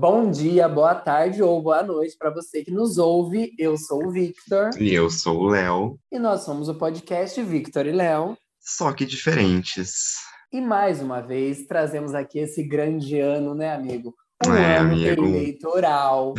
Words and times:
Bom 0.00 0.30
dia, 0.30 0.66
boa 0.66 0.94
tarde 0.94 1.42
ou 1.42 1.60
boa 1.60 1.82
noite 1.82 2.16
para 2.18 2.30
você 2.30 2.64
que 2.64 2.70
nos 2.70 2.96
ouve. 2.96 3.52
Eu 3.58 3.76
sou 3.76 4.06
o 4.06 4.10
Victor. 4.10 4.70
E 4.80 4.94
eu 4.94 5.10
sou 5.10 5.40
o 5.42 5.46
Léo. 5.48 5.98
E 6.10 6.18
nós 6.18 6.40
somos 6.42 6.70
o 6.70 6.74
podcast 6.74 7.42
Victor 7.42 7.84
e 7.84 7.92
Léo. 7.92 8.34
Só 8.58 8.94
que 8.94 9.04
diferentes. 9.04 10.14
E 10.50 10.58
mais 10.58 11.02
uma 11.02 11.20
vez 11.20 11.66
trazemos 11.66 12.14
aqui 12.14 12.38
esse 12.38 12.62
grande 12.66 13.20
ano, 13.20 13.54
né, 13.54 13.74
amigo? 13.74 14.14
Um 14.46 14.54
É, 14.54 14.78
ano 14.78 14.92
amigo. 14.94 15.26
eleitoral, 15.26 16.32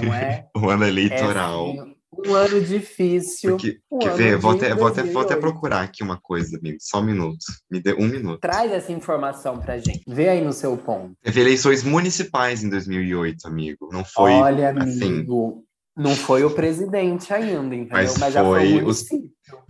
não 0.00 0.14
é? 0.14 0.46
O 0.56 0.68
ano 0.70 0.84
É, 0.84 0.88
eleitoral. 0.88 1.74
Um 2.26 2.34
ano 2.34 2.60
difícil. 2.60 3.52
Porque, 3.52 3.80
um 3.90 3.98
quer 3.98 4.08
ano 4.08 4.16
ver? 4.16 4.36
Vou 4.36 4.50
até, 4.52 4.74
vou, 4.74 4.86
até, 4.86 5.02
vou 5.02 5.22
até 5.22 5.34
2008. 5.34 5.40
procurar 5.40 5.82
aqui 5.82 6.02
uma 6.02 6.18
coisa, 6.18 6.56
amigo. 6.56 6.78
Só 6.80 7.00
um 7.00 7.04
minuto. 7.04 7.44
Me 7.70 7.80
dê 7.80 7.94
um 7.94 8.06
minuto. 8.06 8.40
Traz 8.40 8.72
essa 8.72 8.92
informação 8.92 9.58
pra 9.58 9.78
gente. 9.78 10.02
Vê 10.06 10.28
aí 10.28 10.44
no 10.44 10.52
seu 10.52 10.76
ponto. 10.76 11.12
Teve 11.22 11.40
eleições 11.40 11.82
municipais 11.82 12.62
em 12.62 12.68
2008, 12.68 13.46
amigo. 13.46 13.88
Não 13.92 14.04
foi. 14.04 14.32
Olha, 14.32 14.70
assim. 14.70 15.04
amigo, 15.04 15.64
não 15.96 16.14
foi 16.14 16.44
o 16.44 16.50
presidente 16.50 17.32
ainda, 17.32 17.74
entendeu? 17.74 18.14
Mas 18.18 18.32
já 18.32 18.44
foi 18.44 18.72
foi 18.72 18.84
os-. 18.84 19.06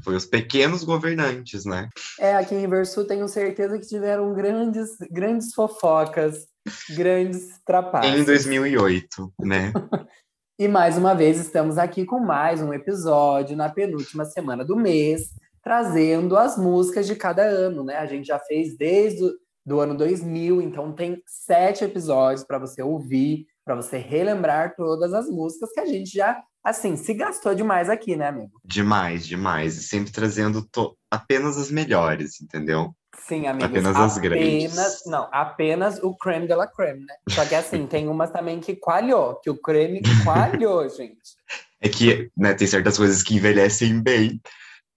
Foi 0.03 0.17
os 0.17 0.27
pequenos 0.27 0.85
governantes, 0.85 1.65
né? 1.65 1.89
É, 2.19 2.35
aqui 2.35 2.55
em 2.55 2.61
Riversul 2.61 3.05
tenho 3.05 3.29
certeza 3.29 3.79
que 3.79 3.87
tiveram 3.87 4.33
grandes, 4.35 4.91
grandes 5.11 5.55
fofocas, 5.55 6.47
grandes 6.91 7.61
trapaças. 7.65 8.13
Em 8.13 8.25
2008, 8.25 9.33
né? 9.41 9.73
E 10.61 10.67
mais 10.67 10.99
uma 10.99 11.15
vez 11.15 11.39
estamos 11.39 11.79
aqui 11.79 12.05
com 12.05 12.19
mais 12.19 12.61
um 12.61 12.75
episódio 12.75 13.57
na 13.57 13.69
penúltima 13.69 14.25
semana 14.25 14.65
do 14.65 14.75
mês, 14.75 15.31
trazendo 15.63 16.37
as 16.37 16.59
músicas 16.59 17.07
de 17.07 17.15
cada 17.15 17.45
ano, 17.45 17.85
né? 17.85 17.97
A 17.97 18.07
gente 18.07 18.27
já 18.27 18.41
fez 18.41 18.77
desde 18.77 19.23
o 19.23 19.31
do 19.65 19.79
ano 19.79 19.97
2000, 19.97 20.61
então 20.61 20.93
tem 20.93 21.23
sete 21.29 21.85
episódios 21.85 22.45
para 22.45 22.59
você 22.59 22.83
ouvir, 22.83 23.47
para 23.65 23.77
você 23.77 23.99
relembrar 23.99 24.75
todas 24.75 25.15
as 25.15 25.31
músicas 25.31 25.71
que 25.71 25.79
a 25.79 25.87
gente 25.87 26.11
já, 26.11 26.43
assim, 26.65 26.97
se 26.97 27.15
gastou 27.15 27.55
demais 27.55 27.89
aqui, 27.89 28.17
né, 28.17 28.27
amigo? 28.27 28.61
Demais, 28.65 29.29
demais. 29.29 29.77
E 29.77 29.83
sempre 29.85 30.11
trazendo 30.11 30.69
apenas 31.09 31.57
as 31.57 31.71
melhores, 31.71 32.41
entendeu? 32.41 32.93
Sim, 33.29 33.47
amigos. 33.47 33.69
Apenas 33.71 33.97
as 33.97 34.17
grandes. 34.19 34.73
apenas- 34.73 35.03
Não, 35.07 35.29
apenas 35.31 36.03
o 36.03 36.17
creme 36.17 36.47
de 36.47 36.55
la 36.55 36.67
creme, 36.67 37.01
né? 37.05 37.15
Só 37.29 37.45
que 37.45 37.55
assim, 37.55 37.87
tem 37.87 38.09
umas 38.09 38.31
também 38.31 38.59
que 38.59 38.75
coalhou, 38.75 39.35
que 39.43 39.51
o 39.51 39.57
creme 39.61 40.01
coalhou, 40.25 40.89
gente. 40.89 41.37
É 41.81 41.89
que 41.91 42.31
né, 42.37 42.55
tem 42.55 42.67
certas 42.67 42.97
coisas 42.97 43.23
que 43.23 43.37
envelhecem 43.37 44.01
bem 44.01 44.41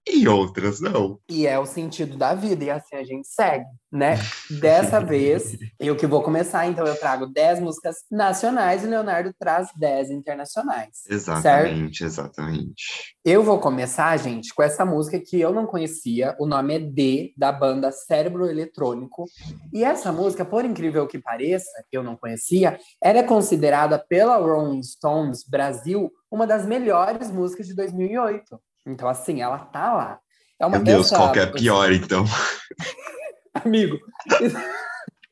e 0.08 0.28
outras 0.28 0.80
não. 0.80 1.20
E 1.30 1.46
é 1.46 1.60
o 1.60 1.66
sentido 1.66 2.18
da 2.18 2.34
vida, 2.34 2.64
e 2.64 2.70
assim 2.70 2.96
a 2.96 3.04
gente 3.04 3.28
segue, 3.28 3.66
né? 3.92 4.16
Dessa 4.60 5.00
vez, 5.04 5.58
eu 5.80 5.96
que 5.96 6.08
vou 6.08 6.24
começar, 6.24 6.66
então 6.66 6.86
eu 6.86 7.00
trago 7.00 7.28
10 7.28 7.60
músicas 7.60 7.98
nacionais 8.10 8.84
e 8.84 8.88
Leonardo 8.88 9.34
traz 9.38 9.70
10 9.76 10.10
internacionais. 10.10 11.04
Exatamente, 11.10 12.04
exatamente. 12.04 13.16
Eu 13.24 13.44
vou 13.44 13.60
começar, 13.60 14.18
gente, 14.18 14.54
com 14.54 14.64
essa 14.64 14.84
música 14.84 15.20
que 15.20 15.40
eu 15.40 15.54
não 15.54 15.66
conhecia. 15.66 16.36
O 16.40 16.46
nome 16.46 16.76
é 16.76 16.80
D, 16.80 17.34
da 17.38 17.52
banda 17.52 17.92
Cérebro 17.92 18.50
Eletrônico. 18.50 19.26
E 19.72 19.84
essa 19.84 20.12
música, 20.12 20.44
por 20.44 20.66
incrível 20.66 21.08
que 21.08 21.20
pareça, 21.20 21.70
eu 21.92 22.04
não 22.04 22.16
conhecia, 22.16 22.80
ela 23.02 23.20
é 23.20 23.24
considerada 23.24 24.00
pela 24.00 24.38
Rolling 24.38 24.84
Stones 24.84 25.44
Brasil 25.48 26.12
uma 26.32 26.48
das 26.48 26.66
melhores 26.66 27.30
músicas 27.30 27.68
de 27.68 27.76
2008. 27.76 28.60
Então, 28.86 29.08
assim, 29.08 29.42
ela 29.42 29.60
tá 29.60 29.94
lá. 29.94 30.20
É 30.60 30.66
uma 30.66 30.78
Meu 30.78 30.84
Deus, 30.86 31.06
essa- 31.08 31.18
qual 31.18 31.32
que 31.32 31.40
é 31.40 31.46
pior, 31.48 31.92
então? 31.92 32.24
Amigo, 33.54 33.98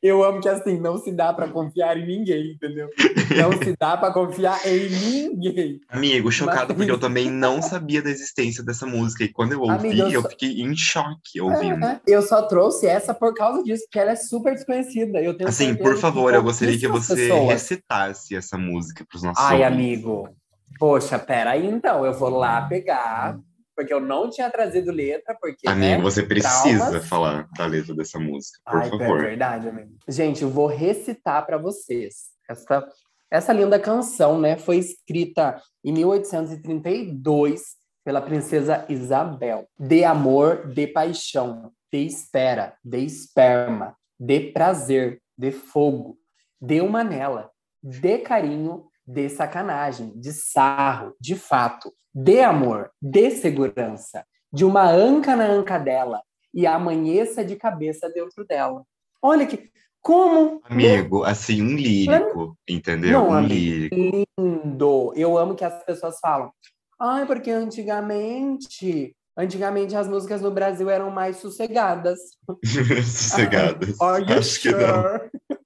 eu 0.01 0.23
amo 0.23 0.39
que 0.41 0.47
assim, 0.49 0.77
não 0.79 0.97
se 0.97 1.11
dá 1.11 1.33
pra 1.33 1.47
confiar 1.47 1.97
em 1.97 2.05
ninguém, 2.05 2.51
entendeu? 2.53 2.89
Não 3.37 3.51
se 3.61 3.75
dá 3.79 3.95
pra 3.97 4.11
confiar 4.11 4.59
em 4.67 4.89
ninguém. 4.89 5.79
Amigo, 5.89 6.31
chocado 6.31 6.67
Mas- 6.69 6.77
porque 6.77 6.91
eu 6.91 6.99
também 6.99 7.29
não 7.29 7.61
sabia 7.61 8.01
da 8.01 8.09
existência 8.09 8.63
dessa 8.63 8.85
música. 8.85 9.23
E 9.23 9.29
quando 9.31 9.53
eu 9.53 9.61
ouvi, 9.61 9.73
Amigo, 9.89 10.01
eu 10.01 10.09
eu 10.11 10.21
só- 10.21 10.29
fiquei 10.29 10.61
em 10.61 10.75
choque 10.75 11.39
ouvindo. 11.41 11.85
É, 11.85 12.01
eu 12.07 12.21
só 12.21 12.41
trouxe 12.43 12.87
essa 12.87 13.13
por 13.13 13.33
causa 13.33 13.63
disso, 13.63 13.83
porque 13.85 13.99
ela 13.99 14.11
é 14.11 14.15
super 14.15 14.53
desconhecida. 14.53 15.21
Eu 15.21 15.35
tenho 15.35 15.49
Assim, 15.49 15.75
por 15.75 15.97
favor, 15.97 16.33
eu 16.33 16.43
gostaria 16.43 16.77
que 16.77 16.87
você 16.87 17.15
pessoas- 17.15 17.47
recitasse 17.49 18.35
essa 18.35 18.57
música 18.57 19.05
para 19.09 19.15
os 19.17 19.23
nossos 19.23 19.43
Ai, 19.43 19.63
ouvintes. 19.63 19.73
amigo. 19.75 20.29
Poxa, 20.79 21.19
peraí, 21.19 21.67
então. 21.67 22.05
Eu 22.05 22.13
vou 22.13 22.29
lá 22.29 22.61
pegar, 22.61 23.37
porque 23.75 23.93
eu 23.93 23.99
não 23.99 24.29
tinha 24.29 24.49
trazido 24.49 24.91
letra, 24.91 25.37
porque. 25.39 25.67
Amigo, 25.67 25.97
né? 25.97 26.01
você 26.01 26.23
precisa 26.23 26.85
traumas. 26.85 27.07
falar 27.07 27.47
da 27.57 27.65
letra 27.65 27.93
dessa 27.93 28.17
música, 28.17 28.59
por 28.65 28.81
Ai, 28.81 28.87
é 28.87 28.89
favor. 28.89 29.21
verdade, 29.21 29.67
amigo. 29.67 29.97
Gente, 30.07 30.41
eu 30.41 30.49
vou 30.49 30.67
recitar 30.67 31.45
para 31.45 31.57
vocês. 31.57 32.29
Essa, 32.49 32.87
essa 33.29 33.53
linda 33.53 33.77
canção, 33.77 34.39
né, 34.39 34.57
foi 34.57 34.77
escrita 34.77 35.61
em 35.83 35.91
1832 35.91 37.77
pela 38.03 38.21
princesa 38.21 38.85
Isabel. 38.89 39.67
De 39.77 40.03
amor, 40.03 40.67
de 40.67 40.87
paixão, 40.87 41.71
de 41.91 41.99
espera, 42.05 42.75
de 42.83 42.99
esperma, 42.99 43.95
de 44.19 44.51
prazer, 44.51 45.21
de 45.37 45.51
fogo, 45.51 46.17
de 46.59 46.81
uma 46.81 47.03
nela, 47.03 47.51
de 47.81 48.17
carinho, 48.17 48.87
de 49.09 49.27
sacanagem, 49.27 50.13
de 50.15 50.31
sarro, 50.31 51.15
de 51.19 51.35
fato, 51.35 51.91
de 52.13 52.41
amor, 52.41 52.91
de 53.01 53.31
segurança, 53.31 54.23
de 54.53 54.63
uma 54.63 54.87
anca 54.87 55.35
na 55.35 55.45
anca 55.45 55.79
dela, 55.79 56.21
e 56.53 56.67
amanheça 56.67 57.43
de 57.43 57.55
cabeça 57.55 58.07
dentro 58.07 58.45
dela. 58.45 58.83
Olha 59.19 59.47
que 59.47 59.71
como 59.99 60.61
Amigo, 60.63 61.23
assim, 61.23 61.61
um 61.61 61.75
lírico, 61.75 62.55
entendeu? 62.67 63.11
Não, 63.11 63.29
um 63.29 63.33
amigo. 63.33 63.53
lírico. 63.53 63.95
lindo. 64.37 65.13
Eu 65.15 65.37
amo 65.37 65.55
que 65.55 65.65
as 65.65 65.83
pessoas 65.83 66.19
falam. 66.19 66.51
Ai, 66.99 67.25
porque 67.25 67.49
antigamente, 67.49 69.15
antigamente 69.35 69.95
as 69.95 70.07
músicas 70.07 70.41
no 70.41 70.51
Brasil 70.51 70.89
eram 70.89 71.09
mais 71.09 71.37
sossegadas. 71.37 72.19
Sossegadas. 72.63 73.99
Are 73.99 74.23
you 74.23 74.37
Acho 74.37 74.61
que 74.61 74.71
não. 74.71 75.58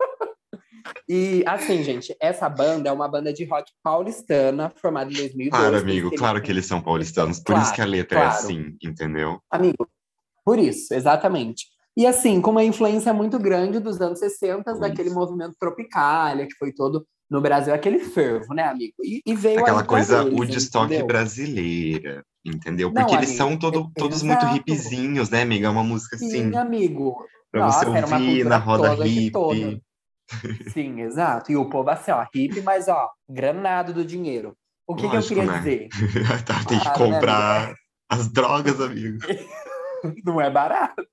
E 1.10 1.44
assim, 1.46 1.84
gente, 1.84 2.16
essa 2.20 2.48
banda 2.48 2.90
é 2.90 2.92
uma 2.92 3.08
banda 3.08 3.34
de 3.34 3.44
rock 3.46 3.72
paulistana, 3.84 4.70
formada 4.70 5.12
em 5.12 5.16
2002. 5.16 5.50
Claro, 5.50 5.78
amigo, 5.78 6.08
isso 6.08 6.18
claro 6.18 6.42
que 6.42 6.52
eles 6.52 6.66
são 6.66 6.82
paulistanos, 6.82 7.40
por 7.40 7.54
isso 7.58 7.62
Claro, 7.64 7.76
que 7.76 7.82
a 7.82 7.86
letra 7.86 8.20
é 8.20 8.24
claro. 8.24 8.38
assim, 8.38 8.78
entendeu? 8.82 9.40
Amigo, 9.52 9.88
por 10.46 10.58
isso, 10.58 10.94
exatamente. 10.94 11.66
E 11.96 12.08
assim, 12.08 12.42
com 12.42 12.52
uma 12.52 12.64
influência 12.64 13.14
muito 13.14 13.38
grande 13.38 13.80
dos 13.80 14.02
anos 14.02 14.20
60, 14.20 14.72
Isso. 14.72 14.80
daquele 14.80 15.10
movimento 15.12 15.56
Tropicália, 15.60 16.48
que 16.48 16.56
foi 16.56 16.72
todo 16.74 17.06
no 17.30 17.42
Brasil, 17.42 17.74
aquele 17.74 18.00
fervo, 18.00 18.54
né, 18.54 18.64
amigo? 18.64 18.94
E, 19.04 19.22
e 19.26 19.36
veio 19.36 19.60
Aquela 19.60 19.84
coisa 19.84 20.22
eles, 20.24 20.34
Woodstock 20.34 20.86
entendeu? 20.86 21.06
brasileira, 21.08 22.24
entendeu? 22.46 22.92
Não, 22.92 23.02
Porque 23.02 23.16
eles 23.16 23.30
amigo, 23.30 23.38
são 23.44 23.58
todo- 23.60 23.92
é- 23.96 24.00
todos 24.00 24.24
muito 24.24 24.44
exato. 24.46 24.58
hippiezinhos, 24.58 25.30
né, 25.30 25.42
amiga? 25.44 25.68
É 25.68 25.70
uma 25.70 25.84
música 25.84 26.16
assim, 26.16 26.30
Sim, 26.30 26.56
amigo. 26.56 27.16
pra 27.52 27.62
você 27.66 27.86
Nossa, 27.86 27.90
uma 28.08 28.18
ouvir 28.18 28.46
na 28.46 28.58
roda 28.58 28.90
toda. 29.32 29.82
Sim, 30.72 31.02
exato. 31.02 31.52
E 31.52 31.56
o 31.58 31.70
povo 31.70 31.90
assim, 31.90 32.12
ó, 32.12 32.26
hippie, 32.34 32.62
mas 32.62 32.88
ó, 32.88 33.10
granado 33.30 33.94
do 33.94 34.06
dinheiro. 34.06 34.56
O 34.88 34.96
que, 34.96 35.02
que 35.02 35.08
eu 35.08 35.14
Lógico, 35.14 35.36
queria 35.36 35.52
né? 35.52 35.58
dizer? 35.60 35.90
Tá, 36.46 36.64
Tem 36.68 36.78
que 36.80 36.84
Claro, 36.86 37.08
né, 37.08 37.14
comprar 37.16 37.74
as 38.10 38.32
drogas, 38.32 38.82
amigo. 38.82 39.18
Não 40.26 40.42
é 40.42 40.50
barato. 40.50 41.06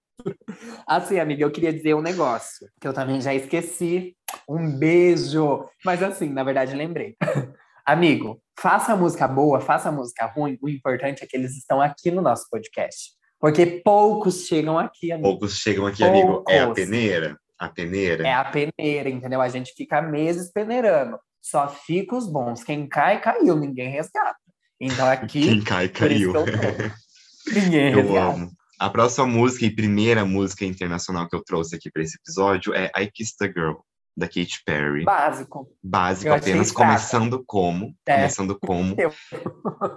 Assim, 0.86 1.18
amiga, 1.18 1.42
eu 1.44 1.50
queria 1.50 1.72
dizer 1.72 1.94
um 1.94 2.02
negócio 2.02 2.66
que 2.80 2.86
eu 2.86 2.92
também 2.92 3.20
já 3.20 3.32
esqueci. 3.34 4.14
Um 4.48 4.76
beijo. 4.78 5.64
Mas 5.84 6.02
assim, 6.02 6.28
na 6.28 6.42
verdade, 6.44 6.74
lembrei. 6.74 7.16
Amigo, 7.86 8.40
faça 8.58 8.94
música 8.94 9.26
boa, 9.26 9.60
faça 9.60 9.90
música 9.90 10.26
ruim. 10.26 10.58
O 10.60 10.68
importante 10.68 11.24
é 11.24 11.26
que 11.26 11.36
eles 11.36 11.56
estão 11.56 11.80
aqui 11.80 12.10
no 12.10 12.20
nosso 12.20 12.46
podcast. 12.50 13.12
Porque 13.40 13.80
poucos 13.82 14.46
chegam 14.46 14.78
aqui, 14.78 15.10
amigo. 15.10 15.28
Poucos 15.28 15.56
chegam 15.56 15.86
aqui, 15.86 16.04
amigo. 16.04 16.44
É 16.48 16.60
a 16.60 16.66
Poucos. 16.66 16.84
peneira? 16.84 17.38
A 17.60 17.68
peneira? 17.68 18.26
É 18.26 18.32
a 18.32 18.44
peneira, 18.44 19.10
entendeu? 19.10 19.40
A 19.40 19.48
gente 19.48 19.72
fica 19.76 20.00
meses 20.00 20.50
peneirando. 20.50 21.18
Só 21.42 21.68
fica 21.68 22.16
os 22.16 22.26
bons. 22.26 22.64
Quem 22.64 22.88
cai, 22.88 23.20
caiu. 23.20 23.54
Ninguém 23.56 23.90
resgata. 23.90 24.36
Então 24.80 25.06
aqui, 25.10 25.42
Quem 25.42 25.62
cai, 25.62 25.88
caiu. 25.88 26.32
Ninguém 27.52 27.92
Eu 27.92 28.02
resgata. 28.02 28.34
amo. 28.34 28.50
A 28.78 28.88
próxima 28.88 29.26
música 29.26 29.66
e 29.66 29.70
primeira 29.74 30.24
música 30.24 30.64
internacional 30.64 31.28
que 31.28 31.36
eu 31.36 31.44
trouxe 31.44 31.76
aqui 31.76 31.90
para 31.90 32.02
esse 32.02 32.16
episódio 32.16 32.72
é 32.74 32.90
I 32.96 33.10
Kissed 33.12 33.36
the 33.38 33.46
Girl, 33.48 33.74
da 34.16 34.26
Katy 34.26 34.62
Perry. 34.64 35.04
Básico. 35.04 35.68
Básico, 35.82 36.28
Eu 36.28 36.34
apenas 36.34 36.72
começando 36.72 37.44
como. 37.46 37.94
É. 38.06 38.14
Começando 38.16 38.58
como. 38.58 38.94
Eu. 38.98 39.12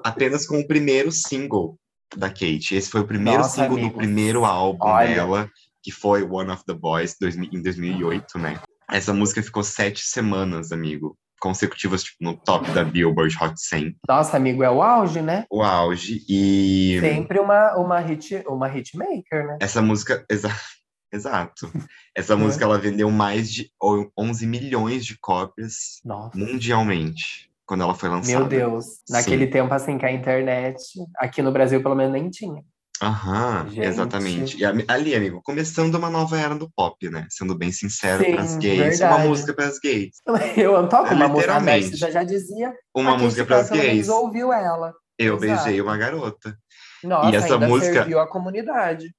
apenas 0.04 0.45
com 0.45 0.59
o 0.59 0.68
primeiro 0.68 1.13
single 1.13 1.77
da 2.16 2.27
Kate. 2.30 2.75
Esse 2.75 2.89
foi 2.89 3.01
o 3.01 3.07
primeiro 3.07 3.39
Nossa, 3.39 3.56
single 3.56 3.69
do 3.77 3.83
amigos. 3.83 3.98
primeiro 3.98 4.44
álbum 4.44 4.86
Olha. 4.86 5.07
dela, 5.16 5.50
que 5.83 5.91
foi 5.91 6.24
One 6.24 6.50
of 6.51 6.63
the 6.65 6.74
Boys, 6.74 7.15
2000 7.19 7.50
em 7.51 7.62
2008, 7.62 8.39
né? 8.39 8.59
Essa 8.89 9.13
música 9.13 9.44
ficou 9.44 9.63
sete 9.63 10.01
semanas, 10.03 10.71
amigo. 10.71 11.18
Consecutivas, 11.41 12.03
tipo, 12.03 12.18
no 12.21 12.38
top 12.38 12.71
da 12.71 12.85
Billboard 12.85 13.35
Hot 13.41 13.53
100. 13.59 13.97
Nossa, 14.07 14.38
amigo, 14.38 14.63
é 14.63 14.69
o 14.71 14.81
auge, 14.81 15.21
né? 15.21 15.45
O 15.51 15.62
auge. 15.62 16.24
E 16.30 16.97
Sempre 17.01 17.38
uma, 17.39 17.75
uma, 17.75 18.00
hit, 18.00 18.41
uma 18.47 18.68
hitmaker, 18.69 19.45
né? 19.47 19.57
essa 19.62 19.81
música, 19.81 20.25
exa- 20.30 20.50
Exato. 21.12 21.69
Essa 22.15 22.35
música 22.35 22.63
ela 22.63 22.80
vendeu 22.80 23.12
mais 23.12 23.51
de 23.51 23.69
11 24.18 24.47
milhões 24.47 25.06
de 25.06 25.15
cópias 25.19 26.00
Nossa. 26.03 26.35
mundialmente 26.35 27.51
quando 27.68 27.83
ela 27.83 27.94
foi 27.94 28.09
lançada. 28.09 28.39
Meu 28.39 28.47
Deus. 28.47 28.85
Naquele 29.09 29.45
Sim. 29.45 29.51
tempo, 29.51 29.74
assim, 29.74 29.97
que 29.97 30.06
a 30.06 30.12
internet, 30.12 30.81
aqui 31.18 31.41
no 31.44 31.51
Brasil, 31.51 31.83
pelo 31.83 31.94
menos, 31.95 32.13
nem 32.13 32.30
tinha. 32.31 32.63
Aham, 33.03 33.67
Gente. 33.69 33.81
exatamente. 33.81 34.57
E 34.57 34.65
ali, 34.88 35.15
amigo, 35.15 35.41
começando 35.44 35.95
uma 35.95 36.09
nova 36.09 36.38
era 36.39 36.55
do 36.55 36.69
pop, 36.75 37.09
né? 37.09 37.27
Sendo 37.29 37.53
bem 37.55 37.71
sincero 37.71 38.23
Sim, 38.23 38.31
pras 38.33 38.55
gays. 38.57 38.79
Uma 39.00 39.09
verdade. 39.09 39.27
música 39.27 39.53
pras 39.53 39.79
gays. 39.79 40.15
Eu 40.57 40.88
toco 40.88 41.13
uma 41.13 41.27
música. 41.27 41.59
Narcisa 41.59 42.11
já 42.11 42.23
dizia. 42.23 42.73
Uma 42.95 43.17
música 43.17 43.45
pelo 43.45 43.59
menos 43.69 43.69
gays. 43.85 44.09
ouviu 44.09 44.51
ela. 44.53 44.94
Eu 45.19 45.35
Exato. 45.35 45.63
beijei 45.63 45.81
uma 45.81 45.97
garota. 45.97 46.57
Nossa, 47.03 47.29
E 47.31 47.35
essa 47.35 47.57
música- 47.59 47.94
serviu 47.94 48.19
a 48.19 48.27
comunidade. 48.27 49.13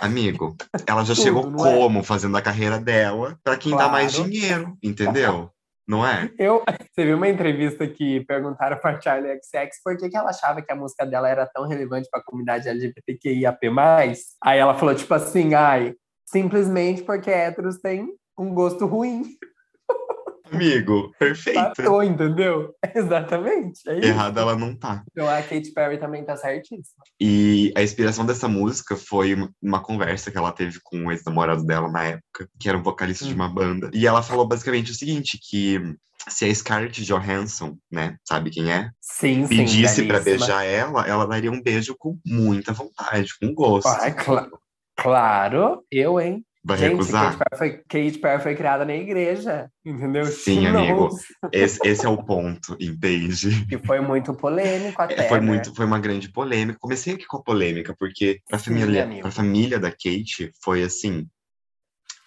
Amigo, 0.00 0.54
ela 0.86 1.02
já 1.02 1.14
Tudo, 1.14 1.22
chegou 1.24 1.48
é? 1.48 1.52
como 1.72 2.02
fazendo 2.04 2.36
a 2.36 2.42
carreira 2.42 2.78
dela 2.78 3.38
pra 3.42 3.56
quem 3.56 3.74
dá 3.74 3.88
mais 3.88 4.14
Claro. 4.14 4.30
dinheiro, 4.30 4.76
entendeu? 4.82 5.50
Não 5.86 6.06
é? 6.06 6.30
Eu, 6.38 6.62
você 6.92 7.04
viu 7.04 7.16
uma 7.16 7.28
entrevista 7.28 7.86
que 7.86 8.24
perguntaram 8.24 8.78
para 8.78 9.00
Charlie 9.00 9.38
XX 9.42 9.80
por 9.84 9.96
que, 9.96 10.08
que 10.08 10.16
ela 10.16 10.30
achava 10.30 10.62
que 10.62 10.72
a 10.72 10.76
música 10.76 11.04
dela 11.04 11.28
era 11.28 11.46
tão 11.46 11.66
relevante 11.66 12.08
para 12.10 12.20
a 12.20 12.24
comunidade 12.24 12.68
LGBTQIAP+. 12.68 13.58
Aí 14.42 14.58
ela 14.58 14.74
falou, 14.74 14.94
tipo 14.94 15.12
assim, 15.12 15.54
ai, 15.54 15.94
simplesmente 16.26 17.02
porque 17.02 17.30
héteros 17.30 17.78
têm 17.78 18.08
um 18.38 18.54
gosto 18.54 18.86
ruim. 18.86 19.24
Amigo, 20.52 21.12
perfeito. 21.18 21.58
Matou, 21.58 22.02
entendeu? 22.02 22.74
Exatamente. 22.94 23.80
É. 23.88 24.06
Errada 24.06 24.40
ela 24.40 24.56
não 24.56 24.74
tá. 24.76 25.02
Então 25.10 25.28
a 25.28 25.40
Katy 25.42 25.72
Perry 25.72 25.98
também 25.98 26.24
tá 26.24 26.36
certíssima. 26.36 27.02
E 27.20 27.72
a 27.76 27.82
inspiração 27.82 28.24
dessa 28.26 28.48
música 28.48 28.96
foi 28.96 29.34
uma- 29.62 29.82
conversa 29.82 30.30
que 30.30 30.38
ela 30.38 30.52
teve 30.52 30.78
com 30.82 31.06
o 31.06 31.12
ex-namorado 31.12 31.64
dela 31.64 31.90
na 31.90 32.04
época, 32.04 32.48
que 32.60 32.68
era 32.68 32.78
um 32.78 32.82
vocalista 32.82 33.24
de 33.24 33.32
Hum. 33.32 33.36
uma 33.36 33.48
banda. 33.48 33.90
E 33.92 34.06
ela 34.06 34.22
falou 34.22 34.46
basicamente 34.46 34.90
o 34.90 34.94
seguinte, 34.94 35.38
que 35.42 35.80
se 36.28 36.44
a 36.44 36.54
Scarlett 36.54 37.02
Johansson, 37.04 37.76
né, 37.90 38.16
sabe 38.24 38.50
quem 38.50 38.70
é, 38.72 38.90
Sim, 39.00 39.46
sim. 39.46 39.56
pedisse 39.56 40.04
pra 40.06 40.20
belíssima. 40.20 40.46
beijar 40.46 40.64
ela, 40.64 41.06
ela 41.08 41.26
daria 41.26 41.50
um 41.50 41.60
beijo 41.60 41.96
com 41.98 42.16
muita 42.24 42.72
vontade, 42.72 43.30
com 43.40 43.52
gosto. 43.52 43.88
Ai, 43.88 44.14
cla- 44.14 44.48
claro, 44.96 45.82
eu, 45.90 46.20
hein? 46.20 46.44
Vai 46.64 46.78
Gente, 46.78 46.90
recusar? 46.90 47.36
Katy 47.38 47.38
Perry, 47.38 47.58
foi, 47.58 47.70
Katy 47.88 48.18
Perry 48.18 48.42
foi 48.42 48.54
criada 48.54 48.84
na 48.84 48.94
igreja, 48.94 49.68
entendeu? 49.84 50.26
Sim, 50.26 50.66
amigo. 50.66 51.08
Esse, 51.52 51.80
esse 51.84 52.06
é 52.06 52.08
o 52.08 52.22
ponto, 52.22 52.76
entende? 52.78 53.66
Que 53.66 53.78
foi 53.78 54.00
muito 54.00 54.32
polêmico 54.32 55.02
até, 55.02 55.24
É, 55.24 55.28
foi 55.28 55.40
né? 55.40 55.46
muito, 55.46 55.74
foi 55.74 55.84
uma 55.84 55.98
grande 55.98 56.30
polêmica. 56.30 56.78
Comecei 56.80 57.14
aqui 57.14 57.26
com 57.26 57.38
a 57.38 57.42
polêmica, 57.42 57.96
porque 57.98 58.40
Sim, 58.50 58.58
família, 58.58 59.02
amigo. 59.02 59.22
pra 59.22 59.30
família 59.32 59.80
da 59.80 59.90
Kate 59.90 60.52
foi 60.62 60.84
assim. 60.84 61.26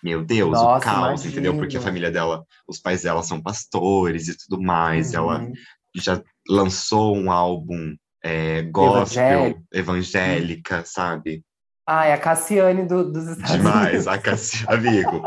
Meu 0.04 0.22
Deus, 0.24 0.52
Nossa, 0.60 0.78
o 0.78 0.80
caos, 0.82 1.06
imagino. 1.22 1.32
entendeu? 1.32 1.58
Porque 1.58 1.78
a 1.78 1.82
família 1.82 2.12
dela, 2.12 2.46
os 2.68 2.78
pais 2.78 3.04
dela 3.04 3.24
são 3.24 3.42
pastores 3.42 4.28
e 4.28 4.38
tudo 4.38 4.62
mais. 4.62 5.14
Ela 5.14 5.40
Uhum. 5.40 5.54
já 5.96 6.22
lançou 6.50 7.16
um 7.16 7.32
álbum 7.32 7.96
é, 8.22 8.64
gospel, 8.64 9.32
Evangélico. 9.32 9.64
evangélica, 9.74 10.84
sabe? 10.86 11.44
Ai, 11.88 12.12
a 12.14 12.18
Cassiane 12.18 12.84
do- 12.84 13.12
dos 13.12 13.28
Estados 13.28 13.52
Demais, 13.58 13.86
Unidos. 13.90 14.08
a 14.08 14.18
Cassi... 14.18 14.66
amigo. 14.68 15.22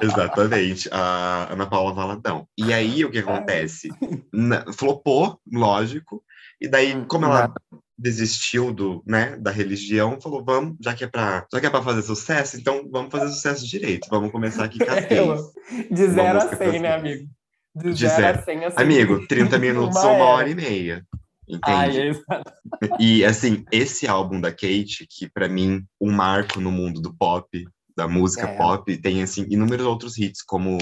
Exatamente, 0.00 0.88
a 0.92 1.48
Ana 1.52 1.66
Paula 1.66 1.92
Valadão. 1.92 2.46
E 2.56 2.72
aí, 2.72 3.04
o 3.04 3.10
que 3.10 3.18
acontece? 3.18 3.88
Na... 4.32 4.64
Flopou, 4.72 5.38
lógico, 5.52 6.22
e 6.60 6.68
daí, 6.68 7.04
como 7.06 7.24
ela 7.26 7.52
desistiu 7.98 8.72
do, 8.72 9.02
né, 9.06 9.36
da 9.36 9.50
religião, 9.50 10.20
falou, 10.20 10.44
vamos, 10.44 10.76
já 10.80 10.94
que 10.94 11.04
é 11.04 11.06
pra, 11.08 11.46
já 11.52 11.60
que 11.60 11.66
é 11.66 11.70
pra 11.70 11.82
fazer 11.82 12.02
sucesso, 12.02 12.56
então 12.56 12.88
vamos 12.90 13.10
fazer 13.10 13.28
sucesso 13.32 13.66
direito, 13.66 14.06
vamos 14.10 14.30
começar 14.30 14.64
aqui 14.64 14.78
com 14.78 14.90
as. 15.32 15.52
De 15.90 16.06
0 16.08 16.28
a 16.28 16.34
música 16.44 16.56
100, 16.70 16.80
né, 16.80 16.94
amigo? 16.94 17.28
De 17.74 17.92
De 17.92 18.06
0 18.08 18.12
a 18.12 18.16
zero. 18.32 18.44
100, 18.44 18.64
assim. 18.66 18.76
Amigo, 18.82 19.26
30 19.26 19.58
minutos 19.58 19.96
uma 19.98 20.10
ou 20.10 20.16
uma 20.16 20.24
hora 20.26 20.48
e 20.48 20.54
meia, 20.54 21.04
entende? 21.48 22.22
Ai, 22.30 22.40
é. 22.40 22.42
E 22.98 23.24
assim, 23.24 23.64
esse 23.70 24.06
álbum 24.06 24.40
da 24.40 24.50
Kate, 24.50 25.06
que 25.08 25.28
pra 25.28 25.48
mim 25.48 25.84
um 26.00 26.10
marco 26.10 26.60
no 26.60 26.70
mundo 26.70 27.00
do 27.00 27.14
pop, 27.14 27.48
da 27.96 28.08
música 28.08 28.46
É. 28.46 28.56
pop, 28.56 28.96
tem 28.98 29.22
assim 29.22 29.46
inúmeros 29.50 29.86
outros 29.86 30.18
hits 30.18 30.42
como 30.42 30.78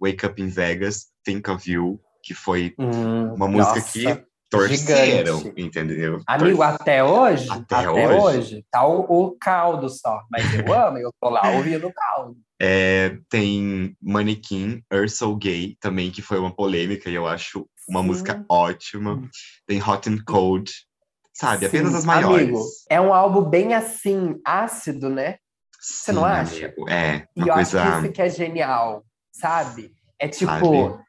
Wake 0.00 0.24
Up 0.26 0.40
in 0.40 0.48
Vegas, 0.48 1.06
Think 1.24 1.50
of 1.50 1.70
You, 1.70 2.00
que 2.22 2.34
foi 2.34 2.74
Hum, 2.78 3.34
uma 3.34 3.48
música 3.48 3.76
nossa. 3.76 3.92
que 3.92 4.24
torceram, 4.50 5.38
gigante. 5.38 5.60
entendeu? 5.60 6.20
Amigo, 6.26 6.62
até 6.62 7.02
hoje, 7.02 7.48
Até 7.50 7.76
até, 7.76 7.88
hoje? 7.88 8.38
hoje, 8.38 8.66
tá 8.70 8.86
o, 8.86 9.00
o 9.00 9.36
caldo 9.38 9.88
só. 9.88 10.22
Mas 10.30 10.52
eu 10.52 10.72
amo, 10.72 10.98
eu 10.98 11.10
tô 11.20 11.30
lá 11.30 11.50
ouvindo 11.50 11.88
o 11.88 11.92
caldo. 11.92 12.36
É, 12.60 13.18
tem 13.28 13.96
Mannequin, 14.00 14.82
Earth 14.92 15.10
So 15.10 15.34
Gay, 15.34 15.76
também, 15.80 16.10
que 16.10 16.22
foi 16.22 16.38
uma 16.38 16.54
polêmica 16.54 17.10
e 17.10 17.14
eu 17.14 17.26
acho 17.26 17.66
uma 17.88 18.00
Sim. 18.00 18.06
música 18.06 18.44
ótima. 18.48 19.22
Tem 19.66 19.82
Hot 19.82 20.08
and 20.08 20.18
Cold, 20.26 20.70
sabe? 21.32 21.66
Apenas 21.66 21.92
Sim, 21.92 21.98
as 21.98 22.04
maiores. 22.04 22.42
Amigo, 22.48 22.64
é 22.88 23.00
um 23.00 23.12
álbum 23.12 23.42
bem 23.48 23.74
assim, 23.74 24.40
ácido, 24.44 25.08
né? 25.10 25.38
Sim, 25.80 26.12
não 26.12 26.24
acha? 26.24 26.66
amigo, 26.66 26.88
É, 26.88 27.26
E 27.36 27.40
uma 27.42 27.48
eu 27.48 27.54
coisa... 27.54 27.82
acho 27.82 27.90
que 28.00 28.04
isso 28.06 28.12
que 28.14 28.22
é 28.22 28.30
genial, 28.30 29.04
sabe? 29.32 29.92
É 30.18 30.28
tipo, 30.28 30.46
Sabe? 30.52 31.02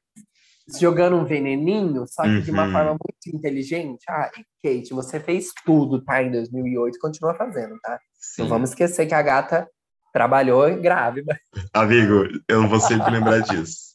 jogando 0.80 1.18
um 1.18 1.26
veneninho, 1.26 2.06
só 2.08 2.24
que 2.24 2.42
de 2.42 2.50
uma 2.52 2.66
Uhum. 2.66 2.72
forma 2.72 2.90
muito 2.92 3.36
inteligente. 3.38 4.04
Ah, 4.10 4.32
e 4.36 4.44
Kate, 4.80 4.94
você 4.94 5.20
fez 5.20 5.50
tudo, 5.66 6.02
tá? 6.04 6.24
Em 6.24 6.32
2008, 6.32 6.98
continua 7.00 7.36
fazendo, 7.36 7.78
tá? 7.82 8.00
Sim. 8.20 8.44
Não 8.44 8.50
vamos 8.50 8.70
esquecer 8.72 9.06
que 9.06 9.14
a 9.14 9.22
gata 9.22 9.70
trabalhou 10.12 10.80
grávida. 10.82 11.38
Amigo, 11.74 12.28
eu 12.48 12.68
vou 12.68 12.80
sempre 12.80 13.12
lembrar 13.12 13.42
disso. 13.42 13.94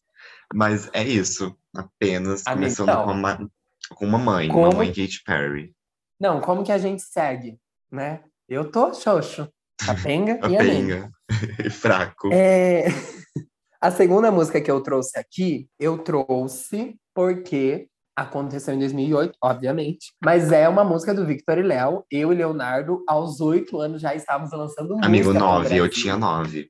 Mas 0.54 0.88
é 0.92 1.02
isso. 1.02 1.56
Apenas 1.78 2.46
Amigo, 2.46 2.62
começando 2.62 2.88
então. 2.88 3.04
com, 3.04 3.12
uma, 3.12 3.50
com 3.94 4.04
uma 4.04 4.18
mãe, 4.18 4.48
Como- 4.48 4.70
mamãe 4.70 4.88
Katy 4.88 5.22
Perry. 5.24 5.72
Não, 6.20 6.40
como 6.40 6.64
que 6.64 6.72
a 6.72 6.78
gente 6.78 7.02
segue, 7.02 7.58
né? 7.90 8.20
Eu 8.48 8.70
tô 8.70 8.92
xoxo, 8.92 9.48
capenga 9.78 10.40
e 10.48 10.56
amém. 10.56 10.86
penga. 10.86 11.10
Fraco. 11.70 12.30
É... 12.32 12.86
A 13.80 13.92
segunda 13.92 14.32
música 14.32 14.60
que 14.60 14.68
eu 14.68 14.80
trouxe 14.80 15.16
aqui, 15.16 15.68
eu 15.78 15.98
trouxe 15.98 16.96
porque 17.14 17.88
aconteceu 18.16 18.74
em 18.74 18.78
2008, 18.80 19.38
obviamente. 19.40 20.12
Mas 20.20 20.50
é 20.50 20.68
uma 20.68 20.82
música 20.82 21.14
do 21.14 21.24
Victor 21.24 21.58
e 21.58 21.62
Léo. 21.62 22.04
Eu 22.10 22.32
e 22.32 22.34
Leonardo, 22.34 23.04
aos 23.06 23.40
oito 23.40 23.80
anos, 23.80 24.02
já 24.02 24.16
estávamos 24.16 24.50
lançando 24.50 24.88
música. 24.88 25.06
Amigo, 25.06 25.32
no 25.32 25.38
nove. 25.38 25.76
Eu 25.76 25.88
tinha 25.88 26.16
nove. 26.16 26.68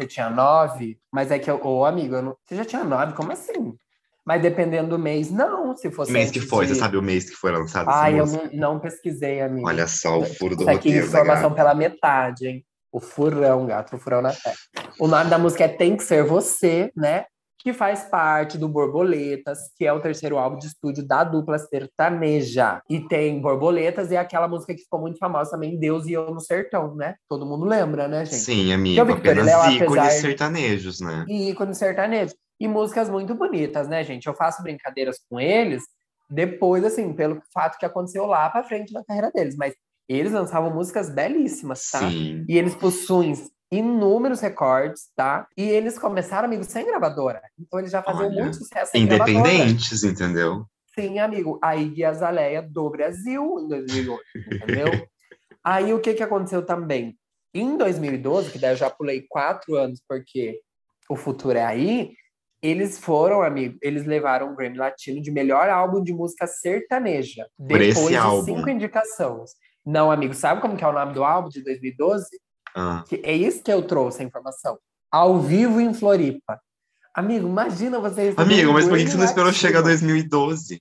Você 0.00 0.08
tinha 0.08 0.28
nove? 0.28 0.98
Mas 1.12 1.30
é 1.30 1.38
que, 1.38 1.48
eu, 1.48 1.64
ô 1.64 1.84
amigo, 1.84 2.16
eu 2.16 2.22
não... 2.22 2.36
você 2.44 2.56
já 2.56 2.64
tinha 2.64 2.82
nove? 2.82 3.12
Como 3.12 3.30
assim? 3.30 3.76
Mas 4.24 4.40
dependendo 4.40 4.90
do 4.90 4.98
mês, 4.98 5.30
não. 5.30 5.76
Se 5.76 5.90
fosse 5.90 6.12
mês 6.12 6.30
que 6.30 6.40
foi? 6.40 6.66
de- 6.66 6.74
Você 6.74 6.80
sabe 6.80 6.96
o 6.96 7.02
mês 7.02 7.28
que 7.28 7.36
foi 7.36 7.50
lançado 7.50 7.88
Ai, 7.90 8.20
eu 8.20 8.26
não, 8.26 8.50
não 8.52 8.78
pesquisei, 8.78 9.40
amigo. 9.40 9.66
Olha 9.66 9.86
só 9.86 10.18
o 10.20 10.24
furo 10.24 10.54
do 10.56 10.62
Isso 10.62 10.70
aqui, 10.70 10.88
roteiro 10.88 11.00
da 11.00 11.06
informação 11.08 11.52
pela 11.54 11.74
metade, 11.74 12.46
hein? 12.46 12.64
O 12.92 13.00
furão, 13.00 13.66
gato, 13.66 13.96
o 13.96 13.98
furão 13.98 14.20
na 14.22 14.32
terra. 14.32 14.54
O 14.98 15.08
nome 15.08 15.28
da 15.30 15.38
música 15.38 15.64
é 15.64 15.68
Tem 15.68 15.96
Que 15.96 16.04
Ser 16.04 16.22
Você, 16.24 16.92
né? 16.96 17.24
Que 17.58 17.72
faz 17.72 18.02
parte 18.04 18.58
do 18.58 18.68
Borboletas, 18.68 19.58
que 19.76 19.86
é 19.86 19.92
o 19.92 20.00
terceiro 20.00 20.36
álbum 20.36 20.58
de 20.58 20.66
estúdio 20.66 21.06
da 21.06 21.22
dupla 21.24 21.58
sertaneja. 21.58 22.82
E 22.90 23.00
tem 23.00 23.40
Borboletas 23.40 24.10
e 24.10 24.16
aquela 24.16 24.48
música 24.48 24.74
que 24.74 24.82
ficou 24.82 25.00
muito 25.00 25.18
famosa 25.18 25.52
também, 25.52 25.78
Deus 25.78 26.06
e 26.06 26.12
Eu 26.12 26.26
no 26.34 26.40
Sertão, 26.40 26.94
né? 26.94 27.14
Todo 27.28 27.46
mundo 27.46 27.64
lembra, 27.64 28.08
né, 28.08 28.24
gente? 28.24 28.36
Sim, 28.36 28.72
amigo. 28.72 29.00
Apenas 29.12 29.46
Léo, 29.46 29.70
ícones 29.72 30.12
sertanejos, 30.14 31.00
né? 31.00 31.24
E 31.28 31.50
ícone 31.50 31.74
sertanejo. 31.74 32.34
E 32.62 32.68
músicas 32.68 33.10
muito 33.10 33.34
bonitas, 33.34 33.88
né, 33.88 34.04
gente? 34.04 34.28
Eu 34.28 34.34
faço 34.34 34.62
brincadeiras 34.62 35.18
com 35.28 35.40
eles 35.40 35.82
depois, 36.30 36.84
assim, 36.84 37.12
pelo 37.12 37.42
fato 37.52 37.76
que 37.76 37.84
aconteceu 37.84 38.24
lá 38.24 38.48
pra 38.48 38.62
frente 38.62 38.92
na 38.92 39.04
carreira 39.04 39.32
deles. 39.32 39.56
Mas 39.56 39.74
eles 40.08 40.30
lançavam 40.30 40.72
músicas 40.72 41.10
belíssimas, 41.10 41.90
tá? 41.90 41.98
Sim. 41.98 42.44
E 42.48 42.56
eles 42.56 42.76
possuem 42.76 43.34
inúmeros 43.68 44.40
recordes, 44.40 45.10
tá? 45.16 45.48
E 45.56 45.68
eles 45.68 45.98
começaram, 45.98 46.46
amigo, 46.46 46.62
sem 46.62 46.86
gravadora. 46.86 47.42
Então 47.58 47.80
eles 47.80 47.90
já 47.90 48.00
faziam 48.00 48.28
Olha, 48.28 48.42
muito 48.42 48.58
sucesso 48.58 48.92
sem 48.92 49.08
gravadora. 49.08 49.40
Independentes, 49.40 50.04
entendeu? 50.04 50.64
Sim, 50.94 51.18
amigo. 51.18 51.58
A 51.60 51.74
Iggy 51.74 52.04
Azaleia 52.04 52.62
do 52.62 52.88
Brasil 52.90 53.58
em 53.58 53.66
2008, 53.66 54.22
entendeu? 54.36 54.86
Aí 55.64 55.92
o 55.92 56.00
que 56.00 56.14
que 56.14 56.22
aconteceu 56.22 56.64
também? 56.64 57.18
Em 57.52 57.76
2012, 57.76 58.52
que 58.52 58.58
daí 58.60 58.72
eu 58.72 58.76
já 58.76 58.88
pulei 58.88 59.26
quatro 59.28 59.74
anos, 59.74 60.00
porque 60.08 60.60
o 61.08 61.16
futuro 61.16 61.58
é 61.58 61.64
aí, 61.64 62.14
eles 62.62 62.98
foram, 62.98 63.42
amigo, 63.42 63.76
eles 63.82 64.06
levaram 64.06 64.52
o 64.52 64.56
Grammy 64.56 64.76
Latino 64.78 65.20
de 65.20 65.32
melhor 65.32 65.68
álbum 65.68 66.02
de 66.02 66.12
música 66.12 66.46
sertaneja. 66.46 67.46
Por 67.58 67.78
Depois 67.78 68.08
de 68.08 68.16
álbum. 68.16 68.44
cinco 68.44 68.70
indicações. 68.70 69.50
Não, 69.84 70.12
amigo, 70.12 70.32
sabe 70.32 70.60
como 70.60 70.76
que 70.76 70.84
é 70.84 70.86
o 70.86 70.92
nome 70.92 71.12
do 71.12 71.24
álbum 71.24 71.48
de 71.48 71.62
2012? 71.64 72.26
Ah, 72.74 73.04
Que 73.08 73.20
é 73.24 73.32
isso 73.34 73.62
que 73.62 73.72
eu 73.72 73.82
trouxe 73.82 74.22
a 74.22 74.24
informação. 74.24 74.78
Ao 75.10 75.40
vivo 75.40 75.80
em 75.80 75.92
Floripa. 75.92 76.60
Amigo, 77.14 77.46
imagina 77.48 77.98
você 77.98 78.22
receber 78.30 78.42
Amigo, 78.42 78.72
mas 78.72 78.88
por 78.88 78.96
que 78.96 79.04
que 79.04 79.10
você 79.10 79.16
não 79.18 79.24
esperou 79.24 79.52
chegar 79.52 79.82
2012? 79.82 80.80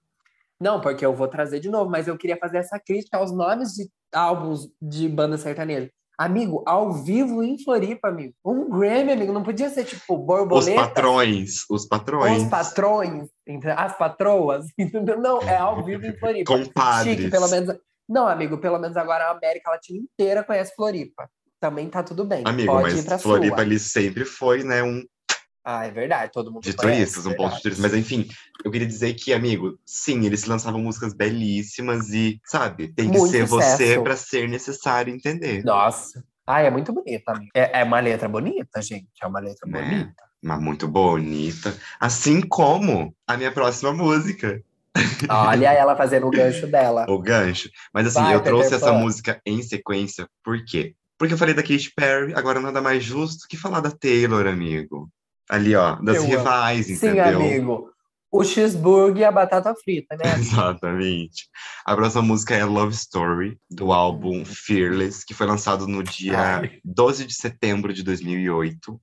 Não, 0.60 0.80
porque 0.80 1.04
eu 1.04 1.14
vou 1.16 1.28
trazer 1.28 1.60
de 1.60 1.70
novo, 1.70 1.90
mas 1.90 2.08
eu 2.08 2.16
queria 2.16 2.38
fazer 2.38 2.60
essa 2.60 2.80
crítica 2.80 3.18
aos 3.18 3.32
nomes 3.32 3.74
de 3.74 3.90
álbuns 4.14 4.70
de 4.80 5.10
banda 5.10 5.38
sertaneja. 5.38 5.90
Amigo, 6.22 6.62
ao 6.68 6.94
vivo 6.94 7.42
em 7.42 7.58
Floripa, 7.58 8.10
amigo. 8.10 8.36
Um 8.46 8.70
Grammy, 8.70 9.14
amigo. 9.14 9.34
Não 9.34 9.42
podia 9.42 9.72
ser 9.72 9.86
tipo 9.86 10.16
borboleta. 10.16 10.70
Os 10.70 10.88
patrões, 10.88 11.66
os 11.68 11.86
patrões. 11.88 12.44
Os 12.44 12.48
patrões, 12.48 13.30
as 13.76 13.98
patroas. 13.98 14.66
Não, 15.20 15.42
é 15.42 15.58
ao 15.58 15.84
vivo 15.84 16.06
em 16.06 16.16
Floripa. 16.16 16.56
Compadres. 16.56 17.16
Chique, 17.16 17.32
pelo 17.32 17.48
menos. 17.48 17.76
Não, 18.08 18.28
amigo, 18.28 18.60
pelo 18.60 18.78
menos 18.78 18.96
agora 18.98 19.30
a 19.30 19.32
América 19.32 19.72
Latina 19.72 19.98
inteira 19.98 20.44
conhece 20.44 20.76
Floripa. 20.76 21.28
Também 21.60 21.90
tá 21.90 22.04
tudo 22.04 22.24
bem. 22.24 22.44
Amigo, 22.46 22.72
Pode 22.72 23.04
mas 23.04 23.22
Floripa 23.24 23.56
sua. 23.56 23.66
ali 23.66 23.80
sempre 23.80 24.24
foi, 24.24 24.64
né, 24.64 24.84
um 24.84 25.04
ah, 25.64 25.86
é 25.86 25.92
verdade, 25.92 26.32
todo 26.32 26.52
mundo 26.52 26.64
De 26.64 26.74
conhece, 26.74 27.14
turistas, 27.14 27.26
um 27.26 27.36
ponto 27.36 27.56
de 27.56 27.62
turistas. 27.62 27.92
Mas 27.92 27.94
enfim, 27.94 28.28
eu 28.64 28.72
queria 28.72 28.88
dizer 28.88 29.14
que, 29.14 29.32
amigo, 29.32 29.78
sim, 29.86 30.26
eles 30.26 30.46
lançavam 30.46 30.82
músicas 30.82 31.14
belíssimas 31.14 32.10
e, 32.10 32.42
sabe, 32.46 32.88
tem 32.94 33.12
que 33.12 33.18
muito 33.18 33.32
ser 33.32 33.48
sucesso. 33.48 33.78
você 33.78 34.02
para 34.02 34.16
ser 34.16 34.50
necessário 34.50 35.14
entender. 35.14 35.64
Nossa. 35.64 36.24
Ah, 36.48 36.62
é 36.62 36.70
muito 36.72 36.92
bonita, 36.92 37.32
amigo. 37.32 37.52
É, 37.56 37.82
é 37.82 37.84
uma 37.84 38.00
letra 38.00 38.28
bonita, 38.28 38.82
gente. 38.82 39.08
É 39.22 39.28
uma 39.28 39.40
letra 39.40 39.70
né? 39.70 39.82
bonita. 39.82 40.24
Mas 40.42 40.60
muito 40.60 40.88
bonita. 40.88 41.78
Assim 42.00 42.42
como 42.42 43.16
a 43.28 43.38
minha 43.38 43.52
próxima 43.52 43.94
música. 43.94 44.62
Olha 45.30 45.72
ela 45.72 45.96
fazendo 45.96 46.26
o 46.28 46.32
gancho 46.32 46.66
dela. 46.66 47.06
o 47.08 47.20
gancho. 47.20 47.70
Mas 47.94 48.08
assim, 48.08 48.24
Vai, 48.24 48.36
eu 48.36 48.42
trouxe 48.42 48.74
essa 48.74 48.92
música 48.92 49.40
em 49.46 49.62
sequência, 49.62 50.28
por 50.44 50.66
quê? 50.66 50.96
Porque 51.18 51.36
eu 51.36 51.38
falei 51.38 51.54
da 51.54 51.62
Katy 51.62 51.94
Perry, 51.96 52.34
agora 52.34 52.60
nada 52.60 52.82
mais 52.82 53.04
justo 53.04 53.48
que 53.48 53.56
falar 53.56 53.80
da 53.80 53.92
Taylor, 53.92 54.48
amigo. 54.48 55.08
Ali, 55.50 55.76
ó, 55.76 55.96
das 55.96 56.18
eu 56.18 56.26
rivais, 56.26 56.88
amo. 56.88 56.96
entendeu? 56.96 57.24
Sim, 57.24 57.36
amigo. 57.36 57.92
O 58.32 58.46
cheeseburger 58.46 59.18
e 59.18 59.26
a 59.26 59.32
batata 59.32 59.76
frita, 59.76 60.16
né? 60.16 60.24
Exatamente. 60.40 61.50
A 61.86 61.94
próxima 61.96 62.22
música 62.22 62.56
é 62.56 62.64
Love 62.64 62.94
Story, 62.94 63.58
do 63.70 63.92
álbum 63.92 64.46
Fearless, 64.46 65.26
que 65.26 65.34
foi 65.34 65.46
lançado 65.46 65.86
no 65.86 66.02
dia 66.02 66.60
Ai. 66.60 66.80
12 66.86 67.26
de 67.26 67.34
setembro 67.34 67.94
de 67.94 68.04
2008. 68.04 69.00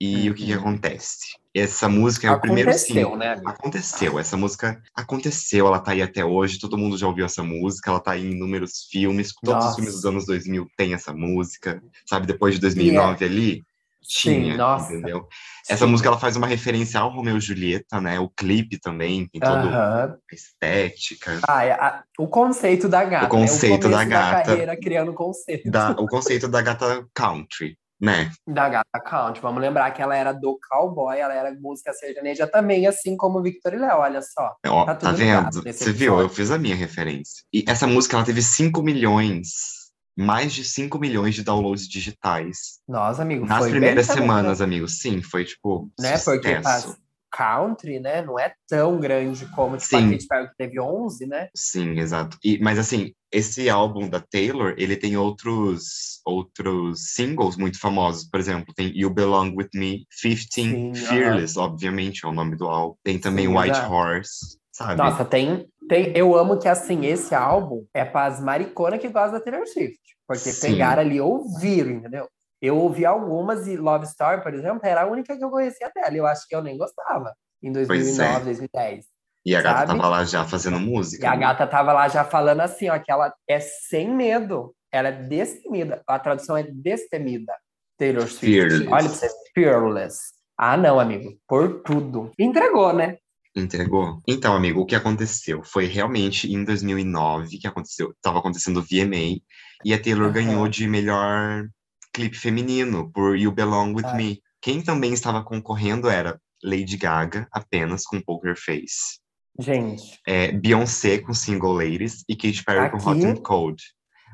E 0.00 0.26
uhum. 0.26 0.30
o 0.30 0.34
que, 0.34 0.44
que, 0.44 0.52
uhum. 0.52 0.60
acontece? 0.60 1.36
Essa 1.54 1.88
música 1.88 2.26
é 2.26 2.30
aconteceu, 2.30 2.52
o 2.52 2.54
primeiro 2.54 2.78
single. 2.78 3.16
Né, 3.16 3.40
aconteceu. 3.46 4.18
Essa 4.18 4.36
música 4.36 4.80
aconteceu, 4.94 5.66
ela 5.66 5.80
tá 5.80 5.92
aí 5.92 6.02
até 6.02 6.22
hoje, 6.24 6.58
todo 6.58 6.76
mundo 6.76 6.98
já 6.98 7.06
ouviu 7.06 7.24
essa 7.24 7.42
música, 7.42 7.90
ela 7.90 8.00
tá 8.00 8.12
aí 8.12 8.26
em 8.26 8.32
inúmeros 8.32 8.86
filmes, 8.90 9.32
todos 9.42 9.54
Nossa. 9.54 9.70
os 9.70 9.74
filmes 9.76 9.94
dos 9.94 10.04
anos 10.04 10.26
2000 10.26 10.68
tem 10.76 10.92
essa 10.92 11.14
música, 11.14 11.82
sabe? 12.06 12.26
Depois 12.26 12.54
de 12.54 12.60
2009 12.60 13.24
yeah. 13.24 13.24
ali, 13.24 13.64
tinha, 14.06 14.52
Sim, 14.52 14.56
nossa. 14.56 14.92
entendeu? 14.92 15.26
Essa 15.68 15.84
Sim. 15.84 15.90
música 15.90 16.08
ela 16.08 16.18
faz 16.18 16.36
uma 16.36 16.46
referência 16.46 17.00
ao 17.00 17.10
Romeu 17.10 17.36
e 17.36 17.40
Julieta, 17.40 18.00
né? 18.00 18.20
O 18.20 18.28
clipe 18.28 18.78
também 18.78 19.28
tem 19.28 19.40
toda 19.40 19.66
uh 19.66 19.70
-huh. 19.70 20.14
a 20.14 20.34
estética. 20.34 21.40
Ah, 21.48 21.64
é 21.64 21.72
a, 21.72 22.04
o 22.18 22.28
conceito 22.28 22.88
da 22.88 23.04
gata. 23.04 23.26
O 23.26 23.28
conceito 23.28 23.88
né? 23.88 23.94
o 23.94 23.98
da 23.98 24.04
gata. 24.04 24.36
Da 24.36 24.44
carreira 24.44 24.76
criando 24.76 25.12
conceito. 25.12 25.70
Da, 25.70 25.90
o 25.90 26.06
conceito 26.06 26.48
da 26.48 26.62
gata 26.62 27.04
country. 27.12 27.76
Né? 27.98 28.30
Da 28.46 28.68
Gata 28.68 29.00
Country. 29.00 29.40
Vamos 29.40 29.62
lembrar 29.62 29.90
que 29.90 30.02
ela 30.02 30.14
era 30.14 30.30
do 30.30 30.58
cowboy, 30.68 31.18
ela 31.18 31.32
era 31.32 31.54
música 31.58 31.94
sertaneja 31.94 32.46
também, 32.46 32.86
assim 32.86 33.16
como 33.16 33.42
Victor 33.42 33.72
e 33.72 33.78
Léo, 33.78 34.00
olha 34.00 34.20
só. 34.20 34.54
Ó, 34.66 34.84
tá, 34.84 34.94
tá 34.94 35.12
vendo? 35.12 35.62
Você 35.62 35.92
viu? 35.92 36.20
Eu 36.20 36.28
fiz 36.28 36.50
a 36.50 36.58
minha 36.58 36.76
referência. 36.76 37.42
E 37.50 37.64
essa 37.66 37.86
música, 37.86 38.16
ela 38.16 38.26
teve 38.26 38.42
5 38.42 38.82
milhões 38.82 39.75
mais 40.16 40.52
de 40.52 40.64
5 40.64 40.98
milhões 40.98 41.34
de 41.34 41.42
downloads 41.42 41.86
digitais. 41.88 42.80
Nossa, 42.88 43.22
amigo, 43.22 43.44
Nas 43.46 43.68
primeiras 43.68 44.06
semanas, 44.06 44.60
amigo. 44.60 44.88
Sim, 44.88 45.22
foi 45.22 45.44
tipo. 45.44 45.90
Né? 46.00 46.16
Sucesso. 46.16 46.30
Porque 46.30 46.62
faz 46.62 46.96
country, 47.36 48.00
né? 48.00 48.22
Não 48.22 48.38
é 48.38 48.54
tão 48.66 48.98
grande 48.98 49.44
como 49.46 49.76
tipo, 49.76 49.88
Sim. 49.88 50.08
a 50.08 50.10
Katy 50.12 50.26
Perry 50.26 50.48
que 50.48 50.56
teve 50.56 50.80
11, 50.80 51.26
né? 51.26 51.48
Sim, 51.54 51.98
exato. 51.98 52.38
E, 52.42 52.58
mas 52.58 52.78
assim, 52.78 53.12
esse 53.30 53.68
álbum 53.68 54.08
da 54.08 54.20
Taylor, 54.20 54.74
ele 54.78 54.96
tem 54.96 55.16
outros 55.16 56.20
outros 56.24 57.12
singles 57.14 57.56
muito 57.56 57.78
famosos. 57.78 58.28
Por 58.28 58.40
exemplo, 58.40 58.72
tem 58.74 58.90
You 58.96 59.10
Belong 59.10 59.54
With 59.54 59.68
Me, 59.74 60.06
15, 60.20 60.48
Sim, 60.50 60.94
Fearless, 60.94 61.58
uh 61.58 61.62
-huh. 61.62 61.66
obviamente 61.66 62.24
é 62.24 62.28
o 62.28 62.32
nome 62.32 62.56
do 62.56 62.66
álbum. 62.66 62.96
Tem 63.04 63.18
também 63.18 63.46
Sim, 63.46 63.56
White 63.56 63.80
Horse, 63.80 64.58
sabe? 64.72 64.96
Nossa, 64.96 65.24
tem, 65.24 65.66
tem... 65.88 66.16
Eu 66.16 66.36
amo 66.36 66.58
que, 66.58 66.68
assim, 66.68 67.06
esse 67.06 67.34
álbum 67.34 67.84
é 67.94 68.04
para 68.04 68.26
as 68.26 68.40
mariconas 68.40 69.00
que 69.00 69.08
gostam 69.08 69.32
da 69.32 69.40
Taylor 69.40 69.66
Swift. 69.66 70.00
Porque 70.26 70.50
Sim. 70.50 70.72
pegaram 70.72 71.02
ali, 71.02 71.20
ouviram, 71.20 71.90
entendeu? 71.90 72.28
Eu 72.60 72.76
ouvi 72.78 73.04
algumas 73.04 73.66
e 73.68 73.76
Love 73.76 74.06
Story, 74.06 74.42
por 74.42 74.52
exemplo, 74.54 74.80
era 74.82 75.02
a 75.02 75.06
única 75.06 75.36
que 75.36 75.44
eu 75.44 75.50
conhecia 75.50 75.90
dela. 75.94 76.16
Eu 76.16 76.26
acho 76.26 76.46
que 76.48 76.56
eu 76.56 76.62
nem 76.62 76.76
gostava 76.76 77.34
em 77.62 77.70
2009, 77.70 78.22
é. 78.22 78.44
2010. 78.44 79.06
E 79.44 79.54
a 79.54 79.62
gata 79.62 79.86
sabe? 79.86 80.00
tava 80.00 80.08
lá 80.08 80.24
já 80.24 80.44
fazendo 80.44 80.80
música. 80.80 81.24
E 81.24 81.28
a 81.28 81.30
né? 81.30 81.36
gata 81.36 81.66
tava 81.66 81.92
lá 81.92 82.08
já 82.08 82.24
falando 82.24 82.60
assim, 82.60 82.88
ó, 82.88 82.98
que 82.98 83.12
ela 83.12 83.32
é 83.48 83.60
sem 83.60 84.08
medo. 84.08 84.74
Ela 84.90 85.08
é 85.08 85.12
destemida. 85.12 86.02
A 86.06 86.18
tradução 86.18 86.56
é 86.56 86.64
destemida. 86.64 87.54
Taylor 87.96 88.26
Swift. 88.26 88.40
Fearless. 88.44 88.88
Olha 88.88 89.08
pra 89.08 89.08
você, 89.08 89.28
fearless. 89.54 90.18
Ah, 90.58 90.76
não, 90.76 90.98
amigo. 90.98 91.38
Por 91.46 91.82
tudo. 91.82 92.32
Entregou, 92.38 92.92
né? 92.92 93.18
Entregou? 93.56 94.20
Então, 94.28 94.54
amigo, 94.54 94.80
o 94.80 94.86
que 94.86 94.94
aconteceu? 94.94 95.62
Foi 95.64 95.86
realmente 95.86 96.52
em 96.52 96.62
2009 96.62 97.58
que 97.58 97.66
aconteceu. 97.66 98.14
Tava 98.20 98.38
acontecendo 98.38 98.80
o 98.80 98.82
VMA. 98.82 99.40
E 99.82 99.94
a 99.94 100.00
Taylor 100.00 100.26
uhum. 100.26 100.32
ganhou 100.32 100.68
de 100.68 100.86
melhor 100.86 101.66
clipe 102.12 102.36
feminino 102.36 103.10
por 103.12 103.36
You 103.36 103.50
Belong 103.52 103.94
With 103.94 104.06
ah. 104.06 104.14
Me. 104.14 104.42
Quem 104.60 104.82
também 104.82 105.12
estava 105.12 105.42
concorrendo 105.42 106.08
era 106.08 106.38
Lady 106.62 106.96
Gaga, 106.96 107.48
apenas 107.50 108.04
com 108.04 108.20
Poker 108.20 108.56
Face. 108.56 109.20
Gente. 109.58 110.18
É, 110.26 110.52
Beyoncé 110.52 111.18
com 111.18 111.32
Single 111.32 111.72
Ladies 111.72 112.24
e 112.28 112.36
Katy 112.36 112.62
Perry 112.62 112.86
Aqui... 112.86 112.98
com 112.98 113.10
Hot 113.10 113.24
and 113.24 113.36
Cold. 113.36 113.82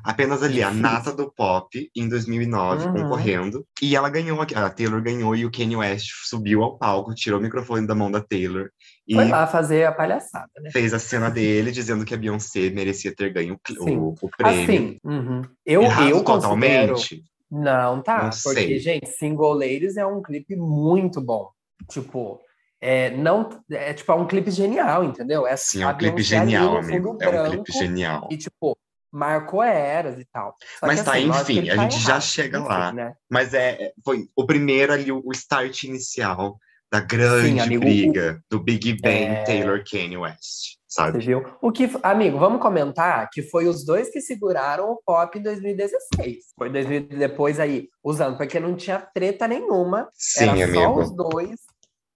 Apenas 0.03 0.43
ali, 0.43 0.61
a 0.61 0.69
nata 0.69 1.13
do 1.13 1.31
pop, 1.31 1.89
em 1.95 2.09
2009, 2.09 2.87
uhum. 2.87 2.93
concorrendo. 2.93 3.65
E 3.81 3.95
ela 3.95 4.09
ganhou, 4.09 4.41
a 4.41 4.69
Taylor 4.69 5.01
ganhou 5.01 5.33
e 5.33 5.45
o 5.45 5.51
Kanye 5.51 5.77
West 5.77 6.09
subiu 6.25 6.61
ao 6.61 6.77
palco, 6.77 7.15
tirou 7.15 7.39
o 7.39 7.41
microfone 7.41 7.87
da 7.87 7.95
mão 7.95 8.11
da 8.11 8.19
Taylor. 8.19 8.69
E 9.07 9.15
Foi 9.15 9.27
lá 9.27 9.45
fazer 9.45 9.85
a 9.85 9.91
palhaçada, 9.91 10.49
né? 10.61 10.71
Fez 10.71 10.93
a 10.93 10.99
cena 10.99 11.29
dele 11.29 11.71
dizendo 11.71 12.05
que 12.05 12.13
a 12.13 12.17
Beyoncé 12.17 12.69
merecia 12.69 13.13
ter 13.13 13.33
ganho 13.33 13.59
o, 13.79 14.15
o, 14.21 14.29
prêmio. 14.29 14.63
Assim, 14.63 14.97
uhum. 15.03 15.41
eu, 15.65 15.81
Errado 15.83 16.09
eu 16.09 16.23
totalmente. 16.23 16.89
Considero... 16.89 17.33
Não, 17.51 18.01
tá. 18.01 18.23
Não 18.23 18.29
porque, 18.29 18.65
sei. 18.65 18.79
gente, 18.79 19.07
Single 19.07 19.53
Ladies 19.53 19.97
é 19.97 20.05
um 20.05 20.21
clipe 20.21 20.55
muito 20.55 21.21
bom. 21.21 21.51
Tipo, 21.89 22.39
é, 22.81 23.11
não, 23.11 23.49
é 23.69 23.93
tipo, 23.93 24.11
é 24.11 24.15
um 24.15 24.25
clipe 24.25 24.49
genial, 24.49 25.03
entendeu? 25.03 25.45
É, 25.45 25.55
Sim, 25.55 25.83
é 25.83 25.87
um 25.87 25.97
clipe 25.97 26.21
genial, 26.21 26.77
amigo. 26.77 27.17
É 27.21 27.29
um 27.29 27.49
clipe 27.51 27.71
genial. 27.71 28.27
E, 28.31 28.37
tipo, 28.37 28.77
marcou 29.11 29.61
eras 29.61 30.19
e 30.19 30.25
tal. 30.25 30.55
Só 30.79 30.87
Mas 30.87 30.99
que, 30.99 31.05
tá, 31.05 31.11
assim, 31.11 31.29
enfim, 31.29 31.69
a 31.69 31.75
tá 31.75 31.81
gente 31.83 31.95
errado, 31.95 32.07
já 32.07 32.19
chega 32.19 32.57
enfim, 32.57 32.67
lá. 32.67 32.91
Né? 32.91 33.13
Mas 33.29 33.53
é, 33.53 33.93
foi 34.03 34.27
o 34.35 34.45
primeiro 34.45 34.91
ali, 34.91 35.11
o 35.11 35.31
start 35.31 35.83
inicial 35.83 36.57
da 36.93 36.99
grande 36.99 37.47
Sim, 37.47 37.59
amigo, 37.59 37.81
briga 37.81 38.39
o... 38.39 38.55
do 38.55 38.63
Big 38.63 39.01
Bang 39.01 39.23
é... 39.23 39.43
Taylor 39.43 39.83
Kanye 39.83 40.15
West, 40.15 40.77
sabe? 40.87 41.19
Você 41.19 41.25
viu? 41.25 41.43
O 41.59 41.71
que, 41.71 41.89
amigo, 42.03 42.37
vamos 42.37 42.61
comentar 42.61 43.27
que 43.31 43.41
foi 43.41 43.67
os 43.67 43.83
dois 43.83 44.11
que 44.11 44.21
seguraram 44.21 44.91
o 44.91 45.01
pop 45.03 45.39
em 45.39 45.41
2016. 45.41 46.37
Foi 46.55 46.69
2000, 46.69 47.07
depois 47.17 47.59
aí, 47.59 47.89
usando, 48.03 48.37
porque 48.37 48.59
não 48.59 48.75
tinha 48.75 48.99
treta 48.99 49.47
nenhuma. 49.47 50.07
Sim, 50.13 50.49
era 50.49 50.65
amigo. 50.65 50.73
só 50.73 50.99
os 50.99 51.15
dois 51.15 51.59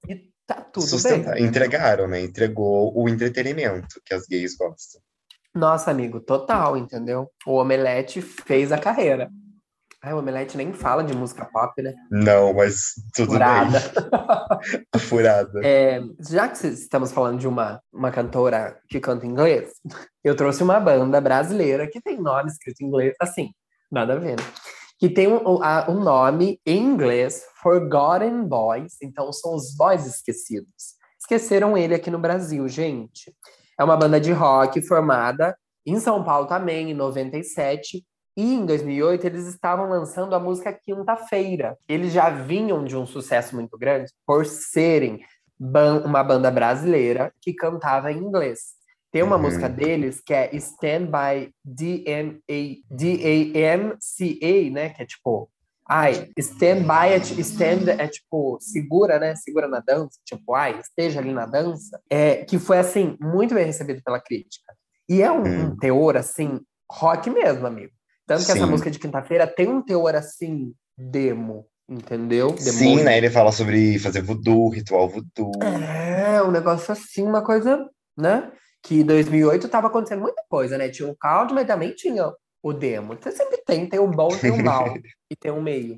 e 0.07 0.29
tá 0.45 0.61
tudo 0.61 0.85
Sustenta... 0.85 1.31
bem. 1.31 1.45
Entregaram, 1.45 2.07
né? 2.07 2.21
Entregou 2.21 2.93
o 2.95 3.09
entretenimento 3.09 3.99
que 4.05 4.13
as 4.13 4.27
gays 4.27 4.55
gostam. 4.55 5.01
Nossa, 5.55 5.89
amigo, 5.89 6.19
total, 6.19 6.77
entendeu? 6.77 7.31
O 7.47 7.53
Omelete 7.53 8.21
fez 8.21 8.71
a 8.71 8.77
carreira. 8.77 9.27
Ai, 10.07 10.13
o 10.13 10.19
Omelete 10.19 10.55
nem 10.55 10.71
fala 10.71 11.03
de 11.03 11.13
música 11.13 11.43
pop, 11.43 11.81
né? 11.81 11.93
Não, 12.09 12.53
mas 12.53 12.93
tudo 13.13 13.33
Furada. 13.33 13.77
bem. 14.93 15.01
Furada. 15.01 15.61
É, 15.61 15.99
já 16.29 16.47
que 16.47 16.65
estamos 16.65 17.11
falando 17.11 17.37
de 17.37 17.45
uma, 17.45 17.81
uma 17.91 18.09
cantora 18.09 18.79
que 18.87 19.01
canta 19.01 19.25
inglês, 19.25 19.69
eu 20.23 20.33
trouxe 20.33 20.63
uma 20.63 20.79
banda 20.79 21.19
brasileira 21.19 21.89
que 21.89 21.99
tem 21.99 22.21
nome 22.21 22.49
escrito 22.49 22.81
em 22.81 22.85
inglês, 22.85 23.15
assim, 23.19 23.49
nada 23.91 24.13
a 24.13 24.15
ver, 24.15 24.37
né? 24.37 24.45
Que 24.97 25.09
tem 25.09 25.27
um, 25.27 25.41
um 25.89 25.99
nome 25.99 26.57
em 26.65 26.81
inglês, 26.81 27.43
Forgotten 27.61 28.47
Boys, 28.47 28.93
então 29.03 29.33
são 29.33 29.55
os 29.55 29.75
boys 29.75 30.05
esquecidos. 30.05 30.95
Esqueceram 31.19 31.77
ele 31.77 31.93
aqui 31.93 32.09
no 32.09 32.17
Brasil, 32.17 32.65
gente. 32.69 33.35
É 33.77 33.83
uma 33.83 33.97
banda 33.97 34.21
de 34.21 34.31
rock 34.31 34.81
formada 34.83 35.53
em 35.85 35.99
São 35.99 36.23
Paulo 36.23 36.47
também, 36.47 36.91
em 36.91 36.93
97. 36.93 38.05
E 38.37 38.53
em 38.53 38.65
2008 38.67 39.25
eles 39.25 39.47
estavam 39.47 39.89
lançando 39.89 40.35
a 40.35 40.39
música 40.39 40.71
Quinta-feira. 40.71 41.75
Eles 41.89 42.13
já 42.13 42.29
vinham 42.29 42.85
de 42.85 42.95
um 42.95 43.07
sucesso 43.07 43.55
muito 43.55 43.75
grande 43.75 44.13
por 44.27 44.45
serem 44.45 45.25
uma 46.05 46.23
banda 46.23 46.51
brasileira 46.51 47.33
que 47.41 47.51
cantava 47.51 48.11
em 48.11 48.19
inglês. 48.19 48.77
Tem 49.11 49.23
uma 49.23 49.37
uhum. 49.37 49.41
música 49.41 49.67
deles 49.67 50.21
que 50.23 50.35
é 50.35 50.55
Stand 50.55 51.07
by 51.07 51.51
D-A-M-C-A, 51.65 52.29
né? 54.71 54.89
Que 54.89 55.01
é 55.01 55.05
tipo 55.05 55.49
Ai, 55.89 56.29
stand 56.37 56.81
by, 56.81 57.13
é, 57.13 57.15
stand 57.15 57.89
é 57.97 58.07
tipo, 58.09 58.57
segura, 58.59 59.17
né? 59.19 59.35
Segura 59.37 59.69
na 59.69 59.79
dança, 59.79 60.19
tipo, 60.25 60.53
ai, 60.53 60.77
esteja 60.81 61.21
ali 61.21 61.31
na 61.31 61.45
dança. 61.45 61.97
É, 62.09 62.43
que 62.43 62.59
foi, 62.59 62.77
assim, 62.77 63.17
muito 63.21 63.55
bem 63.55 63.65
recebido 63.65 64.03
pela 64.03 64.19
crítica. 64.19 64.73
E 65.07 65.21
é 65.21 65.31
um, 65.31 65.43
um 65.43 65.77
teor, 65.77 66.17
assim, 66.17 66.59
rock 66.91 67.29
mesmo, 67.29 67.65
amigo. 67.65 67.93
Tanto 68.27 68.39
que 68.41 68.51
Sim. 68.51 68.57
essa 68.57 68.67
música 68.67 68.91
de 68.91 68.99
quinta-feira 68.99 69.47
tem 69.47 69.69
um 69.69 69.81
teor 69.81 70.13
assim, 70.13 70.73
demo, 70.97 71.65
entendeu? 71.87 72.55
Sim, 72.57 72.79
Demônio. 72.79 73.05
né? 73.05 73.17
Ele 73.17 73.29
fala 73.29 73.53
sobre 73.53 73.97
fazer 73.97 74.21
voodoo, 74.21 74.69
ritual 74.69 75.07
voodoo. 75.07 75.53
É, 75.63 76.43
um 76.43 76.51
negócio 76.51 76.91
assim, 76.91 77.23
uma 77.23 77.41
coisa, 77.41 77.89
né? 78.17 78.51
Que 78.83 78.99
em 78.99 79.05
2008 79.05 79.69
tava 79.69 79.87
acontecendo 79.87 80.21
muita 80.21 80.43
coisa, 80.49 80.77
né? 80.77 80.89
Tinha 80.89 81.09
o 81.09 81.15
caldo, 81.15 81.55
mas 81.55 81.65
também 81.65 81.95
tinha 81.95 82.29
o 82.61 82.73
demo. 82.73 83.15
Você 83.15 83.31
sempre 83.31 83.63
tem, 83.65 83.87
tem 83.87 83.99
o 83.99 84.07
bom, 84.07 84.27
tem 84.27 84.51
o 84.51 84.61
mal 84.61 84.93
e 85.31 85.35
tem 85.35 85.51
o 85.51 85.61
meio. 85.61 85.97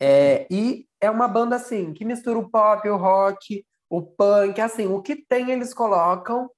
É, 0.00 0.46
e 0.48 0.86
é 1.00 1.10
uma 1.10 1.26
banda 1.26 1.56
assim, 1.56 1.92
que 1.92 2.04
mistura 2.04 2.38
o 2.38 2.48
pop, 2.48 2.88
o 2.88 2.96
rock, 2.96 3.64
o 3.90 4.02
punk, 4.02 4.60
assim, 4.60 4.86
o 4.86 5.02
que 5.02 5.16
tem 5.16 5.50
eles 5.50 5.74
colocam 5.74 6.48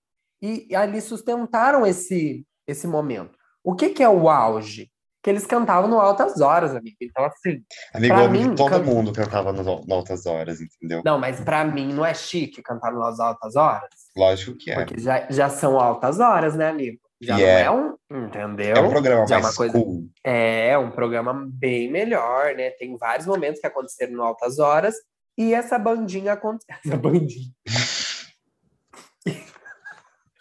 e 0.40 0.68
ali 0.76 1.00
sustentaram 1.00 1.86
esse, 1.86 2.46
esse 2.66 2.86
momento. 2.86 3.36
O 3.64 3.74
que 3.74 3.88
que 3.90 4.02
é 4.02 4.08
o 4.08 4.28
auge? 4.28 4.90
Que 5.22 5.30
eles 5.30 5.44
cantavam 5.46 5.90
no 5.90 5.98
Altas 5.98 6.40
Horas, 6.40 6.74
amigo. 6.76 6.96
Então, 7.00 7.24
assim, 7.24 7.60
Amigo, 7.92 8.14
eu 8.14 8.30
mim, 8.30 8.54
todo 8.54 8.70
can- 8.70 8.78
mundo 8.82 9.12
cantava 9.12 9.48
al- 9.50 9.54
nas 9.56 9.66
altas 9.90 10.26
horas, 10.26 10.60
entendeu? 10.60 11.02
não, 11.04 11.18
mas 11.18 11.40
pra 11.40 11.64
mim 11.64 11.92
não 11.92 12.04
é 12.06 12.14
chique 12.14 12.62
cantar 12.62 12.92
nas 12.92 13.18
Altas 13.18 13.56
Horas. 13.56 13.88
Lógico 14.16 14.56
que 14.56 14.70
é. 14.70 14.74
Porque 14.76 14.98
já, 15.00 15.26
já 15.28 15.48
são 15.50 15.78
altas 15.78 16.20
horas, 16.20 16.54
né, 16.54 16.68
amigo? 16.68 16.98
Já 17.20 17.36
E 17.36 17.40
não 17.42 17.48
é- 17.48 17.62
é 17.62 17.70
um. 17.70 17.98
Entendeu? 18.10 18.76
É 18.76 18.80
um 18.80 18.88
programa 18.90 19.26
já 19.26 19.38
é 19.38 19.42
mais 19.42 19.52
uma 19.54 19.56
coisa- 19.56 19.72
cool. 19.78 20.08
É 20.24 20.78
um 20.78 20.90
programa 20.92 21.34
bem 21.52 21.90
melhor, 21.90 22.54
né? 22.54 22.70
Tem 22.70 22.96
vários 22.96 23.26
momentos 23.26 23.60
que 23.60 23.66
aconteceram 23.66 24.12
no 24.14 24.22
Altas 24.22 24.58
Horas. 24.60 24.94
E 25.36 25.52
essa 25.52 25.78
bandinha 25.78 26.32
aconteceu. 26.34 26.74
Essa 26.84 26.96
bandinha. 26.96 27.50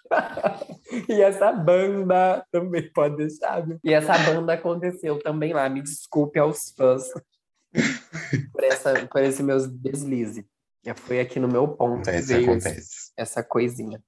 e 1.10 1.22
essa 1.22 1.52
banda 1.52 2.44
também 2.52 2.90
pode 2.94 3.18
deixar, 3.18 3.62
viu? 3.66 3.80
E 3.84 3.94
essa 3.94 4.18
banda 4.20 4.54
aconteceu 4.54 5.20
também 5.20 5.54
lá. 5.54 5.68
Me 5.70 5.82
desculpe 5.82 6.40
aos 6.40 6.72
fãs 6.78 7.04
por, 8.54 8.64
essa, 8.64 9.08
por 9.08 9.22
esse 9.22 9.44
meus 9.44 9.68
deslize. 9.68 10.46
Já 10.86 10.96
foi 10.96 11.20
aqui 11.20 11.38
no 11.38 11.50
meu 11.50 11.68
ponto. 11.68 12.04
que 12.04 12.10
Acontece, 12.10 12.34
esse- 12.34 12.44
acontece. 12.50 12.90
essa 13.18 13.44
coisinha. 13.44 14.02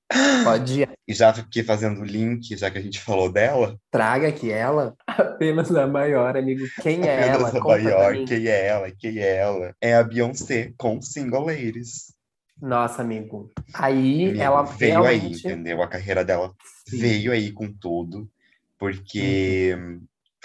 Pode 0.45 0.81
ir. 0.83 0.89
E 1.05 1.13
já 1.13 1.33
fiquei 1.33 1.61
fazendo 1.61 1.99
o 1.99 2.05
link, 2.05 2.55
já 2.55 2.71
que 2.71 2.77
a 2.77 2.81
gente 2.81 3.01
falou 3.01 3.29
dela. 3.29 3.75
Traga 3.91 4.31
que 4.31 4.49
ela, 4.49 4.95
apenas 5.05 5.75
a 5.75 5.85
maior, 5.85 6.37
amigo. 6.37 6.63
Quem 6.81 7.05
é 7.05 7.27
ela? 7.27 7.47
Apenas 7.49 7.55
a 7.55 7.59
Conta 7.59 7.81
pra 7.81 7.83
maior, 7.83 8.25
quem 8.25 8.47
é 8.47 8.67
ela? 8.67 8.91
Quem 8.97 9.17
é 9.19 9.35
ela? 9.37 9.73
É 9.81 9.95
a 9.95 10.03
Beyoncé 10.03 10.71
com 10.77 11.01
Single 11.01 11.47
Ladies. 11.47 12.13
Nossa, 12.61 13.01
amigo. 13.01 13.49
Aí 13.73 14.25
Amigo, 14.29 14.41
ela 14.41 14.63
veio 14.63 15.05
aí, 15.05 15.17
realmente... 15.19 15.47
entendeu? 15.47 15.81
A 15.81 15.87
carreira 15.87 16.25
dela 16.25 16.53
Sim. 16.87 16.99
veio 16.99 17.31
aí 17.31 17.51
com 17.51 17.71
tudo, 17.71 18.29
porque 18.77 19.77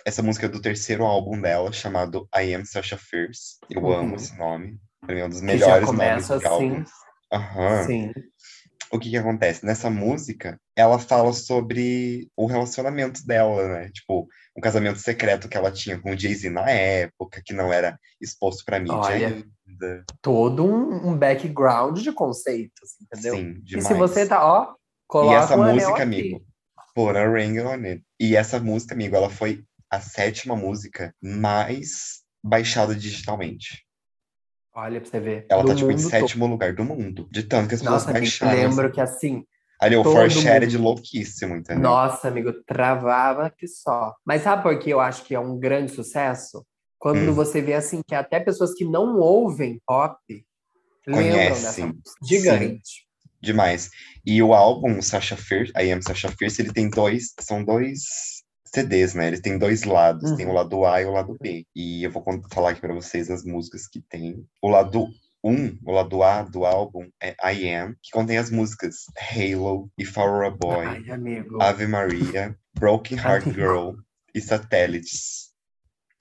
essa 0.05 0.23
música 0.23 0.47
é 0.47 0.49
do 0.49 0.61
terceiro 0.61 1.05
álbum 1.05 1.41
dela, 1.41 1.73
chamado 1.73 2.29
I 2.35 2.55
Am 2.55 2.65
Sasha 2.65 2.97
Fierce. 2.97 3.57
Eu 3.71 3.83
Uhum. 3.85 3.93
amo 3.93 4.17
esse 4.17 4.37
nome. 4.39 4.79
Pra 5.01 5.15
mim 5.15 5.21
é 5.23 5.25
um 5.25 5.29
dos 5.29 5.41
Que 5.41 5.47
já 5.59 5.67
melhores 5.67 5.87
nomes 5.87 5.99
começa 5.99 6.39
de 6.39 6.47
assim. 6.47 6.71
álbuns. 6.71 6.91
Aham. 7.33 7.87
Sim. 7.87 8.13
O 8.93 8.99
que 8.99 9.11
que 9.11 9.17
acontece? 9.17 9.67
Nessa 9.67 9.91
música, 9.91 10.61
ela 10.77 10.99
fala 11.01 11.33
sobre 11.33 12.31
o 12.37 12.47
relacionamento 12.47 13.27
dela, 13.27 13.67
né? 13.67 13.91
Tipo, 13.91 14.29
um 14.57 14.61
casamento 14.61 14.99
secreto 15.01 15.49
que 15.49 15.57
ela 15.57 15.73
tinha 15.73 15.99
com 15.99 16.13
o 16.13 16.17
Jay-Z 16.19 16.49
na 16.51 16.71
época, 16.71 17.43
que 17.45 17.53
não 17.53 17.73
era 17.73 17.99
exposto 18.21 18.65
pra 18.65 18.79
mídia 18.79 18.97
Olha. 18.97 19.45
Todo 20.21 20.65
um, 20.65 21.09
um 21.11 21.17
background 21.19 21.99
de 22.01 22.13
conceitos, 22.13 22.91
entendeu? 23.01 23.37
Sim, 23.37 23.51
e 23.59 23.63
demais. 23.65 23.87
se 23.87 23.95
você 23.95 24.27
tá, 24.27 24.45
ó, 24.47 24.75
coloca 25.07 25.35
E 25.35 25.45
essa 25.45 25.57
um 25.57 25.73
música, 25.73 25.91
aqui. 25.93 26.03
amigo, 26.03 26.45
Put 26.95 27.17
a 27.17 27.29
Ring 27.31 27.59
on 27.61 27.85
It. 27.85 28.05
E 28.21 28.37
essa 28.37 28.61
música, 28.61 28.95
amigo, 28.95 29.17
ela 29.17 29.29
foi 29.29 29.65
a 29.91 30.01
sétima 30.01 30.55
música 30.57 31.15
mais 31.23 32.23
baixada 32.43 32.95
digitalmente. 32.95 33.85
Olha 34.75 35.01
pra 35.01 35.09
você 35.11 35.21
ver. 35.21 35.47
Ela 35.49 35.63
do 35.63 35.69
tá, 35.69 35.75
tipo, 35.75 35.91
em 35.91 35.99
sétimo 35.99 36.47
lugar 36.47 36.75
do 36.75 36.85
mundo. 36.85 37.29
De 37.31 37.43
tanto 37.43 37.69
que 37.69 37.75
as 37.75 37.81
pessoas 37.81 38.03
Nossa, 38.07 38.13
baixaram. 38.13 38.53
lembro 38.57 38.91
que 38.93 39.01
assim, 39.01 39.45
Ali, 39.81 39.97
o 39.97 40.05
Forshared 40.05 40.77
mundo- 40.79 40.85
louquíssimo, 40.85 41.57
entendeu? 41.57 41.83
nossa, 41.83 42.29
amigo, 42.29 42.53
travava 42.65 43.51
que 43.51 43.67
só. 43.67 44.15
Mas 44.25 44.43
sabe 44.43 44.63
por 44.63 44.79
que 44.79 44.91
eu 44.91 45.01
acho 45.01 45.25
que 45.25 45.35
é 45.35 45.41
um 45.41 45.59
grande 45.59 45.93
sucesso? 45.93 46.65
Quando 47.05 47.19
Hum. 47.31 47.35
você 47.35 47.61
vê 47.61 47.75
assim 47.75 48.01
que 48.09 48.15
até 48.15 48.41
pessoas 48.41 48.73
que 48.73 48.83
não 48.83 49.19
ouvem 49.19 49.79
pop 49.87 50.17
lembram 51.07 51.37
dessa 51.51 51.83
Conhecem. 51.83 51.85
música. 51.85 52.11
Gigante. 52.27 53.07
Demais. 53.43 53.91
E 54.25 54.43
o 54.43 54.55
álbum 54.55 55.03
Sasha 55.03 55.37
Fierce, 55.37 55.71
I 55.77 55.93
Am 55.93 56.01
Sasha 56.01 56.31
Fierce, 56.33 56.63
ele 56.63 56.73
tem 56.73 56.89
dois, 56.89 57.35
são 57.41 57.63
dois 57.63 58.43
CDs, 58.75 59.13
né? 59.13 59.27
Ele 59.29 59.39
tem 59.39 59.59
dois 59.59 59.83
lados, 59.83 60.31
Uhum. 60.31 60.37
tem 60.39 60.47
o 60.47 60.53
lado 60.55 60.83
A 60.87 61.03
e 61.03 61.05
o 61.05 61.11
lado 61.13 61.37
B. 61.39 61.67
E 61.77 62.03
eu 62.05 62.11
vou 62.11 62.25
falar 62.51 62.71
aqui 62.71 62.81
pra 62.81 62.95
vocês 62.95 63.31
as 63.31 63.45
músicas 63.45 63.87
que 63.87 64.01
tem. 64.01 64.43
O 64.63 64.69
lado 64.71 65.07
1, 65.45 65.77
o 65.85 65.93
lado 65.93 66.23
A 66.23 66.43
do 66.43 66.65
álbum 66.65 67.07
é 67.23 67.37
I 67.53 67.69
Am, 67.69 67.95
que 68.03 68.11
contém 68.13 68.39
as 68.39 68.51
músicas 68.51 69.05
Halo 69.31 69.91
e 69.99 70.07
For 70.07 70.43
a 70.47 70.51
Boy, 70.51 70.87
Ai, 70.87 71.11
amigo. 71.11 71.61
Ave 71.63 71.87
Maria, 71.87 72.59
Broken 72.73 73.19
Heart. 73.19 73.45
Girl 73.53 73.91
e 74.35 74.41
Satellites. 74.41 75.44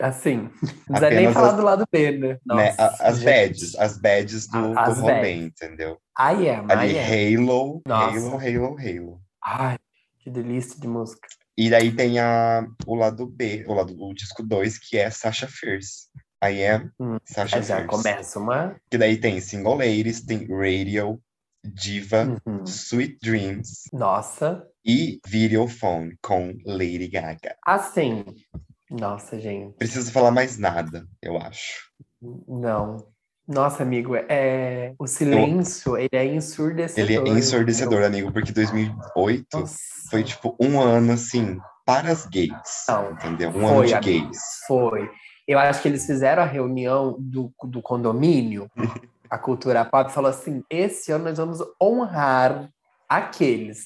Assim, 0.01 0.49
não 0.89 0.97
precisa 0.99 1.10
nem 1.12 1.32
falar 1.32 1.49
as- 1.51 1.56
do 1.56 1.62
lado 1.63 1.86
B, 1.91 2.12
né? 2.17 2.27
né? 2.27 2.38
Nossa, 2.45 2.84
A- 2.84 3.08
As 3.10 3.17
gente. 3.19 3.25
badges, 3.25 3.75
as 3.75 3.97
badges 3.97 4.47
do, 4.47 4.77
as 4.79 4.97
do 4.97 5.03
badges. 5.03 5.41
entendeu? 5.45 5.97
I 6.19 6.49
am, 6.49 6.69
Ali, 6.71 6.93
I 6.93 6.99
am. 7.36 7.47
Halo, 7.47 7.82
Nossa. 7.88 8.17
Halo, 8.17 8.36
Halo, 8.39 8.77
Halo. 8.79 9.21
Ai, 9.43 9.77
que 10.19 10.29
delícia 10.29 10.79
de 10.79 10.88
música. 10.88 11.27
E 11.58 11.69
daí 11.69 11.91
tem 11.95 12.19
a, 12.19 12.65
o 12.88 12.95
lado 12.95 13.27
B, 13.27 13.63
o 13.67 13.73
lado 13.73 13.93
do 13.93 14.13
disco 14.13 14.41
2, 14.41 14.77
que 14.79 14.97
é 14.97 15.10
Sasha 15.10 15.47
Fierce. 15.47 16.08
I 16.43 16.65
am 16.65 16.91
Hum, 16.99 17.17
Sasha 17.23 17.62
já 17.62 17.75
Fierce. 17.77 17.88
começa 17.88 18.39
uma. 18.39 18.75
Que 18.89 18.97
daí 18.97 19.15
tem 19.17 19.39
Single 19.39 19.75
Ladies, 19.75 20.21
tem 20.25 20.47
Radio, 20.49 21.21
Diva, 21.63 22.41
Uhum. 22.45 22.63
Sweet 22.65 23.19
Dreams 23.21 23.84
Nossa, 23.93 24.67
e 24.84 25.19
Videophone 25.25 26.17
com 26.21 26.53
Lady 26.65 27.08
Gaga. 27.08 27.56
assim. 27.65 28.25
Nossa, 28.93 29.39
gente. 29.39 29.75
Preciso 29.75 30.12
falar 30.12 30.29
mais 30.29 30.60
nada, 30.60 31.08
eu 31.19 31.36
acho. 31.38 31.89
Não. 32.47 33.08
Nossa, 33.47 33.82
amigo, 33.82 34.15
é... 34.15 34.93
o 34.99 35.08
silêncio, 35.08 35.97
ele 35.97 36.10
é 36.13 36.25
ensurdecedor. 36.25 37.10
Ele 37.10 37.29
é 37.29 37.34
ensurdecedor, 37.34 38.03
amigo, 38.03 38.32
porque 38.32 38.51
2008 38.51 39.41
entendeu? 39.41 39.62
Nossa, 39.62 39.77
foi 40.10 40.23
tipo 40.23 40.56
um 40.60 40.79
ano 40.79 41.13
assim 41.13 41.60
para 41.86 42.12
as 42.12 42.25
gays, 42.27 42.86
Não, 42.88 43.12
entendeu? 43.12 43.49
Um 43.49 43.67
ano 43.67 43.75
foi, 43.77 43.88
de 43.88 43.93
amigo, 43.95 44.25
gays. 44.25 44.38
Foi. 44.67 45.10
Eu 45.45 45.60
acho 45.60 45.82
que 45.82 45.88
eles 45.89 46.06
fizeram 46.06 46.43
a 46.43 46.45
reunião 46.45 47.17
do, 47.19 47.51
do 47.63 47.82
condomínio, 47.82 48.69
a 49.29 49.38
cultura 49.38 49.84
pop, 49.84 50.10
falou 50.12 50.29
assim: 50.29 50.63
esse 50.69 51.12
ano 51.12 51.25
nós 51.25 51.38
vamos 51.38 51.60
honrar 51.82 52.69
aqueles. 53.10 53.84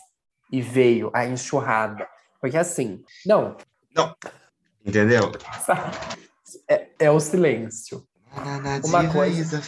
E 0.49 0.61
veio 0.61 1.09
a 1.13 1.25
enxurrada. 1.25 2.07
Porque 2.39 2.57
assim, 2.57 3.03
não, 3.25 3.57
Entendeu? 4.87 5.31
é, 6.69 6.87
é 6.97 7.11
o 7.11 7.19
silêncio. 7.19 8.07
Uma 8.85 9.11
coisa-. 9.11 9.59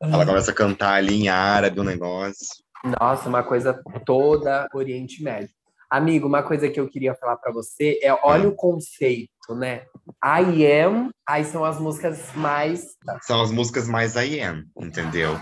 Ela 0.00 0.24
começa 0.24 0.52
a 0.52 0.54
cantar 0.54 0.94
ali 0.94 1.22
em 1.22 1.28
árabe 1.28 1.80
o 1.80 1.84
negócio. 1.84 2.62
Nossa, 3.00 3.28
uma 3.28 3.42
coisa 3.42 3.80
toda 4.06 4.68
Oriente 4.72 5.22
Médio. 5.22 5.50
Amigo, 5.90 6.28
uma 6.28 6.42
coisa 6.42 6.70
que 6.70 6.78
eu 6.78 6.88
queria 6.88 7.14
falar 7.14 7.36
pra 7.36 7.52
você 7.52 7.98
é, 8.02 8.12
olha 8.22 8.48
o 8.48 8.54
conceito, 8.54 9.31
né? 9.50 9.84
I 10.24 10.64
am, 10.84 11.10
aí 11.28 11.44
são 11.44 11.64
as 11.64 11.78
músicas 11.80 12.32
mais 12.34 12.84
São 13.22 13.42
as 13.42 13.50
músicas 13.50 13.88
mais 13.88 14.14
I 14.14 14.40
am, 14.40 14.64
entendeu? 14.76 15.36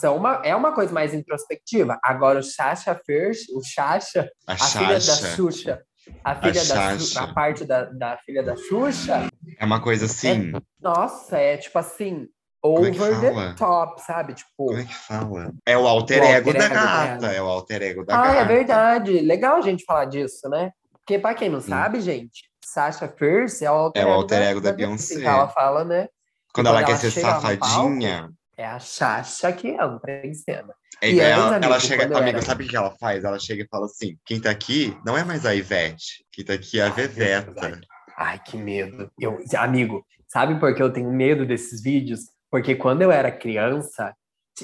são 0.00 0.16
uma, 0.16 0.40
é 0.44 0.54
uma 0.54 0.72
coisa 0.74 0.92
mais 0.92 1.14
introspectiva. 1.14 1.98
Agora 2.04 2.38
o 2.38 2.42
Sasha 2.42 2.94
Fierce, 3.06 3.52
o 3.54 3.62
Sasha, 3.62 4.30
A 4.46 4.52
a 4.52 4.56
filha 4.56 4.98
da 5.00 5.00
Xuxa, 5.00 5.82
a 6.24 6.34
filha 6.36 6.52
da 6.64 6.74
Xaxa. 6.74 6.98
Xu- 7.06 7.18
a 7.18 7.26
parte 7.32 7.64
da, 7.64 7.84
da 7.84 8.16
filha 8.18 8.42
da 8.42 8.56
Xuxa, 8.56 9.28
é 9.58 9.64
uma 9.64 9.80
coisa 9.80 10.04
assim. 10.06 10.52
nossa, 10.80 11.38
é 11.38 11.56
tipo 11.56 11.78
assim, 11.78 12.28
é 12.64 12.68
over 12.68 13.20
the 13.20 13.32
fala? 13.32 13.54
top, 13.56 14.02
sabe? 14.02 14.34
Tipo, 14.34 14.66
Como 14.66 14.78
é 14.78 14.84
que 14.84 14.94
fala? 14.94 15.52
É 15.66 15.76
o 15.76 15.86
alter 15.88 16.22
O 16.22 16.26
ego 16.26 16.48
alter 16.48 16.58
da 16.58 16.64
ego 16.66 16.74
gata. 16.74 17.18
dela. 17.18 17.32
É 17.34 17.42
o 17.42 17.46
alter 17.46 17.82
ego 17.82 18.04
da 18.04 18.14
ah, 18.14 18.22
gata. 18.22 18.38
é 18.38 18.44
verdade. 18.44 19.20
Legal 19.20 19.56
a 19.56 19.60
gente 19.62 19.84
falar 19.84 20.04
disso, 20.04 20.48
né? 20.48 20.70
Porque 20.92 21.18
pra 21.18 21.34
quem 21.34 21.48
não 21.48 21.60
Sim. 21.60 21.70
sabe, 21.70 22.00
gente, 22.00 22.48
Sasha 22.64 23.08
Fierce 23.08 23.64
é 23.64 23.70
o 23.70 23.74
alter 23.74 24.02
É 24.02 24.04
o 24.04 24.08
ego 24.08 24.16
alter 24.20 24.38
da- 24.40 24.44
ego 24.46 24.60
da 24.60 24.70
da 24.70 24.76
Beyoncé. 24.76 25.14
Então 25.14 25.32
ela 25.32 25.48
fala, 25.48 25.84
né? 25.84 26.08
Quando 26.52 26.66
quando 26.66 26.66
ela 26.68 26.78
ela 26.80 26.86
quer 26.86 26.96
ser 26.98 27.10
safadinha, 27.20 28.30
É 28.56 28.66
a 28.66 28.78
Xaxa 28.78 29.52
que 29.52 29.68
entra 29.68 30.26
em 30.26 30.34
cena. 30.34 30.74
é 31.00 31.10
E 31.10 31.20
ela, 31.20 31.56
antes, 31.56 31.66
ela 31.66 31.80
chega. 31.80 32.04
Amigo, 32.04 32.36
era- 32.38 32.42
sabe 32.42 32.64
o 32.64 32.68
que 32.68 32.76
ela 32.76 32.90
faz? 32.98 33.24
Ela 33.24 33.38
chega 33.38 33.62
e 33.62 33.68
fala 33.68 33.86
assim: 33.86 34.16
quem 34.24 34.40
tá 34.40 34.50
aqui 34.50 34.96
não 35.04 35.16
é 35.16 35.24
mais 35.24 35.46
a 35.46 35.54
Ivete, 35.54 36.24
quem 36.30 36.44
tá 36.44 36.52
aqui 36.52 36.78
é 36.78 36.84
a 36.84 36.90
Veveta. 37.50 37.80
Ai, 38.16 38.38
que 38.44 38.56
medo. 38.58 39.10
Eu, 39.18 39.38
amigo, 39.56 40.04
sabe 40.28 40.60
por 40.60 40.74
que 40.74 40.82
eu 40.82 40.92
tenho 40.92 41.10
medo 41.10 41.46
desses 41.46 41.82
vídeos? 41.82 42.20
Porque 42.50 42.74
quando 42.76 43.00
eu 43.00 43.10
era 43.10 43.32
criança, 43.32 44.14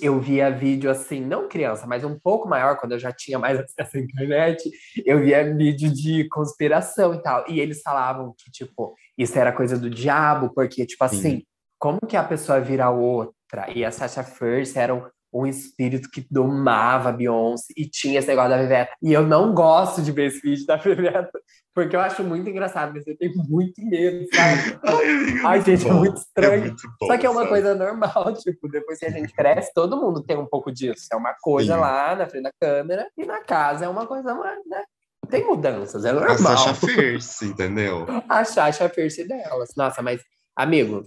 eu 0.01 0.20
via 0.20 0.51
vídeo 0.51 0.90
assim, 0.90 1.20
não 1.20 1.48
criança, 1.48 1.87
mas 1.87 2.05
um 2.05 2.18
pouco 2.18 2.48
maior, 2.48 2.77
quando 2.77 2.92
eu 2.92 2.98
já 2.98 3.12
tinha 3.12 3.38
mais 3.38 3.59
acesso 3.61 3.96
à 3.96 4.01
internet, 4.01 4.70
eu 5.05 5.20
via 5.20 5.55
vídeo 5.55 5.92
de 5.92 6.29
conspiração 6.29 7.14
e 7.14 7.22
tal. 7.22 7.44
E 7.48 7.61
eles 7.61 7.81
falavam 7.83 8.35
que, 8.37 8.51
tipo, 8.51 8.94
isso 9.16 9.38
era 9.38 9.53
coisa 9.53 9.79
do 9.79 9.88
diabo, 9.88 10.53
porque, 10.55 10.85
tipo 10.85 11.03
assim, 11.05 11.38
Sim. 11.38 11.42
como 11.79 12.01
que 12.07 12.16
a 12.16 12.24
pessoa 12.24 12.61
vira 12.61 12.90
outra? 12.90 13.70
E 13.74 13.85
a 13.85 13.90
Sasha 13.90 14.22
Fierce 14.22 14.79
era 14.79 14.94
um, 14.94 15.03
um 15.33 15.46
espírito 15.46 16.11
que 16.11 16.27
domava 16.31 17.09
a 17.09 17.12
Beyoncé 17.12 17.72
e 17.77 17.88
tinha 17.88 18.18
esse 18.18 18.29
negócio 18.29 18.51
da 18.51 18.61
Viveta. 18.61 18.92
E 19.03 19.12
eu 19.12 19.27
não 19.27 19.55
gosto 19.55 20.03
de 20.03 20.12
ver 20.12 20.27
esse 20.27 20.40
vídeo 20.40 20.66
da 20.66 20.77
Viveta, 20.77 21.40
porque 21.78 21.94
eu 21.94 22.00
acho 22.00 22.24
muito 22.24 22.50
engraçado, 22.50 22.92
mas 22.92 23.06
eu 23.06 23.16
tenho 23.16 23.34
muito 23.48 23.80
medo, 23.86 24.26
sabe? 24.34 24.80
Ai, 24.82 25.44
Ai 25.44 25.62
gente, 25.62 25.86
é 25.86 25.88
bom. 25.88 25.94
é 25.94 25.98
muito 26.00 26.16
estranho. 26.16 26.54
É 26.54 26.66
muito 26.66 26.88
bom, 27.00 27.06
Só 27.06 27.16
que 27.16 27.24
é 27.24 27.30
uma 27.30 27.42
sabe? 27.42 27.48
coisa 27.50 27.74
normal, 27.76 28.34
tipo, 28.42 28.68
depois 28.68 28.98
que 28.98 29.06
a 29.06 29.10
gente 29.10 29.32
cresce, 29.32 29.70
todo 29.72 29.96
mundo 29.96 30.24
tem 30.24 30.36
um 30.36 30.46
pouco 30.46 30.72
disso. 30.72 31.06
É 31.12 31.14
uma 31.14 31.32
coisa 31.40 31.74
Sim. 31.74 31.80
lá 31.80 32.16
na 32.16 32.26
frente 32.26 32.42
da 32.42 32.52
câmera, 32.60 33.08
e 33.16 33.24
na 33.24 33.44
casa 33.44 33.84
é 33.84 33.88
uma 33.88 34.08
coisa 34.08 34.34
mais, 34.34 34.58
né? 34.66 34.82
Tem 35.30 35.46
mudanças, 35.46 36.04
é 36.04 36.10
normal. 36.10 36.32
A 36.32 36.36
Sasha 36.38 36.74
Fierce, 36.84 37.44
entendeu? 37.44 38.06
A 38.28 38.44
Sasha 38.44 38.88
Fierce 38.88 39.28
delas. 39.28 39.68
Nossa, 39.76 40.02
mas, 40.02 40.20
amigo, 40.56 41.04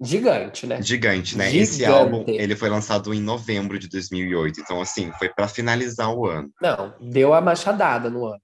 Gigante, 0.00 0.66
né? 0.66 0.82
Gigante, 0.82 1.36
né? 1.36 1.50
Gigante. 1.50 1.62
Esse 1.62 1.84
álbum, 1.84 2.24
ele 2.26 2.54
foi 2.54 2.68
lançado 2.68 3.14
em 3.14 3.20
novembro 3.20 3.78
de 3.78 3.88
2008. 3.88 4.60
Então, 4.60 4.80
assim, 4.80 5.12
foi 5.18 5.28
para 5.28 5.48
finalizar 5.48 6.12
o 6.12 6.26
ano. 6.26 6.48
Não, 6.60 6.94
deu 7.00 7.34
a 7.34 7.40
machadada 7.40 8.08
no 8.08 8.26
ano. 8.26 8.40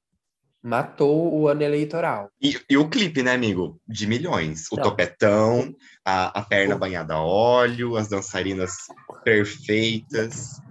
Matou 0.65 1.31
o 1.31 1.47
ano 1.47 1.63
eleitoral. 1.63 2.31
E, 2.41 2.59
e 2.71 2.79
o 2.79 2.89
clipe, 2.89 3.23
né, 3.23 3.35
amigo? 3.35 3.79
De 3.87 4.07
milhões. 4.07 4.65
O 4.73 4.77
Não. 4.77 4.85
topetão, 4.85 5.75
a, 6.03 6.41
a 6.41 6.43
perna 6.43 6.75
o... 6.75 6.79
banhada 6.79 7.13
a 7.13 7.23
óleo, 7.23 7.99
as 7.99 8.09
dançarinas 8.09 8.73
perfeitas. 9.23 10.63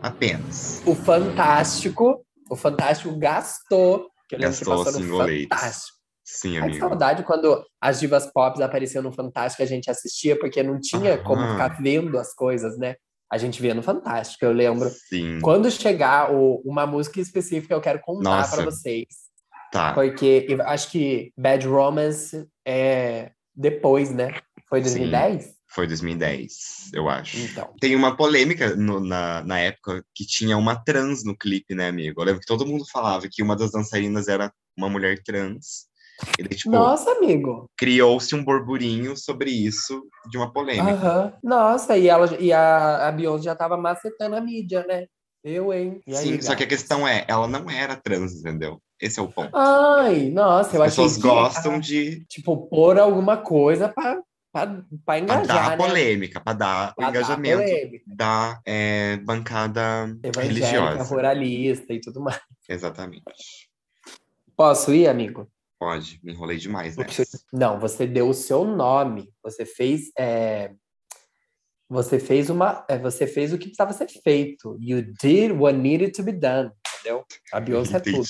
Apenas. 0.00 0.82
O 0.86 0.94
Fantástico, 0.94 2.24
o 2.48 2.56
Fantástico 2.56 3.14
gastou. 3.18 4.08
Que 4.26 4.36
eu 4.36 4.40
gastou, 4.40 4.80
assim, 4.88 5.10
o 5.10 5.18
Fantástico. 5.18 5.98
Sim, 6.24 6.56
amigo. 6.56 6.76
É 6.76 6.80
saudade 6.80 7.22
quando 7.22 7.62
as 7.78 8.00
divas 8.00 8.32
pop 8.32 8.60
apareciam 8.62 9.02
no 9.02 9.12
Fantástico, 9.12 9.62
a 9.62 9.66
gente 9.66 9.90
assistia, 9.90 10.38
porque 10.38 10.62
não 10.62 10.80
tinha 10.80 11.16
Aham. 11.16 11.24
como 11.24 11.50
ficar 11.50 11.76
vendo 11.78 12.18
as 12.18 12.32
coisas, 12.34 12.78
né? 12.78 12.96
A 13.30 13.36
gente 13.36 13.60
via 13.60 13.74
no 13.74 13.82
Fantástico, 13.82 14.46
eu 14.46 14.52
lembro. 14.52 14.88
Sim. 14.88 15.40
Quando 15.42 15.70
chegar 15.70 16.32
o, 16.32 16.62
uma 16.64 16.86
música 16.86 17.20
específica, 17.20 17.74
eu 17.74 17.82
quero 17.82 18.00
contar 18.00 18.50
para 18.50 18.64
vocês. 18.64 19.30
Tá. 19.72 19.94
Porque 19.94 20.46
acho 20.66 20.90
que 20.90 21.32
Bad 21.34 21.66
Romance 21.66 22.46
é 22.64 23.30
depois, 23.56 24.10
né? 24.14 24.38
Foi 24.68 24.82
2010? 24.82 25.44
Sim. 25.44 25.52
Foi 25.74 25.86
2010, 25.86 26.90
eu 26.92 27.08
acho. 27.08 27.38
Então. 27.38 27.72
Tem 27.80 27.96
uma 27.96 28.14
polêmica 28.14 28.76
no, 28.76 29.00
na, 29.00 29.42
na 29.42 29.58
época 29.58 30.04
que 30.14 30.26
tinha 30.26 30.58
uma 30.58 30.76
trans 30.76 31.24
no 31.24 31.34
clipe, 31.34 31.74
né, 31.74 31.88
amigo? 31.88 32.20
Eu 32.20 32.26
lembro 32.26 32.40
que 32.40 32.46
todo 32.46 32.66
mundo 32.66 32.84
falava 32.92 33.26
que 33.30 33.42
uma 33.42 33.56
das 33.56 33.72
dançarinas 33.72 34.28
era 34.28 34.52
uma 34.76 34.90
mulher 34.90 35.22
trans. 35.24 35.86
Ele, 36.38 36.50
tipo, 36.50 36.70
Nossa, 36.70 37.10
amigo. 37.12 37.70
Criou-se 37.74 38.34
um 38.34 38.44
burburinho 38.44 39.16
sobre 39.16 39.50
isso 39.50 40.02
de 40.30 40.36
uma 40.36 40.52
polêmica. 40.52 40.92
Uhum. 40.92 41.32
Nossa, 41.42 41.96
e, 41.96 42.08
ela, 42.08 42.36
e 42.38 42.52
a, 42.52 43.08
a 43.08 43.12
Beyoncé 43.12 43.44
já 43.44 43.56
tava 43.56 43.78
macetando 43.78 44.36
a 44.36 44.40
mídia, 44.42 44.84
né? 44.86 45.06
Eu, 45.42 45.72
hein? 45.72 46.00
Aí, 46.06 46.14
Sim, 46.14 46.40
só 46.42 46.54
que 46.54 46.62
a 46.62 46.68
questão 46.68 47.08
é, 47.08 47.24
ela 47.26 47.48
não 47.48 47.68
era 47.68 47.96
trans, 47.96 48.34
entendeu? 48.34 48.78
Esse 49.02 49.18
é 49.18 49.22
o 49.22 49.26
ponto. 49.26 49.50
Ai, 49.52 50.30
nossa, 50.30 50.76
eu 50.76 50.82
As 50.84 50.92
pessoas 50.92 51.16
gostam 51.16 51.80
de. 51.80 52.24
Tipo, 52.26 52.68
pôr 52.68 53.00
alguma 53.00 53.36
coisa 53.36 53.88
pra, 53.88 54.22
pra, 54.52 54.84
pra 55.04 55.18
engajar. 55.18 55.44
Pra 55.44 55.56
dar 55.56 55.70
né? 55.70 55.76
polêmica, 55.76 56.40
pra 56.40 56.52
dar 56.52 56.94
pra 56.94 57.06
o 57.06 57.10
engajamento 57.10 57.64
dar 58.06 58.52
da 58.54 58.60
é, 58.64 59.16
bancada 59.16 60.16
Evangélica, 60.22 60.40
religiosa. 60.40 61.02
ruralista 61.02 61.92
e 61.92 62.00
tudo 62.00 62.20
mais. 62.20 62.40
Exatamente. 62.68 63.24
Posso 64.56 64.94
ir, 64.94 65.08
amigo? 65.08 65.50
Pode, 65.80 66.20
me 66.22 66.32
enrolei 66.32 66.58
demais, 66.58 66.96
né? 66.96 67.04
Não, 67.52 67.80
você 67.80 68.06
deu 68.06 68.28
o 68.28 68.34
seu 68.34 68.64
nome. 68.64 69.28
Você 69.42 69.66
fez. 69.66 70.12
É... 70.16 70.70
Você 71.90 72.20
fez 72.20 72.48
uma. 72.48 72.86
É, 72.88 72.96
você 72.96 73.26
fez 73.26 73.52
o 73.52 73.58
que 73.58 73.64
precisava 73.64 73.92
ser 73.92 74.06
feito. 74.06 74.78
You 74.80 75.02
did 75.20 75.50
what 75.50 75.76
needed 75.76 76.12
to 76.12 76.22
be 76.22 76.30
done. 76.30 76.70
Entendeu? 77.00 77.24
A 77.52 77.58
Beyoncé 77.58 77.96
é 77.96 78.00
tudo. 78.00 78.24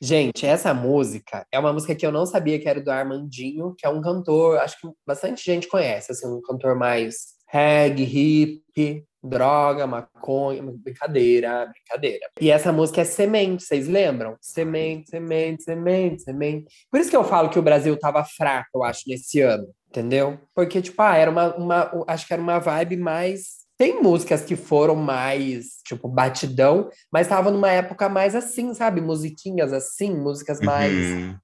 Gente, 0.00 0.44
essa 0.44 0.74
música 0.74 1.46
é 1.52 1.58
uma 1.58 1.72
música 1.72 1.94
que 1.94 2.04
eu 2.04 2.10
não 2.10 2.26
sabia 2.26 2.58
que 2.58 2.68
era 2.68 2.80
do 2.80 2.90
Armandinho, 2.90 3.74
que 3.78 3.86
é 3.86 3.88
um 3.88 4.00
cantor, 4.00 4.58
acho 4.58 4.80
que 4.80 4.88
bastante 5.06 5.44
gente 5.44 5.68
conhece, 5.68 6.10
assim, 6.10 6.26
um 6.26 6.42
cantor 6.42 6.74
mais 6.74 7.36
reggae, 7.48 8.02
hip, 8.02 9.06
droga, 9.22 9.86
maconha, 9.86 10.60
brincadeira, 10.62 11.66
brincadeira. 11.66 12.26
E 12.40 12.50
essa 12.50 12.72
música 12.72 13.02
é 13.02 13.04
Semente, 13.04 13.62
vocês 13.62 13.86
lembram? 13.86 14.36
Semente, 14.40 15.10
semente, 15.10 15.62
semente, 15.62 16.22
semente. 16.22 16.66
Por 16.90 16.98
isso 16.98 17.10
que 17.10 17.16
eu 17.16 17.22
falo 17.22 17.48
que 17.48 17.58
o 17.58 17.62
Brasil 17.62 17.96
tava 17.96 18.24
fraco, 18.24 18.70
eu 18.74 18.82
acho, 18.82 19.02
nesse 19.06 19.40
ano, 19.40 19.68
entendeu? 19.88 20.40
Porque, 20.52 20.82
tipo, 20.82 21.00
ah, 21.00 21.16
era 21.16 21.30
uma, 21.30 21.54
uma 21.54 22.04
acho 22.08 22.26
que 22.26 22.32
era 22.32 22.42
uma 22.42 22.58
vibe 22.58 22.96
mais 22.96 23.61
tem 23.76 24.02
músicas 24.02 24.42
que 24.42 24.56
foram 24.56 24.94
mais, 24.94 25.80
tipo, 25.84 26.08
batidão, 26.08 26.88
mas 27.12 27.28
tava 27.28 27.50
numa 27.50 27.70
época 27.70 28.08
mais 28.08 28.34
assim, 28.34 28.74
sabe? 28.74 29.00
Musiquinhas 29.00 29.72
assim, 29.72 30.14
músicas 30.14 30.60
mais 30.60 30.92
uhum. 30.92 31.36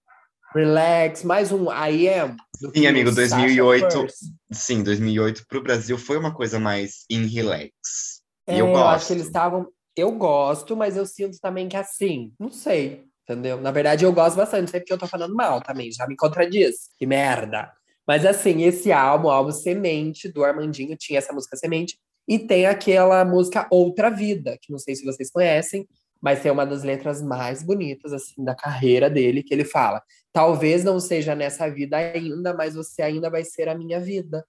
relax, 0.54 1.24
mais 1.24 1.50
um 1.52 1.64
I 1.64 2.08
am. 2.08 2.36
Sim, 2.74 2.86
amigo, 2.86 3.10
2008. 3.12 4.06
Sim, 4.52 4.82
2008 4.82 5.46
pro 5.48 5.62
Brasil 5.62 5.98
foi 5.98 6.16
uma 6.16 6.34
coisa 6.34 6.60
mais 6.60 7.04
in 7.10 7.26
relax. 7.26 8.22
É, 8.46 8.56
e 8.56 8.58
eu 8.60 8.66
gosto. 8.66 8.80
Eu 8.80 8.88
acho 8.88 9.06
que 9.06 9.12
eles 9.14 9.26
estavam. 9.26 9.66
Eu 9.96 10.12
gosto, 10.12 10.76
mas 10.76 10.96
eu 10.96 11.06
sinto 11.06 11.38
também 11.40 11.68
que 11.68 11.76
assim, 11.76 12.32
não 12.38 12.52
sei, 12.52 13.04
entendeu? 13.28 13.60
Na 13.60 13.72
verdade, 13.72 14.04
eu 14.04 14.12
gosto 14.12 14.36
bastante, 14.36 14.60
não 14.60 14.68
sei 14.68 14.80
porque 14.80 14.92
eu 14.92 14.98
tô 14.98 15.08
falando 15.08 15.34
mal 15.34 15.60
também, 15.60 15.90
já 15.90 16.06
me 16.06 16.16
contradiz. 16.16 16.88
Que 16.96 17.04
merda. 17.04 17.72
Mas 18.06 18.24
assim, 18.24 18.62
esse 18.62 18.90
álbum, 18.90 19.28
o 19.28 19.30
álbum 19.30 19.50
Semente, 19.50 20.32
do 20.32 20.42
Armandinho, 20.44 20.96
tinha 20.96 21.18
essa 21.18 21.32
música 21.32 21.56
Semente. 21.56 21.98
E 22.28 22.38
tem 22.38 22.66
aquela 22.66 23.24
música 23.24 23.66
Outra 23.70 24.10
Vida, 24.10 24.58
que 24.60 24.70
não 24.70 24.78
sei 24.78 24.94
se 24.94 25.04
vocês 25.04 25.30
conhecem, 25.30 25.88
mas 26.20 26.42
tem 26.42 26.52
uma 26.52 26.66
das 26.66 26.82
letras 26.82 27.22
mais 27.22 27.62
bonitas 27.62 28.12
assim 28.12 28.44
da 28.44 28.54
carreira 28.54 29.08
dele, 29.08 29.42
que 29.42 29.54
ele 29.54 29.64
fala: 29.64 30.02
"Talvez 30.32 30.84
não 30.84 31.00
seja 31.00 31.34
nessa 31.34 31.68
vida 31.70 31.96
ainda, 31.96 32.52
mas 32.52 32.74
você 32.74 33.00
ainda 33.02 33.30
vai 33.30 33.44
ser 33.44 33.68
a 33.68 33.74
minha 33.74 33.98
vida". 33.98 34.44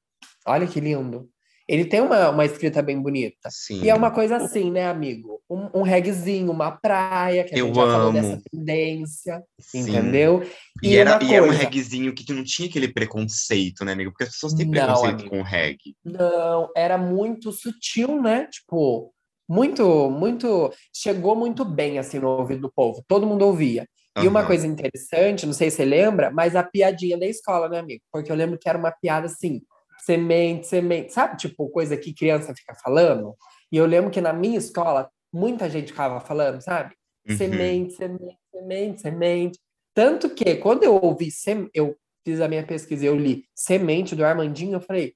Olha 0.45 0.67
que 0.67 0.79
lindo. 0.81 1.29
Ele 1.69 1.85
tem 1.85 2.01
uma, 2.01 2.31
uma 2.31 2.43
escrita 2.43 2.81
bem 2.81 2.99
bonita. 2.99 3.47
Sim. 3.51 3.83
E 3.83 3.89
é 3.91 3.93
uma 3.93 4.09
coisa 4.09 4.37
assim, 4.37 4.71
né, 4.71 4.87
amigo? 4.87 5.39
Um, 5.47 5.81
um 5.81 5.81
reggaezinho, 5.83 6.51
uma 6.51 6.71
praia, 6.71 7.43
que 7.43 7.53
a 7.53 7.57
Eu 7.59 7.67
gente 7.67 7.75
já 7.75 7.81
amo. 7.83 7.91
falou 7.91 8.11
dessa 8.11 8.41
tendência, 8.51 9.43
Sim. 9.59 9.81
entendeu? 9.81 10.41
E, 10.81 10.89
e 10.89 10.97
era, 10.97 11.23
e 11.23 11.31
era 11.31 11.45
um 11.45 11.51
reggaezinho 11.51 12.11
que 12.15 12.33
não 12.33 12.43
tinha 12.43 12.67
aquele 12.67 12.91
preconceito, 12.91 13.85
né, 13.85 13.91
amigo? 13.91 14.09
Porque 14.09 14.23
as 14.23 14.31
pessoas 14.31 14.55
têm 14.55 14.65
não, 14.65 14.71
preconceito 14.71 15.13
amigo. 15.19 15.29
com 15.29 15.41
reggae. 15.43 15.95
Não, 16.03 16.71
era 16.75 16.97
muito 16.97 17.51
sutil, 17.51 18.19
né? 18.19 18.47
Tipo, 18.47 19.13
muito, 19.47 20.09
muito. 20.09 20.73
Chegou 20.91 21.35
muito 21.35 21.63
bem, 21.63 21.99
assim, 21.99 22.17
no 22.17 22.29
ouvido 22.29 22.61
do 22.61 22.71
povo. 22.75 23.05
Todo 23.07 23.27
mundo 23.27 23.45
ouvia. 23.45 23.87
E 24.19 24.27
uma 24.27 24.43
coisa 24.43 24.65
interessante, 24.65 25.45
não 25.45 25.53
sei 25.53 25.69
se 25.69 25.77
você 25.77 25.85
lembra, 25.85 26.31
mas 26.31 26.55
a 26.55 26.63
piadinha 26.63 27.17
da 27.17 27.27
escola, 27.27 27.69
né, 27.69 27.77
amigo? 27.77 28.01
Porque 28.11 28.31
eu 28.31 28.35
lembro 28.35 28.57
que 28.57 28.67
era 28.67 28.77
uma 28.77 28.91
piada 28.91 29.27
assim 29.27 29.61
semente, 29.99 30.67
semente, 30.67 31.13
sabe? 31.13 31.37
Tipo, 31.37 31.69
coisa 31.69 31.97
que 31.97 32.13
criança 32.13 32.53
fica 32.55 32.73
falando. 32.75 33.35
E 33.71 33.77
eu 33.77 33.85
lembro 33.85 34.09
que 34.09 34.21
na 34.21 34.33
minha 34.33 34.57
escola, 34.57 35.09
muita 35.31 35.69
gente 35.69 35.91
ficava 35.91 36.19
falando, 36.19 36.61
sabe? 36.61 36.95
Uhum. 37.27 37.37
Semente, 37.37 37.93
semente, 37.93 38.37
semente, 38.51 39.01
semente. 39.01 39.59
Tanto 39.93 40.29
que 40.29 40.55
quando 40.55 40.83
eu 40.83 40.95
ouvi, 40.95 41.29
sem... 41.31 41.69
eu 41.73 41.95
fiz 42.25 42.41
a 42.41 42.47
minha 42.47 42.63
pesquisa 42.65 43.05
eu 43.05 43.15
li 43.15 43.45
Semente 43.55 44.15
do 44.15 44.25
Armandinho, 44.25 44.75
eu 44.75 44.81
falei, 44.81 45.13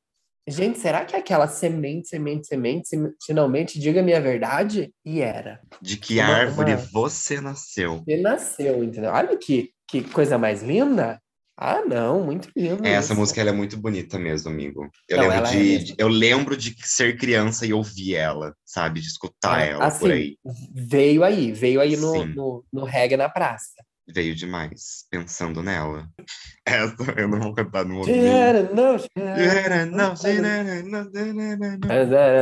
gente, 0.47 0.79
será 0.79 1.05
que 1.05 1.15
é 1.15 1.19
aquela 1.19 1.47
semente, 1.47 2.09
semente, 2.09 2.47
semente, 2.47 2.89
finalmente 3.25 3.79
diga-me 3.79 4.13
a 4.13 4.19
verdade? 4.19 4.93
E 5.05 5.21
era. 5.21 5.61
De 5.81 5.97
que 5.97 6.19
uma, 6.19 6.25
árvore 6.25 6.73
uma... 6.73 6.81
você 6.91 7.39
nasceu? 7.39 8.03
Você 8.03 8.17
nasceu, 8.17 8.83
entendeu? 8.83 9.11
Olha 9.11 9.37
que, 9.37 9.71
que 9.87 10.03
coisa 10.03 10.37
mais 10.37 10.61
linda. 10.61 11.21
Ah, 11.57 11.83
não, 11.85 12.23
muito 12.23 12.49
lindo. 12.55 12.85
Essa 12.85 13.13
música 13.13 13.41
é 13.41 13.51
muito 13.51 13.77
bonita 13.77 14.17
mesmo, 14.17 14.49
amigo. 14.49 14.89
Eu, 15.07 15.17
não, 15.17 15.27
lembro 15.29 15.49
de, 15.51 15.75
é 15.75 15.77
de, 15.77 15.95
eu 15.97 16.07
lembro 16.07 16.57
de 16.57 16.75
ser 16.83 17.17
criança 17.17 17.65
e 17.65 17.73
ouvir 17.73 18.15
ela, 18.15 18.55
sabe? 18.65 18.99
De 18.99 19.07
escutar 19.07 19.61
é, 19.61 19.69
ela 19.69 19.85
assim, 19.85 19.99
por 19.99 20.11
aí. 20.11 20.37
Veio 20.73 21.23
aí, 21.23 21.51
veio 21.51 21.79
aí 21.79 21.95
no, 21.95 22.25
no, 22.25 22.65
no 22.73 22.83
reggae 22.83 23.15
na 23.15 23.29
praça. 23.29 23.73
Veio 24.07 24.35
demais, 24.35 25.05
pensando 25.09 25.63
nela. 25.63 26.09
Essa 26.65 26.95
eu 27.17 27.27
não 27.27 27.39
vou 27.39 27.53
cantar 27.53 27.85
no 27.85 27.99
ouvido. 27.99 28.17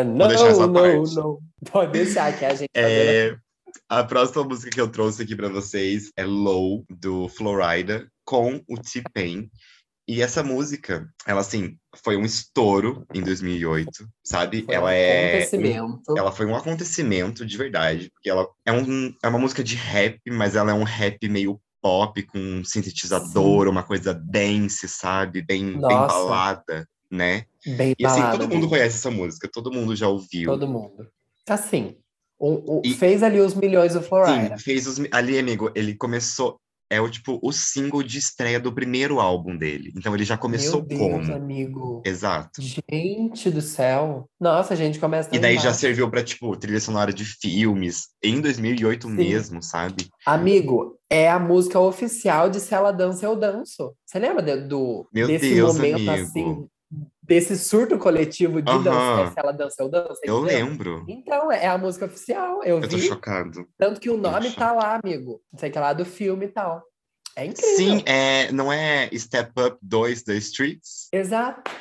Não, 0.03 0.17
Vou 0.17 0.27
deixar 0.27 0.47
essa 0.47 0.69
parte. 0.69 1.15
Não, 1.15 1.39
Pode 1.71 1.91
deixar 1.91 2.37
que 2.37 2.45
a 2.45 2.55
gente. 2.55 2.69
É, 2.75 3.35
a 3.87 4.03
próxima 4.03 4.43
música 4.43 4.71
que 4.71 4.81
eu 4.81 4.87
trouxe 4.87 5.21
aqui 5.21 5.35
para 5.35 5.49
vocês 5.49 6.11
é 6.15 6.25
Low, 6.25 6.83
do 6.89 7.27
Florida, 7.29 8.07
com 8.25 8.61
o 8.67 8.77
T-Pain. 8.77 9.49
E 10.07 10.21
essa 10.21 10.43
música, 10.43 11.07
ela 11.25 11.41
assim, 11.41 11.77
foi 12.03 12.17
um 12.17 12.25
estouro 12.25 13.05
em 13.13 13.21
2008, 13.23 14.05
sabe? 14.23 14.63
Foi 14.63 14.75
ela 14.75 14.87
um 14.87 14.89
é 14.89 15.23
acontecimento. 15.33 16.17
ela 16.17 16.31
foi 16.31 16.45
um 16.45 16.55
acontecimento 16.55 17.45
de 17.45 17.57
verdade, 17.57 18.09
porque 18.13 18.29
ela 18.29 18.47
é, 18.65 18.71
um, 18.71 19.13
é 19.23 19.27
uma 19.29 19.39
música 19.39 19.63
de 19.63 19.75
rap, 19.75 20.19
mas 20.29 20.55
ela 20.55 20.71
é 20.71 20.73
um 20.73 20.83
rap 20.83 21.29
meio 21.29 21.61
pop 21.81 22.21
com 22.23 22.37
um 22.37 22.63
sintetizador, 22.63 23.67
uma 23.67 23.83
coisa 23.83 24.13
dance, 24.13 24.87
sabe? 24.87 25.41
Bem, 25.41 25.71
bem 25.71 25.81
Nossa. 25.81 26.07
balada, 26.07 26.87
né? 27.09 27.45
Bem 27.65 27.95
E 27.97 28.05
assim, 28.05 28.19
balada, 28.19 28.31
todo 28.37 28.43
mundo 28.47 28.53
amigo. 28.55 28.69
conhece 28.69 28.97
essa 28.97 29.11
música, 29.11 29.49
todo 29.51 29.71
mundo 29.71 29.95
já 29.95 30.07
ouviu. 30.07 30.51
Todo 30.51 30.67
mundo. 30.67 31.07
Assim, 31.47 31.95
o, 32.37 32.79
o- 32.79 32.81
E- 32.85 32.93
fez 32.95 33.23
ali 33.23 33.39
os 33.39 33.53
milhões 33.55 33.93
do 33.93 34.01
Florida. 34.01 34.57
Sim, 34.57 34.63
fez 34.63 34.87
os. 34.87 34.99
Ali, 35.11 35.39
amigo, 35.39 35.71
ele 35.75 35.95
começou. 35.95 36.59
É 36.91 36.99
o 36.99 37.09
tipo 37.09 37.39
o 37.41 37.53
single 37.53 38.03
de 38.03 38.17
estreia 38.19 38.59
do 38.59 38.73
primeiro 38.73 39.21
álbum 39.21 39.57
dele. 39.57 39.93
Então 39.95 40.13
ele 40.13 40.25
já 40.25 40.37
começou 40.37 40.79
Meu 40.81 40.87
Deus, 40.89 40.99
como? 40.99 41.33
amigo. 41.33 42.01
Exato. 42.05 42.61
Gente 42.61 43.49
do 43.49 43.61
céu. 43.61 44.29
Nossa, 44.37 44.73
a 44.73 44.77
gente 44.77 44.99
começa 44.99 45.33
E 45.33 45.39
daí 45.39 45.57
já 45.57 45.73
serviu 45.73 46.09
pra, 46.11 46.21
tipo, 46.21 46.53
trilha 46.57 46.81
sonora 46.81 47.13
de 47.13 47.23
filmes, 47.23 48.07
em 48.21 48.41
2008 48.41 49.07
Sim. 49.07 49.13
mesmo, 49.15 49.63
sabe? 49.63 50.09
Amigo, 50.25 50.97
é 51.09 51.29
a 51.31 51.39
música 51.39 51.79
oficial 51.79 52.49
de 52.49 52.59
Se 52.59 52.73
Ela 52.75 52.91
Dança, 52.91 53.25
Eu 53.25 53.37
Danço. 53.37 53.93
Você 54.05 54.19
lembra 54.19 54.41
de- 54.43 54.67
do, 54.67 55.07
Meu 55.13 55.27
desse 55.27 55.53
Deus, 55.53 55.77
momento 55.77 55.95
amigo. 55.95 56.11
assim, 56.11 56.67
desse 57.21 57.57
surto 57.57 57.97
coletivo 57.97 58.61
de 58.61 58.71
Aham. 58.71 58.83
dançar 58.83 59.31
Se 59.33 59.39
Ela 59.39 59.51
Dança, 59.51 59.75
Eu 59.79 59.89
Danço? 59.89 60.19
Eu 60.23 60.39
entendeu? 60.39 60.65
lembro. 60.67 61.05
Então, 61.07 61.51
é 61.51 61.67
a 61.67 61.77
música 61.77 62.05
oficial. 62.05 62.63
Eu 62.63 62.81
Eu 62.81 62.89
tô 62.89 62.97
vi. 62.97 63.03
chocado. 63.03 63.67
Tanto 63.77 63.99
que 63.99 64.09
o 64.09 64.17
nome 64.17 64.47
Poxa. 64.49 64.55
tá 64.59 64.71
lá, 64.71 64.99
amigo. 65.03 65.41
Não 65.51 65.59
sei 65.59 65.69
que 65.69 65.79
lá 65.79 65.93
do 65.93 66.05
filme 66.05 66.45
e 66.45 66.49
tal. 66.49 66.83
É 67.35 67.45
incrível. 67.45 67.75
Sim, 67.77 68.03
é, 68.05 68.51
não 68.51 68.71
é 68.71 69.09
Step 69.15 69.51
Up 69.59 69.77
2 69.81 70.23
The 70.23 70.35
Streets? 70.35 71.07
Exato. 71.13 71.71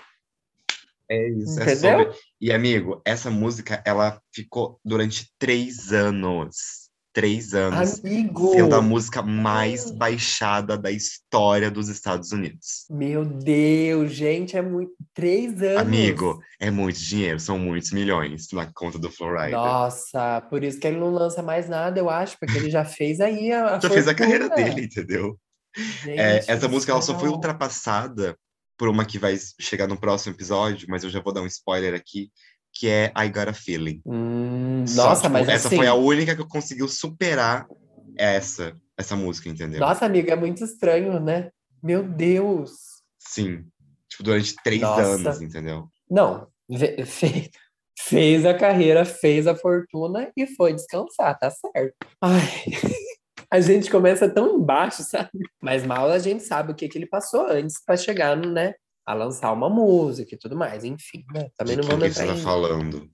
É 1.08 1.28
isso, 1.28 1.58
é 1.58 1.64
Entendeu? 1.64 1.98
sobre. 2.04 2.18
E, 2.40 2.52
amigo, 2.52 3.02
essa 3.04 3.30
música, 3.32 3.82
ela 3.84 4.22
ficou 4.32 4.78
durante 4.84 5.28
três 5.40 5.92
anos. 5.92 6.79
Três 7.12 7.54
anos. 7.54 8.00
Amigo. 8.04 8.52
Sendo 8.52 8.74
a 8.76 8.80
música 8.80 9.20
mais 9.20 9.90
baixada 9.90 10.78
da 10.78 10.90
história 10.92 11.68
dos 11.70 11.88
Estados 11.88 12.30
Unidos. 12.30 12.86
Meu 12.88 13.24
Deus, 13.24 14.12
gente, 14.12 14.56
é 14.56 14.62
muito. 14.62 14.92
Três 15.12 15.60
anos. 15.60 15.80
Amigo, 15.80 16.40
é 16.60 16.70
muito 16.70 17.00
dinheiro, 17.00 17.40
são 17.40 17.58
muitos 17.58 17.90
milhões 17.90 18.46
na 18.52 18.72
conta 18.72 18.98
do 18.98 19.10
Flowrider. 19.10 19.52
Nossa, 19.52 20.40
por 20.42 20.62
isso 20.62 20.78
que 20.78 20.86
ele 20.86 20.98
não 20.98 21.10
lança 21.10 21.42
mais 21.42 21.68
nada, 21.68 21.98
eu 21.98 22.08
acho, 22.08 22.36
porque 22.38 22.56
ele 22.56 22.70
já 22.70 22.84
fez 22.84 23.20
aí 23.20 23.52
a, 23.52 23.78
Já 23.82 23.90
fez 23.90 24.06
a 24.06 24.14
carreira 24.14 24.46
fortuna. 24.46 24.68
dele, 24.68 24.86
entendeu? 24.86 25.36
Gente 25.76 26.18
É, 26.18 26.44
essa 26.46 26.68
música 26.68 26.92
ela 26.92 27.02
só 27.02 27.18
foi 27.18 27.28
ultrapassada 27.28 28.36
por 28.78 28.88
uma 28.88 29.04
que 29.04 29.18
vai 29.18 29.36
chegar 29.60 29.86
no 29.86 29.98
próximo 30.00 30.34
episódio, 30.34 30.86
mas 30.88 31.04
eu 31.04 31.10
já 31.10 31.20
vou 31.20 31.34
dar 31.34 31.42
um 31.42 31.46
spoiler 31.46 31.92
aqui, 31.92 32.30
que 32.80 32.88
é 32.88 33.12
I 33.14 33.28
Got 33.28 33.50
a 33.50 33.52
Feeling. 33.52 34.00
Hum, 34.06 34.86
Só, 34.86 35.08
nossa, 35.10 35.20
tipo, 35.24 35.34
mas 35.34 35.48
essa 35.50 35.68
assim, 35.68 35.76
foi 35.76 35.86
a 35.86 35.92
única 35.92 36.34
que 36.34 36.42
conseguiu 36.48 36.88
superar 36.88 37.68
essa 38.16 38.74
essa 38.96 39.14
música, 39.14 39.48
entendeu? 39.50 39.80
nossa, 39.80 40.04
amiga, 40.06 40.32
é 40.32 40.36
muito 40.36 40.64
estranho, 40.64 41.20
né? 41.20 41.50
Meu 41.82 42.02
Deus. 42.02 42.70
Sim. 43.18 43.66
Tipo, 44.08 44.22
durante 44.22 44.54
três 44.64 44.80
Nossa. 44.80 45.02
anos, 45.02 45.42
entendeu? 45.42 45.88
Não, 46.10 46.48
ve- 46.68 47.04
fe- 47.04 47.50
fez 47.98 48.44
a 48.46 48.54
carreira, 48.54 49.04
fez 49.04 49.46
a 49.46 49.54
fortuna 49.54 50.30
e 50.34 50.46
foi 50.46 50.72
descansar, 50.74 51.38
tá 51.38 51.50
certo. 51.50 51.94
Ai, 52.20 52.40
a 53.50 53.60
gente 53.60 53.90
começa 53.90 54.26
tão 54.28 54.56
embaixo, 54.58 55.02
sabe? 55.02 55.30
Mas 55.62 55.84
mal 55.84 56.10
a 56.10 56.18
gente 56.18 56.42
sabe 56.44 56.72
o 56.72 56.74
que, 56.74 56.88
que 56.88 56.96
ele 56.96 57.06
passou 57.06 57.46
antes 57.46 57.82
para 57.84 57.96
chegar, 57.96 58.36
né? 58.36 58.74
A 59.06 59.14
lançar 59.14 59.52
uma 59.52 59.68
música 59.68 60.34
e 60.34 60.38
tudo 60.38 60.56
mais, 60.56 60.84
enfim, 60.84 61.24
né? 61.32 61.48
Também 61.56 61.76
De 61.76 61.82
não 61.82 61.88
vamos 61.88 62.08
que 62.08 62.14
você 62.14 62.22
entrar 62.22 62.34
tá 62.34 62.38
em 62.40 62.42
falando? 62.42 63.10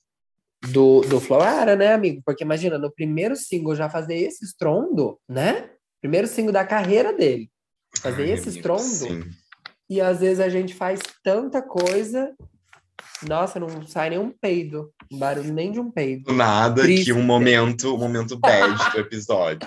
do, 0.70 1.00
do 1.02 1.20
Florara, 1.20 1.76
né, 1.76 1.92
amigo? 1.94 2.22
Porque 2.24 2.42
imagina, 2.44 2.76
no 2.78 2.90
primeiro 2.90 3.36
single 3.36 3.74
já 3.76 3.88
fazer 3.88 4.16
esse 4.16 4.44
estrondo, 4.44 5.18
né? 5.28 5.70
Primeiro 6.00 6.26
single 6.26 6.52
da 6.52 6.64
carreira 6.64 7.12
dele. 7.12 7.50
Fazer 8.00 8.24
Ai, 8.24 8.30
esse 8.32 8.48
estrondo. 8.48 8.82
Sim. 8.82 9.22
E 9.88 10.00
às 10.00 10.20
vezes 10.20 10.40
a 10.40 10.48
gente 10.48 10.74
faz 10.74 11.00
tanta 11.22 11.62
coisa. 11.62 12.34
Nossa, 13.26 13.58
não 13.58 13.86
sai 13.86 14.10
nem 14.10 14.18
um 14.18 14.30
peido. 14.30 14.90
Um 15.10 15.18
barulho 15.18 15.52
nem 15.52 15.70
de 15.70 15.78
um 15.80 15.90
peido. 15.90 16.24
Do 16.24 16.32
nada 16.34 16.82
Triste. 16.82 17.04
que 17.06 17.12
um 17.12 17.22
momento, 17.22 17.94
um 17.94 17.98
momento 17.98 18.36
bad 18.40 18.90
do 18.92 18.98
episódio. 19.00 19.66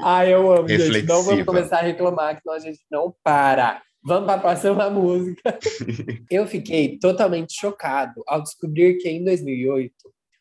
Ah, 0.00 0.26
eu 0.26 0.50
amo, 0.50 0.68
gente. 0.68 1.02
Não 1.02 1.22
vamos 1.22 1.26
Reflexiva. 1.38 1.44
começar 1.44 1.78
a 1.78 1.82
reclamar, 1.82 2.36
que 2.36 2.42
senão 2.42 2.56
a 2.56 2.58
gente 2.58 2.80
não 2.90 3.14
para. 3.22 3.82
Vamos 4.08 4.24
para 4.24 4.34
a 4.36 4.40
próxima 4.40 4.88
música. 4.90 5.58
eu 6.30 6.46
fiquei 6.46 6.98
totalmente 6.98 7.52
chocado 7.52 8.22
ao 8.26 8.42
descobrir 8.42 8.96
que 8.96 9.08
em 9.08 9.22
2008, 9.22 9.92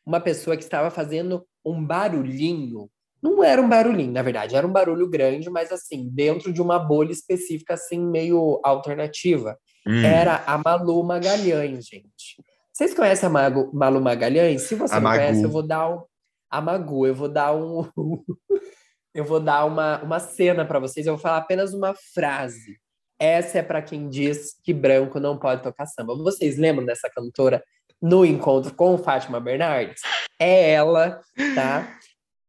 uma 0.06 0.22
pessoa 0.22 0.56
que 0.56 0.64
estava 0.64 0.90
fazendo 0.90 1.46
um 1.66 1.84
barulhinho, 1.86 2.90
não 3.22 3.44
era 3.44 3.62
um 3.62 3.68
barulhinho, 3.68 4.12
na 4.14 4.22
verdade, 4.22 4.56
era 4.56 4.66
um 4.66 4.72
barulho 4.72 5.10
grande, 5.10 5.50
mas 5.50 5.70
assim, 5.70 6.08
dentro 6.10 6.54
de 6.54 6.62
uma 6.62 6.80
bolha 6.80 7.12
específica, 7.12 7.74
assim, 7.74 8.00
meio 8.00 8.62
alternativa. 8.64 9.58
Hum, 9.86 10.04
Era 10.04 10.44
a 10.46 10.58
Malu 10.58 11.04
Magalhães, 11.04 11.86
gente. 11.88 12.42
Vocês 12.72 12.94
conhecem 12.94 13.28
a 13.28 13.30
Malu 13.74 14.02
Magalhães? 14.02 14.62
Se 14.62 14.76
você 14.76 14.94
A 14.94 14.98
não 15.00 15.10
Magu. 15.10 15.18
conhece, 15.20 15.44
eu 15.44 15.50
vou 15.50 15.64
dar 15.64 15.90
um. 15.90 16.04
A 16.50 16.62
Magu, 16.62 17.06
eu 17.06 17.16
vou 17.16 17.28
dar 17.28 17.54
um. 17.54 17.84
eu 19.14 19.26
vou 19.26 19.40
dar 19.42 19.66
uma, 19.66 20.02
uma 20.04 20.20
cena 20.20 20.64
para 20.66 20.80
vocês. 20.80 21.06
Eu 21.06 21.14
vou 21.16 21.22
falar 21.22 21.38
apenas 21.38 21.74
uma 21.74 21.94
frase. 22.14 22.78
Essa 23.20 23.60
é 23.60 23.64
para 23.64 23.82
quem 23.82 24.10
diz 24.10 24.56
que 24.64 24.74
branco 24.74 25.20
não 25.20 25.38
pode 25.38 25.64
tocar 25.64 25.86
samba. 25.88 26.16
Vocês 26.16 26.58
lembram 26.58 26.86
dessa 26.86 27.10
cantora 27.10 27.64
no 28.02 28.26
encontro 28.26 28.74
com 28.74 28.98
Fátima 28.98 29.40
Bernardes? 29.40 30.02
É 30.40 30.72
ela, 30.72 31.20
tá? 31.56 31.98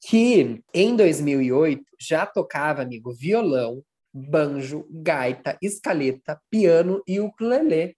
Que 0.07 0.63
em 0.75 0.95
2008 0.95 1.83
já 1.99 2.27
tocava, 2.27 2.83
amigo, 2.83 3.15
violão, 3.15 3.83
banjo, 4.13 4.87
gaita, 4.91 5.57
escaleta, 5.63 6.41
piano 6.51 7.03
e 7.07 7.19
ukulele, 7.19 7.97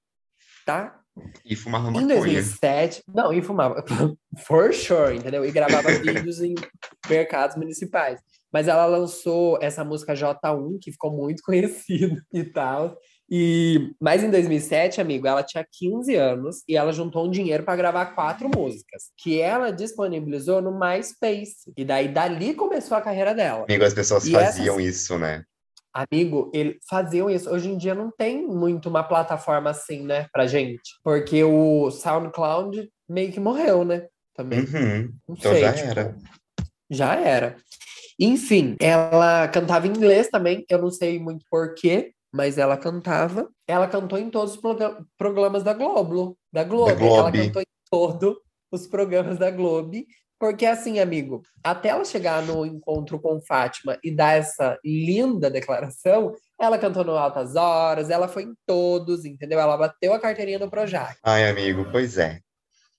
tá? 0.64 1.00
E 1.44 1.56
fumava 1.56 1.88
Em 1.88 1.92
maconha. 1.92 2.06
2007, 2.16 3.02
não, 3.12 3.32
e 3.32 3.42
fumava, 3.42 3.84
for 4.46 4.72
sure, 4.72 5.16
entendeu? 5.16 5.44
E 5.44 5.50
gravava 5.50 5.90
vídeos 5.98 6.40
em 6.40 6.54
mercados 7.08 7.56
municipais. 7.56 8.20
Mas 8.52 8.68
ela 8.68 8.84
lançou 8.86 9.58
essa 9.62 9.84
música 9.84 10.14
J1, 10.14 10.78
que 10.80 10.92
ficou 10.92 11.12
muito 11.12 11.42
conhecida 11.44 12.22
e 12.32 12.44
tal. 12.44 12.96
E, 13.32 13.92
mas 14.00 14.24
em 14.24 14.30
2007, 14.30 15.00
amigo, 15.00 15.24
ela 15.26 15.44
tinha 15.44 15.64
15 15.70 16.16
anos 16.16 16.64
e 16.68 16.76
ela 16.76 16.92
juntou 16.92 17.26
um 17.26 17.30
dinheiro 17.30 17.62
para 17.62 17.76
gravar 17.76 18.06
quatro 18.06 18.50
músicas, 18.52 19.04
que 19.16 19.40
ela 19.40 19.70
disponibilizou 19.70 20.60
no 20.60 20.76
MySpace. 20.76 21.72
E 21.76 21.84
daí 21.84 22.08
dali 22.08 22.54
começou 22.54 22.96
a 22.96 23.00
carreira 23.00 23.32
dela. 23.32 23.64
Amigo, 23.68 23.84
as 23.84 23.94
pessoas 23.94 24.26
E 24.26 24.32
faziam 24.32 24.80
essas- 24.80 24.84
isso, 24.96 25.16
né? 25.18 25.44
Amigo, 25.94 26.50
eles 26.54 26.76
faziam 26.88 27.28
isso. 27.28 27.50
Hoje 27.50 27.68
em 27.68 27.76
dia 27.76 27.94
não 27.94 28.10
tem 28.10 28.46
muito 28.46 28.88
uma 28.88 29.02
plataforma 29.02 29.70
assim, 29.70 30.04
né, 30.04 30.26
pra 30.32 30.46
gente. 30.46 30.82
Porque 31.02 31.42
o 31.42 31.90
SoundCloud 31.90 32.88
meio 33.08 33.32
que 33.32 33.40
morreu, 33.40 33.84
né? 33.84 34.06
Também. 34.34 34.60
Uhum. 34.60 35.12
Não 35.28 35.36
Então 35.36 35.52
sei, 35.52 35.60
já 35.60 35.72
tipo, 35.72 35.88
era. 35.88 36.16
Já 36.90 37.14
era. 37.16 37.56
Enfim, 38.20 38.76
ela 38.78 39.48
cantava 39.48 39.86
em 39.86 39.90
inglês 39.90 40.28
também. 40.28 40.64
Eu 40.68 40.82
não 40.82 40.90
sei 40.90 41.18
muito 41.18 41.44
porquê, 41.50 42.12
mas 42.30 42.58
ela 42.58 42.76
cantava. 42.76 43.48
Ela 43.66 43.88
cantou 43.88 44.18
em 44.18 44.28
todos 44.28 44.54
os 44.54 44.60
programas 45.16 45.62
da 45.62 45.72
Globo. 45.72 46.36
Da 46.52 46.62
Globo. 46.62 46.94
Globo. 46.96 47.16
Ela 47.16 47.32
cantou 47.32 47.62
em 47.62 47.66
todos 47.90 48.36
os 48.70 48.86
programas 48.86 49.38
da 49.38 49.50
Globo. 49.50 50.04
Porque 50.38 50.64
assim, 50.64 50.98
amigo, 50.98 51.42
até 51.62 51.90
ela 51.90 52.04
chegar 52.04 52.42
no 52.42 52.64
encontro 52.64 53.20
com 53.20 53.42
Fátima 53.42 53.98
e 54.02 54.10
dar 54.10 54.38
essa 54.38 54.78
linda 54.82 55.50
declaração, 55.50 56.34
ela 56.58 56.78
cantou 56.78 57.04
no 57.04 57.12
Altas 57.12 57.56
Horas, 57.56 58.08
ela 58.08 58.26
foi 58.26 58.44
em 58.44 58.54
todos, 58.66 59.26
entendeu? 59.26 59.60
Ela 59.60 59.76
bateu 59.76 60.14
a 60.14 60.18
carteirinha 60.18 60.58
do 60.58 60.70
Projac. 60.70 61.18
Ai, 61.22 61.46
amigo, 61.46 61.86
pois 61.92 62.16
é. 62.16 62.40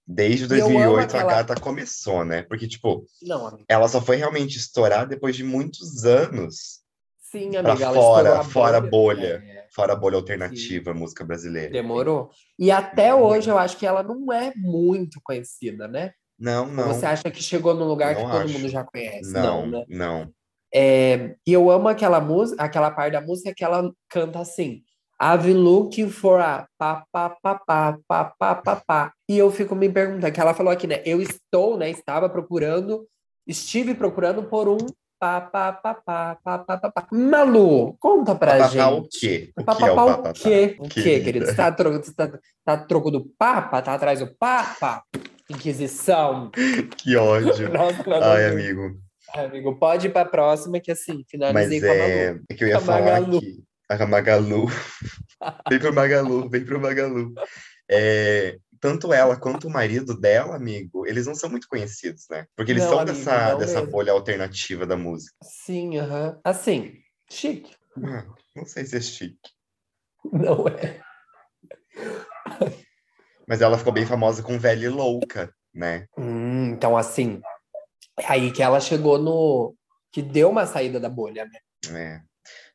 Desde 0.08 0.54
E 0.54 0.60
eu 0.60 0.66
amo 0.66 0.74
2008 0.74 1.00
a 1.00 1.04
aquela- 1.20 1.32
gata 1.44 1.56
começou, 1.60 2.26
né? 2.26 2.42
Porque, 2.44 2.68
tipo, 2.68 3.06
Não, 3.22 3.58
ela 3.68 3.88
só 3.88 4.02
foi 4.02 4.16
realmente 4.18 4.58
estourar 4.58 5.08
depois 5.08 5.36
de 5.36 5.44
muitos 5.44 6.04
anos 6.06 6.82
Sim, 7.20 7.52
pra 7.52 7.72
amiga, 7.72 7.86
ela 7.86 7.94
fora, 7.94 8.40
a 8.40 8.44
fora 8.44 8.78
a 8.78 8.82
bolha. 8.82 9.42
É. 9.46 9.68
fora 9.74 9.94
a 9.94 9.96
bolha 9.96 10.18
alternativa, 10.18 10.94
música 10.94 11.24
brasileira. 11.24 11.72
Demorou. 11.72 12.30
E 12.60 12.70
até 12.72 13.06
Demorou. 13.06 13.30
hoje 13.32 13.50
eu 13.50 13.58
acho 13.58 13.78
que 13.78 13.86
ela 13.86 14.04
não 14.04 14.34
é 14.34 14.52
muito 14.56 15.22
conhecida, 15.24 15.88
né? 15.88 16.12
Não, 16.38 16.66
não. 16.68 16.88
Você 16.88 17.06
acha 17.06 17.30
que 17.32 17.42
chegou 17.42 17.74
num 17.74 17.86
lugar 17.86 18.16
Não 18.16 18.26
que 18.26 18.32
todo 18.32 18.42
acho. 18.44 18.54
mundo 18.54 18.68
já 18.68 18.84
conhece? 18.84 19.32
Não, 19.32 19.66
né? 19.68 19.86
não. 19.88 20.30
É, 20.74 21.36
e 21.46 21.54
eu 21.54 21.70
amo 21.70 21.88
aquela 21.88 22.20
música, 22.20 22.62
aquela 22.64 22.90
parte 22.92 23.14
da 23.14 23.22
música 23.22 23.54
que 23.56 23.64
ela 23.64 23.90
canta 24.10 24.40
assim. 24.40 24.82
I've 25.22 25.54
looking 25.54 26.10
for 26.10 26.40
a 26.42 26.68
pá, 26.80 27.06
pá, 27.12 27.30
pá, 27.30 27.56
pá, 27.56 27.98
pá, 28.08 28.34
pá, 28.40 28.56
pá, 28.56 28.76
pá. 28.76 29.14
E 29.30 29.38
eu 29.38 29.52
fico 29.52 29.76
me 29.76 29.88
perguntando, 29.88 30.34
que 30.34 30.42
ela 30.42 30.54
falou 30.54 30.74
aqui, 30.74 30.88
né? 30.88 31.02
Eu 31.06 31.22
estou, 31.22 31.78
né? 31.78 31.92
Estava 31.92 32.28
procurando, 32.28 33.06
estive 33.46 33.94
procurando 33.94 34.42
por 34.44 34.68
um 34.68 34.78
pá, 35.20 35.40
pá, 35.40 35.72
pá, 35.72 35.94
pá, 35.94 36.38
pá, 36.44 36.58
pá, 36.58 36.78
pá, 36.78 36.92
pá. 36.92 37.08
Malu, 37.12 37.96
conta 38.00 38.34
pra 38.34 38.68
gente. 38.68 38.82
o 38.82 39.08
quê? 39.08 39.52
O 39.56 39.64
Pá, 39.64 39.76
que 39.76 39.84
é 39.84 39.92
o 39.92 39.96
pá, 39.96 40.06
o 40.32 40.34
quê? 40.34 40.76
O 40.80 40.90
quê, 40.90 41.20
querido? 41.20 41.46
Você 41.46 41.54
tá, 41.56 41.72
tro 41.72 41.92
você 41.94 42.14
tá, 42.16 42.40
tá 42.66 42.78
troco 42.78 43.12
do 43.12 43.24
papa? 43.38 43.80
Tá 43.84 43.94
atrás 43.94 44.20
do 44.22 44.36
papa? 44.40 45.04
Inquisição. 45.48 46.50
Que 46.98 47.16
ódio. 47.16 47.70
Nossa, 47.72 48.04
Ai, 48.26 48.48
amigo. 48.48 48.98
Ai, 49.36 49.46
amigo, 49.46 49.76
pode 49.78 50.08
ir 50.08 50.10
pra 50.10 50.26
próxima, 50.26 50.80
que 50.80 50.92
assim, 50.92 51.24
finalizei 51.30 51.80
Mas 51.80 51.88
com 51.88 51.94
a 51.94 51.96
é, 51.96 52.32
Malu. 52.32 52.44
é 52.50 52.54
que 52.56 52.64
eu 52.64 52.68
ia 52.68 52.80
falar 52.80 53.02
Magalu. 53.22 53.40
que 53.40 53.64
a 54.00 54.08
Magalu. 54.08 54.68
vem 55.70 55.80
pro 55.80 55.94
Magalu, 55.94 56.50
vem 56.50 56.64
pro 56.64 56.80
Magalu. 56.80 57.34
É, 57.90 58.58
tanto 58.80 59.12
ela 59.12 59.36
quanto 59.38 59.68
o 59.68 59.72
marido 59.72 60.18
dela, 60.18 60.56
amigo, 60.56 61.06
eles 61.06 61.28
não 61.28 61.36
são 61.36 61.50
muito 61.50 61.68
conhecidos, 61.68 62.26
né? 62.30 62.46
Porque 62.56 62.72
eles 62.72 62.84
Não, 62.84 62.92
são 62.92 63.00
amigo, 63.00 63.18
dessa, 63.18 63.56
dessa 63.56 63.80
mesmo. 63.80 63.92
bolha 63.92 64.14
alternativa 64.14 64.86
da 64.86 64.96
música. 64.96 65.36
Sim, 65.44 65.98
aham. 65.98 66.40
Assim, 66.44 66.94
chique. 67.30 67.76
Ah, 67.98 68.26
não 68.56 68.66
sei 68.66 68.86
se 68.86 68.98
é 68.98 69.02
chique. 69.02 69.50
Não 70.32 70.68
é. 70.68 71.02
Mas 73.48 73.62
ela 73.62 73.78
ficou 73.78 73.92
bem 73.92 74.06
famosa 74.06 74.42
com 74.42 74.58
Velha 74.58 74.86
e 74.86 74.90
Louca, 74.90 75.54
né? 75.74 76.08
Hum, 76.18 76.72
então, 76.72 76.96
assim, 76.96 77.42
é 78.20 78.26
aí 78.28 78.52
que 78.52 78.64
ela 78.64 78.80
chegou 78.80 79.18
no. 79.18 79.76
que 80.12 80.22
deu 80.22 80.50
uma 80.50 80.66
saída 80.66 81.00
da 81.00 81.10
bolha, 81.10 81.46
né? 81.46 81.60
É. 81.94 82.22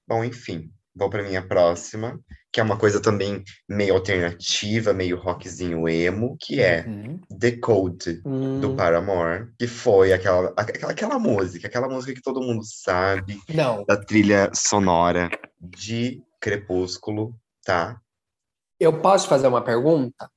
Bom, 0.07 0.23
enfim, 0.23 0.71
vou 0.97 1.11
para 1.11 1.23
minha 1.23 1.47
próxima, 1.47 2.19
que 2.51 2.59
é 2.59 2.63
uma 2.63 2.79
coisa 2.79 3.01
também 3.03 3.45
meio 3.69 3.95
alternativa, 3.95 4.93
meio 4.95 5.19
rockzinho 5.19 5.87
emo, 5.89 6.37
que 6.41 6.61
é 6.61 6.87
Uhum. 6.87 7.21
The 7.39 7.53
Code. 7.59 8.23
do 8.23 8.31
Hum, 8.71 8.77
Paramore, 8.77 9.49
que 9.59 9.67
foi 9.67 10.13
aquela, 10.13 10.53
aquela, 10.57 10.93
aquela 10.93 11.19
música, 11.19 11.67
aquela 11.67 11.89
música 11.89 12.15
que 12.15 12.23
todo 12.23 12.41
mundo 12.41 12.63
sabe, 12.65 13.39
não, 13.49 13.85
da 13.85 13.97
trilha 13.97 14.51
sonora 14.55 15.29
de 15.61 16.23
Crepúsculo, 16.41 17.35
tá? 17.65 18.01
eu 18.81 19.01
posso 19.01 19.29
fazer 19.29 19.47
uma 19.47 19.63
pergunta? 19.63 20.31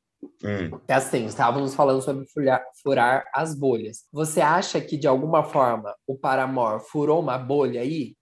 Hum, 0.43 0.79
É 0.87 0.93
assim, 0.93 1.25
estávamos 1.25 1.73
falando 1.75 2.01
sobre 2.01 2.25
furar, 2.27 2.61
furar 2.83 3.25
as 3.33 3.53
bolhas. 3.55 4.05
Você 4.11 4.41
acha 4.41 4.81
que, 4.81 4.97
de 4.97 5.07
alguma 5.07 5.43
forma, 5.43 5.95
o 6.05 6.17
Paramore 6.17 6.83
furou 6.89 7.21
uma 7.21 7.37
bolha 7.37 7.81
aí 7.81 8.15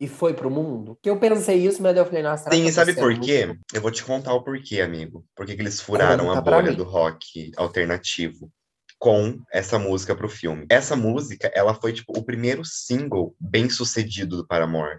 e 0.00 0.08
foi 0.08 0.32
pro 0.32 0.50
mundo? 0.50 0.98
Que 1.02 1.10
eu 1.10 1.18
pensei 1.18 1.58
isso, 1.66 1.82
mas 1.82 1.96
eu 1.96 2.06
falei, 2.06 2.22
nossa, 2.22 2.44
será 2.44 2.56
Sim, 2.56 2.62
que 2.62 2.68
e 2.68 2.72
sabe 2.72 2.94
por 2.94 3.20
quê? 3.20 3.46
muito- 3.46 3.60
Eu 3.74 3.82
vou 3.82 3.90
te 3.90 4.02
contar 4.02 4.32
o 4.32 4.42
porquê, 4.42 4.80
amigo. 4.80 5.24
Por 5.36 5.44
que 5.44 5.52
eles 5.52 5.80
furaram 5.80 6.30
a 6.32 6.40
bolha 6.40 6.72
do 6.72 6.84
rock 6.84 7.52
alternativo 7.56 8.50
com 8.98 9.38
essa 9.52 9.78
música 9.78 10.14
pro 10.14 10.28
filme. 10.28 10.66
Essa 10.68 10.94
música, 10.96 11.50
ela 11.54 11.74
foi, 11.74 11.92
tipo, 11.92 12.18
o 12.18 12.22
primeiro 12.24 12.62
single 12.64 13.34
bem 13.40 13.68
sucedido 13.70 14.36
do 14.36 14.46
Paramore, 14.46 14.98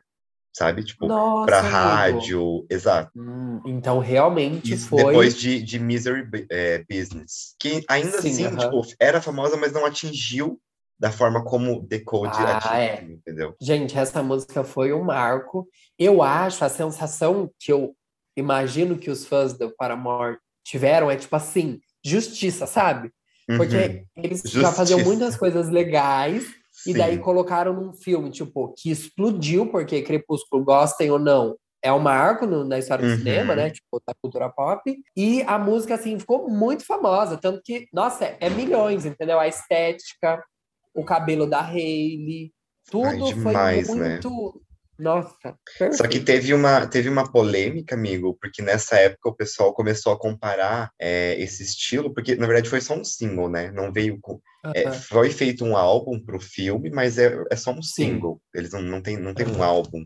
sabe? 0.56 0.84
Tipo, 0.84 1.08
Nossa, 1.08 1.46
pra 1.46 1.60
amigo. 1.60 1.76
rádio, 1.76 2.66
exato. 2.70 3.12
Hum, 3.16 3.62
então, 3.66 4.00
realmente 4.00 4.74
Isso 4.74 4.88
foi... 4.88 5.04
depois 5.04 5.36
de, 5.36 5.62
de 5.62 5.78
Misery 5.78 6.28
é, 6.50 6.84
Business. 6.90 7.56
Que 7.60 7.84
ainda 7.88 8.22
Sim, 8.22 8.30
assim, 8.30 8.46
aham. 8.46 8.58
tipo, 8.58 8.82
era 9.00 9.22
famosa, 9.22 9.56
mas 9.56 9.72
não 9.72 9.86
atingiu 9.86 10.60
da 11.02 11.12
forma 11.12 11.44
como 11.44 11.84
The 11.88 11.98
Code 12.02 12.38
Ah, 12.38 12.58
atingiu, 12.58 13.16
entendeu? 13.16 13.56
Gente, 13.60 13.98
essa 13.98 14.22
música 14.22 14.64
foi 14.64 14.94
um 14.94 15.04
marco. 15.04 15.68
Eu 15.98 16.22
acho, 16.22 16.64
a 16.64 16.70
sensação 16.70 17.50
que 17.60 17.74
eu 17.74 17.96
imagino 18.38 18.96
que 18.96 19.10
os 19.10 19.26
fãs 19.26 19.58
do 19.58 19.76
Paramore 19.76 20.38
tiveram 20.64 21.10
é 21.10 21.16
tipo 21.16 21.36
assim, 21.36 21.80
justiça, 22.06 22.68
sabe? 22.68 23.12
Uhum, 23.50 23.58
Porque 23.58 24.04
eles 24.16 24.44
já 24.46 24.72
faziam 24.72 25.00
Justiça. 25.00 25.04
muitas 25.04 25.36
coisas 25.36 25.70
legais 25.70 26.46
e 26.86 26.94
daí 26.94 27.16
sim. 27.16 27.22
colocaram 27.22 27.74
num 27.74 27.94
filme, 27.94 28.30
tipo, 28.30 28.72
que 28.78 28.92
explodiu, 28.92 29.72
porque 29.72 30.04
Crepúsculo, 30.04 30.64
gostem 30.64 31.10
ou 31.10 31.18
não, 31.18 31.58
é 31.84 31.92
um 31.92 31.98
marco 32.00 32.46
no- 32.46 32.64
na 32.64 32.78
história 32.78 33.04
do 33.04 33.10
Uhum. 33.12 33.18
cinema, 33.18 33.56
né? 33.56 33.72
Tipo, 33.72 34.00
da 34.08 34.14
cultura 34.22 34.50
pop. 34.50 34.82
E 35.18 35.42
a 35.48 35.58
música, 35.58 35.96
assim, 35.96 36.20
ficou 36.20 36.48
muito 36.48 36.86
famosa. 36.86 37.38
Tanto 37.38 37.60
que, 37.66 37.88
nossa, 37.92 38.24
é, 38.26 38.38
é 38.40 38.50
milhões, 38.52 39.04
entendeu? 39.04 39.40
A 39.40 39.48
estética, 39.48 40.44
o 40.94 41.04
cabelo 41.04 41.48
da 41.48 41.66
Hailey, 41.66 42.54
tudo 42.90 43.08
Ai, 43.08 43.22
demais, 43.22 43.88
foi 43.88 43.96
né? 43.96 44.16
muito. 44.16 44.64
Nossa, 45.00 45.58
Só 45.94 46.08
que 46.08 46.20
perfeito. 46.20 46.26
teve 46.26 46.54
uma, 46.54 46.86
teve 46.86 47.10
uma 47.10 47.32
polêmica, 47.32 47.96
amigo, 47.96 48.38
porque 48.40 48.62
nessa 48.62 48.98
época 48.98 49.30
o 49.30 49.36
pessoal 49.36 49.74
começou 49.74 50.14
a 50.14 50.20
comparar 50.20 50.92
é, 51.00 51.36
esse 51.42 51.64
estilo, 51.64 52.14
porque 52.14 52.36
na 52.36 52.46
verdade 52.46 52.70
foi 52.70 52.82
só 52.82 52.94
um 52.94 53.04
single, 53.04 53.50
né? 53.50 53.72
Não 53.72 53.92
veio 53.92 54.20
com. 54.22 54.40
é, 54.76 54.84
Aham. 54.84 54.92
foi 54.92 55.32
feito 55.32 55.66
um 55.66 55.76
álbum 55.76 56.20
pro 56.24 56.40
filme, 56.40 56.92
mas 56.92 57.18
é, 57.18 57.36
é 57.50 57.56
só 57.56 57.72
um 57.72 57.82
Sim. 57.82 58.14
single. 58.14 58.40
Eles 58.54 58.72
não, 58.72 58.82
não 58.82 59.02
tem, 59.02 59.18
não 59.18 59.34
tem 59.34 59.48
um 59.48 59.56
Aham. 59.56 59.64
álbum 59.64 60.06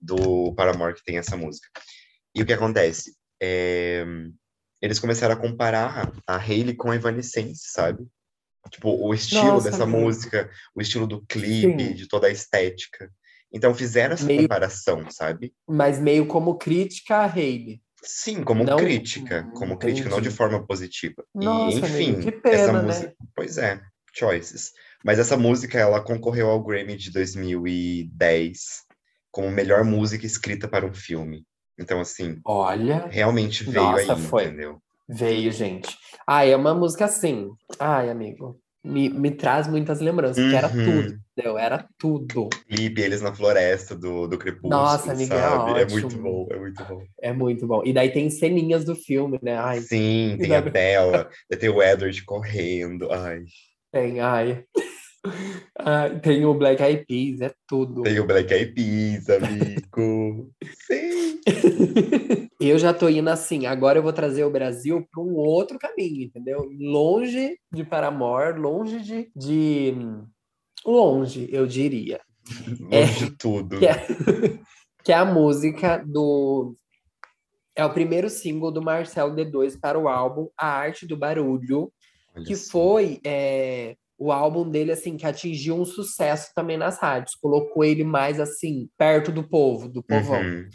do 0.00 0.54
Paramore 0.54 0.94
que 0.94 1.04
tem 1.04 1.18
essa 1.18 1.36
música. 1.36 1.68
E 2.34 2.40
o 2.40 2.46
que 2.46 2.52
acontece? 2.54 3.14
É, 3.42 4.06
eles 4.80 4.98
começaram 4.98 5.34
a 5.34 5.38
comparar 5.38 6.10
a 6.26 6.36
Hailey 6.36 6.74
com 6.74 6.90
a 6.90 6.96
Evanescence, 6.96 7.70
sabe? 7.70 8.06
Tipo, 8.70 8.90
o 8.90 9.14
estilo 9.14 9.44
Nossa, 9.54 9.70
dessa 9.70 9.84
amigo. 9.84 10.00
música, 10.00 10.50
o 10.74 10.80
estilo 10.82 11.06
do 11.06 11.24
clipe, 11.26 11.82
Sim. 11.88 11.94
de 11.94 12.06
toda 12.08 12.26
a 12.26 12.30
estética. 12.30 13.10
Então 13.52 13.74
fizeram 13.74 14.14
essa 14.14 14.26
Meio- 14.26 14.42
comparação, 14.42 15.10
sabe? 15.10 15.52
Mas 15.68 15.98
meio 15.98 16.26
como 16.26 16.56
crítica 16.56 17.16
a 17.16 17.26
Hailey. 17.26 17.80
Sim, 18.02 18.42
como 18.42 18.64
Não- 18.64 18.76
crítica, 18.76 19.50
como 19.54 19.76
crítica, 19.76 20.08
não 20.08 20.18
de 20.20 20.28
Entendi. 20.28 20.36
forma 20.36 20.66
positiva. 20.66 21.24
E, 21.40 21.44
Nossa, 21.44 21.78
enfim, 21.78 22.14
amigo, 22.14 22.32
que 22.42 22.48
essa 22.48 22.66
pena, 22.66 22.82
música, 22.82 23.06
né? 23.08 23.14
pois 23.34 23.58
é, 23.58 23.80
choices. 24.14 24.72
Mas 25.04 25.18
essa 25.18 25.36
música, 25.36 25.78
ela 25.78 26.00
concorreu 26.00 26.48
ao 26.48 26.62
Grammy 26.62 26.96
de 26.96 27.10
2010 27.10 28.84
como 29.30 29.50
melhor 29.50 29.84
música 29.84 30.26
escrita 30.26 30.68
para 30.68 30.86
um 30.86 30.94
filme. 30.94 31.44
Então, 31.78 32.00
assim, 32.00 32.38
Olha, 32.44 33.06
realmente 33.10 33.64
veio 33.64 33.84
Nossa, 33.92 34.14
aí, 34.14 34.20
foi. 34.22 34.44
entendeu? 34.44 34.82
Veio, 35.10 35.50
gente. 35.52 35.96
Ai, 36.26 36.52
é 36.52 36.56
uma 36.56 36.74
música 36.74 37.04
assim. 37.06 37.48
Ai, 37.78 38.08
amigo, 38.10 38.58
me, 38.84 39.08
me 39.08 39.30
traz 39.30 39.66
muitas 39.66 40.00
lembranças, 40.00 40.42
porque 40.42 40.56
era 40.56 40.68
Uhum. 40.68 40.84
tudo, 40.84 41.18
entendeu? 41.36 41.58
Era 41.58 41.86
tudo. 41.98 42.48
Clipe, 42.68 43.00
eles 43.00 43.20
na 43.20 43.34
floresta 43.34 43.96
do, 43.96 44.26
do 44.26 44.38
Crepúsculo, 44.38 44.70
Nossa, 44.70 45.12
amiga, 45.12 45.34
é? 45.76 45.82
É 45.82 45.86
muito 45.86 46.08
bom, 46.16 46.46
é 46.50 46.58
muito 46.58 46.84
bom. 46.84 47.02
É 47.20 47.32
muito 47.32 47.66
bom. 47.66 47.82
E 47.84 47.92
daí 47.92 48.10
tem 48.10 48.30
ceninhas 48.30 48.84
do 48.84 48.94
filme, 48.94 49.38
né? 49.42 49.56
Ai, 49.56 49.80
Sim, 49.80 50.36
tem 50.40 50.54
a 50.54 50.60
Bella, 50.62 51.28
tem 51.58 51.68
o 51.68 51.82
Edward 51.82 52.24
correndo, 52.24 53.10
ai. 53.12 53.42
tem, 53.92 54.20
ai. 54.20 54.64
Ai, 55.78 56.18
tem 56.20 56.44
o 56.46 56.54
Black 56.54 56.82
Eyed 56.82 57.04
Peas, 57.06 57.40
é 57.40 57.52
tudo. 57.68 58.02
Tem 58.02 58.18
o 58.20 58.26
Black 58.26 58.52
Eyed 58.54 58.72
Peas, 58.72 59.28
amigo. 59.28 60.50
Sim. 60.86 61.40
Eu 62.60 62.78
já 62.78 62.92
tô 62.92 63.08
indo 63.08 63.30
assim, 63.30 63.64
agora 63.64 63.98
eu 63.98 64.02
vou 64.02 64.12
trazer 64.12 64.44
o 64.44 64.50
Brasil 64.50 65.08
para 65.10 65.22
um 65.22 65.34
outro 65.34 65.78
caminho, 65.78 66.24
entendeu? 66.24 66.70
Longe 66.78 67.58
de 67.72 67.82
Paramore, 67.82 68.58
longe 68.58 69.00
de, 69.00 69.32
de... 69.34 69.94
Longe, 70.84 71.48
eu 71.50 71.66
diria. 71.66 72.20
Longe 72.78 73.24
de 73.24 73.30
tudo. 73.30 73.78
Que 73.78 73.86
é, 73.86 73.94
que 75.02 75.12
é 75.12 75.16
a 75.16 75.24
música 75.24 76.04
do... 76.06 76.76
É 77.74 77.82
o 77.82 77.94
primeiro 77.94 78.28
single 78.28 78.70
do 78.70 78.82
Marcelo 78.82 79.34
D2 79.34 79.80
para 79.80 79.98
o 79.98 80.06
álbum 80.06 80.48
A 80.54 80.66
Arte 80.66 81.06
do 81.06 81.16
Barulho, 81.16 81.90
Olha 82.36 82.44
que 82.44 82.54
só. 82.56 82.72
foi 82.72 83.20
é, 83.24 83.96
o 84.18 84.30
álbum 84.30 84.68
dele, 84.68 84.92
assim, 84.92 85.16
que 85.16 85.24
atingiu 85.24 85.76
um 85.76 85.84
sucesso 85.86 86.52
também 86.54 86.76
nas 86.76 86.98
rádios. 86.98 87.34
Colocou 87.36 87.82
ele 87.82 88.04
mais, 88.04 88.38
assim, 88.38 88.90
perto 88.98 89.32
do 89.32 89.42
povo, 89.42 89.88
do 89.88 90.02
povão. 90.02 90.42
Uhum. 90.42 90.68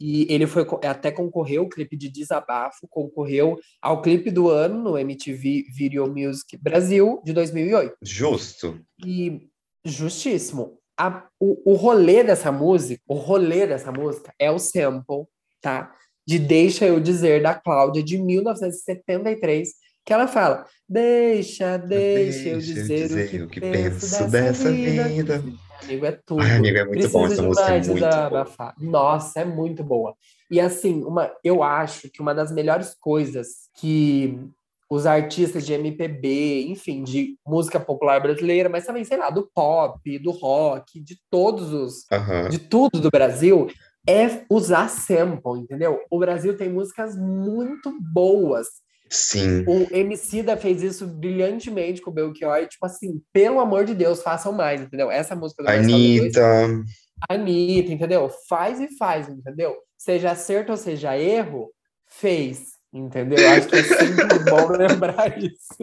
E 0.00 0.26
ele 0.28 0.46
foi 0.46 0.66
até 0.84 1.10
concorreu, 1.10 1.62
o 1.62 1.68
clipe 1.68 1.96
de 1.96 2.08
Desabafo, 2.08 2.86
concorreu 2.90 3.58
ao 3.80 4.02
clipe 4.02 4.30
do 4.30 4.50
ano 4.50 4.82
no 4.82 4.98
MTV 4.98 5.64
Video 5.74 6.06
Music 6.08 6.56
Brasil 6.56 7.22
de 7.24 7.32
2008. 7.32 7.96
Justo. 8.02 8.80
E 9.04 9.48
justíssimo. 9.84 10.78
A- 10.98 11.26
o, 11.40 11.72
o 11.72 11.74
rolê 11.74 12.22
dessa 12.22 12.50
música, 12.52 13.02
o 13.06 13.14
rolê 13.14 13.66
dessa 13.66 13.90
música 13.92 14.32
é 14.38 14.50
o 14.50 14.58
sample, 14.58 15.24
tá? 15.60 15.92
De 16.26 16.38
Deixa 16.38 16.86
Eu 16.86 17.00
Dizer, 17.00 17.42
da 17.42 17.54
Cláudia, 17.54 18.02
de 18.02 18.16
1973, 18.18 19.68
que 20.04 20.12
ela 20.12 20.26
fala: 20.26 20.66
Deixa, 20.88 21.76
deixa, 21.76 22.50
eu 22.50 22.58
dizer, 22.58 23.42
o 23.42 23.48
que, 23.48 23.60
penso, 23.60 24.30
dessa, 24.30 24.70
vida. 24.70 25.42
Amigo, 25.86 26.06
é 26.06 26.12
tudo. 26.12 26.40
Ai, 26.40 26.56
amigo, 26.56 26.78
é 26.78 26.84
muito 26.84 27.08
bom. 27.08 27.26
Essa 27.26 27.42
música 27.42 27.74
é 27.74 27.82
muito 27.82 28.30
boa. 28.30 28.74
Nossa, 28.78 29.40
é 29.40 29.44
muito 29.44 29.84
boa. 29.84 30.14
E 30.50 30.60
assim, 30.60 31.02
uma, 31.04 31.30
eu 31.42 31.62
acho 31.62 32.08
que 32.10 32.20
uma 32.20 32.34
das 32.34 32.52
melhores 32.52 32.94
coisas 32.94 33.68
que 33.76 34.38
os 34.90 35.06
artistas 35.06 35.66
de 35.66 35.72
MPB, 35.72 36.66
enfim, 36.68 37.02
de 37.02 37.36
música 37.46 37.80
popular 37.80 38.20
brasileira, 38.20 38.68
mas 38.68 38.86
também, 38.86 39.04
sei 39.04 39.16
lá, 39.16 39.30
do 39.30 39.50
pop, 39.54 40.18
do 40.18 40.30
rock, 40.30 41.00
de 41.00 41.18
todos 41.30 41.72
os, 41.72 42.06
Aham. 42.12 42.48
de 42.48 42.58
tudo 42.58 43.00
do 43.00 43.10
Brasil, 43.10 43.68
é 44.06 44.44
usar 44.50 44.88
sample, 44.88 45.60
entendeu? 45.60 46.00
O 46.10 46.18
Brasil 46.18 46.56
tem 46.56 46.68
músicas 46.68 47.16
muito 47.16 47.98
boas. 48.00 48.83
Sim. 49.14 49.64
O 49.68 49.86
Emicida 49.96 50.56
fez 50.56 50.82
isso 50.82 51.06
brilhantemente 51.06 52.02
com 52.02 52.10
o 52.10 52.12
Belchior. 52.12 52.58
E, 52.58 52.66
tipo 52.66 52.84
assim, 52.84 53.22
pelo 53.32 53.60
amor 53.60 53.84
de 53.84 53.94
Deus, 53.94 54.20
façam 54.20 54.52
mais, 54.52 54.80
entendeu? 54.80 55.08
Essa 55.08 55.36
música 55.36 55.62
do 55.62 55.68
D2, 55.68 55.78
Anitta. 55.78 56.84
Anitta, 57.28 57.92
entendeu? 57.92 58.28
Faz 58.48 58.80
e 58.80 58.88
faz, 58.96 59.28
entendeu? 59.28 59.76
Seja 59.96 60.32
acerto 60.32 60.72
ou 60.72 60.76
seja 60.76 61.16
erro, 61.16 61.70
fez, 62.08 62.72
entendeu? 62.92 63.38
Eu 63.38 63.50
Acho 63.50 63.68
que 63.68 63.76
é 63.76 63.82
sempre 63.84 64.38
bom 64.50 64.68
lembrar 64.72 65.38
isso. 65.38 65.78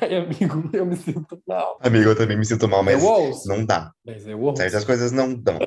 Ai, 0.00 0.16
amigo, 0.16 0.70
eu 0.72 0.86
me 0.86 0.96
sinto 0.96 1.38
mal. 1.46 1.78
Amigo, 1.82 2.08
eu 2.08 2.16
também 2.16 2.38
me 2.38 2.46
sinto 2.46 2.66
mal, 2.66 2.82
mas 2.82 3.02
eu 3.02 3.08
ouço, 3.08 3.46
não 3.46 3.66
dá. 3.66 3.92
mas 4.04 4.26
eu 4.26 4.40
ouço. 4.40 4.62
Certas 4.62 4.84
coisas 4.84 5.12
não 5.12 5.34
dão. 5.34 5.58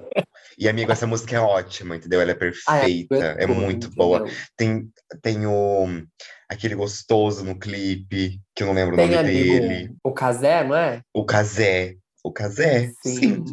E, 0.58 0.68
amigo, 0.68 0.92
essa 0.92 1.06
música 1.06 1.36
é 1.36 1.40
ótima, 1.40 1.96
entendeu? 1.96 2.20
Ela 2.20 2.32
é 2.32 2.34
Ai, 2.34 2.40
perfeita, 2.40 3.16
amigo, 3.16 3.40
é 3.40 3.46
tudo, 3.46 3.56
muito 3.62 3.90
boa. 3.92 4.18
entendeu? 4.22 4.36
Tem, 4.58 4.90
tem 5.22 5.46
o, 5.46 5.86
aquele 6.50 6.76
gostoso 6.76 7.44
no 7.44 7.58
clipe, 7.58 8.40
que 8.56 8.64
eu 8.64 8.68
não 8.68 8.74
lembro 8.74 8.94
o 8.94 8.98
Tem, 8.98 9.08
nome 9.08 9.18
amigo, 9.20 9.68
dele. 9.68 9.96
o 10.04 10.12
Casé, 10.14 10.64
não 10.64 10.76
é? 10.76 11.02
O 11.14 11.26
Kazé. 11.26 11.96
O 12.24 12.32
Kazé, 12.32 12.92
sim. 13.04 13.44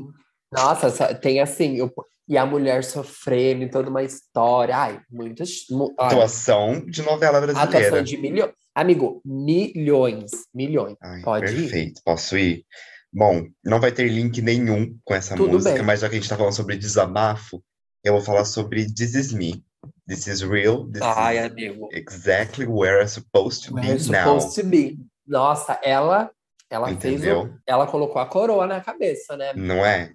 Nossa, 0.53 0.87
essa- 0.87 1.15
tem 1.15 1.41
assim, 1.41 1.77
eu- 1.77 1.93
e 2.29 2.39
a 2.39 2.47
mulher 2.47 2.83
sofrendo, 2.85 3.69
toda 3.71 3.91
uma 3.91 4.03
história. 4.03 4.77
Ai, 4.77 5.01
muitas. 5.11 5.67
mu- 5.71 5.93
Atuação 5.99 6.85
de 6.87 7.03
novela 7.03 7.39
atuação 7.39 7.63
brasileira. 7.67 8.03
de 8.03 8.17
milhões. 8.17 8.53
Amigo, 8.75 9.21
milhões, 9.25 10.31
milhões. 10.55 10.97
Ai, 11.03 11.21
Pode 11.23 11.47
ir? 11.53 11.57
perfeito. 11.61 12.01
Posso 12.05 12.37
ir? 12.39 12.65
Bom, 13.13 13.47
não 13.65 13.81
vai 13.81 13.93
ter 13.93 14.09
link 14.09 14.41
nenhum 14.43 14.97
com 15.05 15.15
essa 15.15 15.37
Tudo 15.37 15.53
música, 15.53 15.75
bem. 15.77 15.83
mas 15.85 16.01
já 16.01 16.09
que 16.09 16.17
a 16.17 16.19
gente 16.19 16.29
tá 16.29 16.37
falando 16.37 16.55
sobre 16.57 16.77
desabafo, 16.77 17.63
eu 18.03 18.13
vou 18.15 18.23
falar 18.23 18.45
sobre 18.45 18.85
This 18.93 19.15
Is 19.15 19.33
Me. 19.33 19.63
This 20.07 20.27
is 20.27 20.45
real. 20.45 20.85
This 20.85 21.03
Ai, 21.03 21.39
is 21.39 21.51
amigo. 21.51 21.89
exactly 21.93 22.67
where 22.67 23.01
I'm 23.01 23.09
supposed 23.09 23.65
to 23.65 23.75
be 23.75 23.81
Where 23.81 23.95
now. 24.11 24.39
supposed 24.39 24.55
to 24.57 24.65
be. 24.65 24.99
Nossa, 25.27 25.81
ela, 25.83 26.31
ela 26.69 26.89
fez 26.89 27.23
o, 27.23 27.25
Entendeu? 27.25 27.55
ela 27.67 27.87
colocou 27.87 28.21
a 28.21 28.27
coroa 28.27 28.67
na 28.67 28.81
cabeça, 28.81 29.37
né? 29.37 29.53
Não 29.55 29.85
é? 29.85 30.13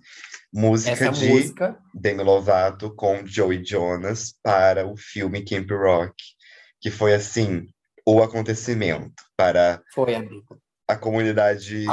Música 0.53 0.91
Essa 0.91 1.11
de 1.11 1.27
música 1.27 1.77
Demi 1.93 2.23
Lovato 2.23 2.93
com 2.95 3.25
Joey 3.25 3.63
Jonas 3.63 4.33
para 4.43 4.87
o 4.87 4.95
filme 4.95 5.43
Camp 5.43 5.69
Rock, 5.71 6.15
que 6.81 6.89
foi 6.91 7.13
assim 7.13 7.67
o 8.05 8.21
acontecimento 8.23 9.13
para 9.37 9.81
foi, 9.93 10.15
amigo. 10.15 10.59
a 10.87 10.95
comunidade 10.95 11.83
de 11.83 11.85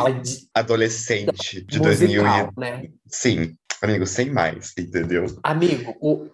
adolescente 0.54 1.62
de 1.64 1.78
2000 1.78 2.22
musical, 2.22 2.52
e... 2.56 2.60
né? 2.60 2.88
Sim, 3.06 3.54
amigo, 3.82 4.06
sem 4.06 4.30
mais, 4.30 4.72
entendeu? 4.78 5.26
Amigo, 5.42 5.94
o, 6.00 6.30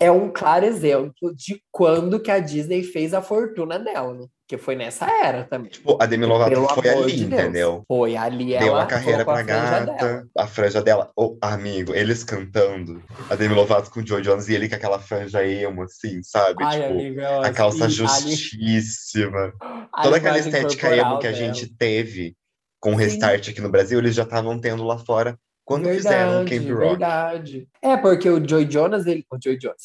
é 0.00 0.10
um 0.10 0.30
claro 0.30 0.64
exemplo 0.64 1.34
de 1.34 1.62
quando 1.70 2.20
que 2.20 2.30
a 2.30 2.38
Disney 2.38 2.82
fez 2.82 3.12
a 3.14 3.22
fortuna 3.22 3.78
dela, 3.78 4.14
né? 4.14 4.26
Que 4.48 4.58
foi 4.58 4.76
nessa 4.76 5.06
era 5.10 5.44
também. 5.44 5.70
Tipo, 5.70 5.96
a 6.00 6.04
Demi 6.04 6.26
Lovato 6.26 6.50
Pelo 6.50 6.68
foi 6.68 6.88
ali, 6.88 7.16
de 7.16 7.24
entendeu? 7.24 7.84
Foi 7.88 8.16
ali 8.16 8.52
ela 8.54 8.64
Deu 8.64 8.76
a 8.76 8.86
carreira 8.86 9.24
pra 9.24 9.38
a 9.38 9.42
gata, 9.42 9.92
dela. 9.92 10.24
a 10.36 10.46
franja 10.46 10.82
dela. 10.82 11.10
Ô, 11.16 11.38
amigo, 11.40 11.94
eles 11.94 12.22
cantando, 12.22 13.02
a 13.30 13.34
Demi 13.34 13.54
Lovato 13.54 13.90
com 13.90 14.00
o 14.00 14.06
Joey 14.06 14.22
Jonas 14.22 14.48
e 14.48 14.54
ele 14.54 14.68
com 14.68 14.74
aquela 14.74 14.98
franja 14.98 15.42
emo, 15.46 15.82
assim, 15.84 16.22
sabe? 16.22 16.62
Ai, 16.62 16.80
tipo, 16.82 16.92
amigo, 16.92 17.20
a 17.42 17.50
calça 17.50 17.84
ali- 17.84 17.92
justíssima. 17.94 19.52
Toda 20.02 20.16
aquela 20.16 20.38
estética 20.38 20.94
emo 20.96 21.18
que 21.18 21.26
a 21.26 21.32
dela. 21.32 21.44
gente 21.54 21.66
teve 21.74 22.36
com 22.80 22.90
o 22.94 22.98
Sim. 22.98 23.04
Restart 23.04 23.48
aqui 23.48 23.60
no 23.60 23.70
Brasil, 23.70 23.98
eles 23.98 24.14
já 24.14 24.24
estavam 24.24 24.58
tendo 24.58 24.82
lá 24.84 24.98
fora 24.98 25.38
quando 25.64 25.88
fizeram 25.88 26.42
o 26.42 26.44
Verdade, 26.44 26.50
Camp 26.58 26.68
Rock. 26.78 26.88
verdade. 26.88 27.68
É, 27.82 27.96
porque 27.96 28.28
o 28.28 28.46
Joy 28.48 28.68
Jonas, 28.70 29.06
ele... 29.06 29.24
o 29.30 29.38
Joy 29.42 29.58
Jonas. 29.60 29.82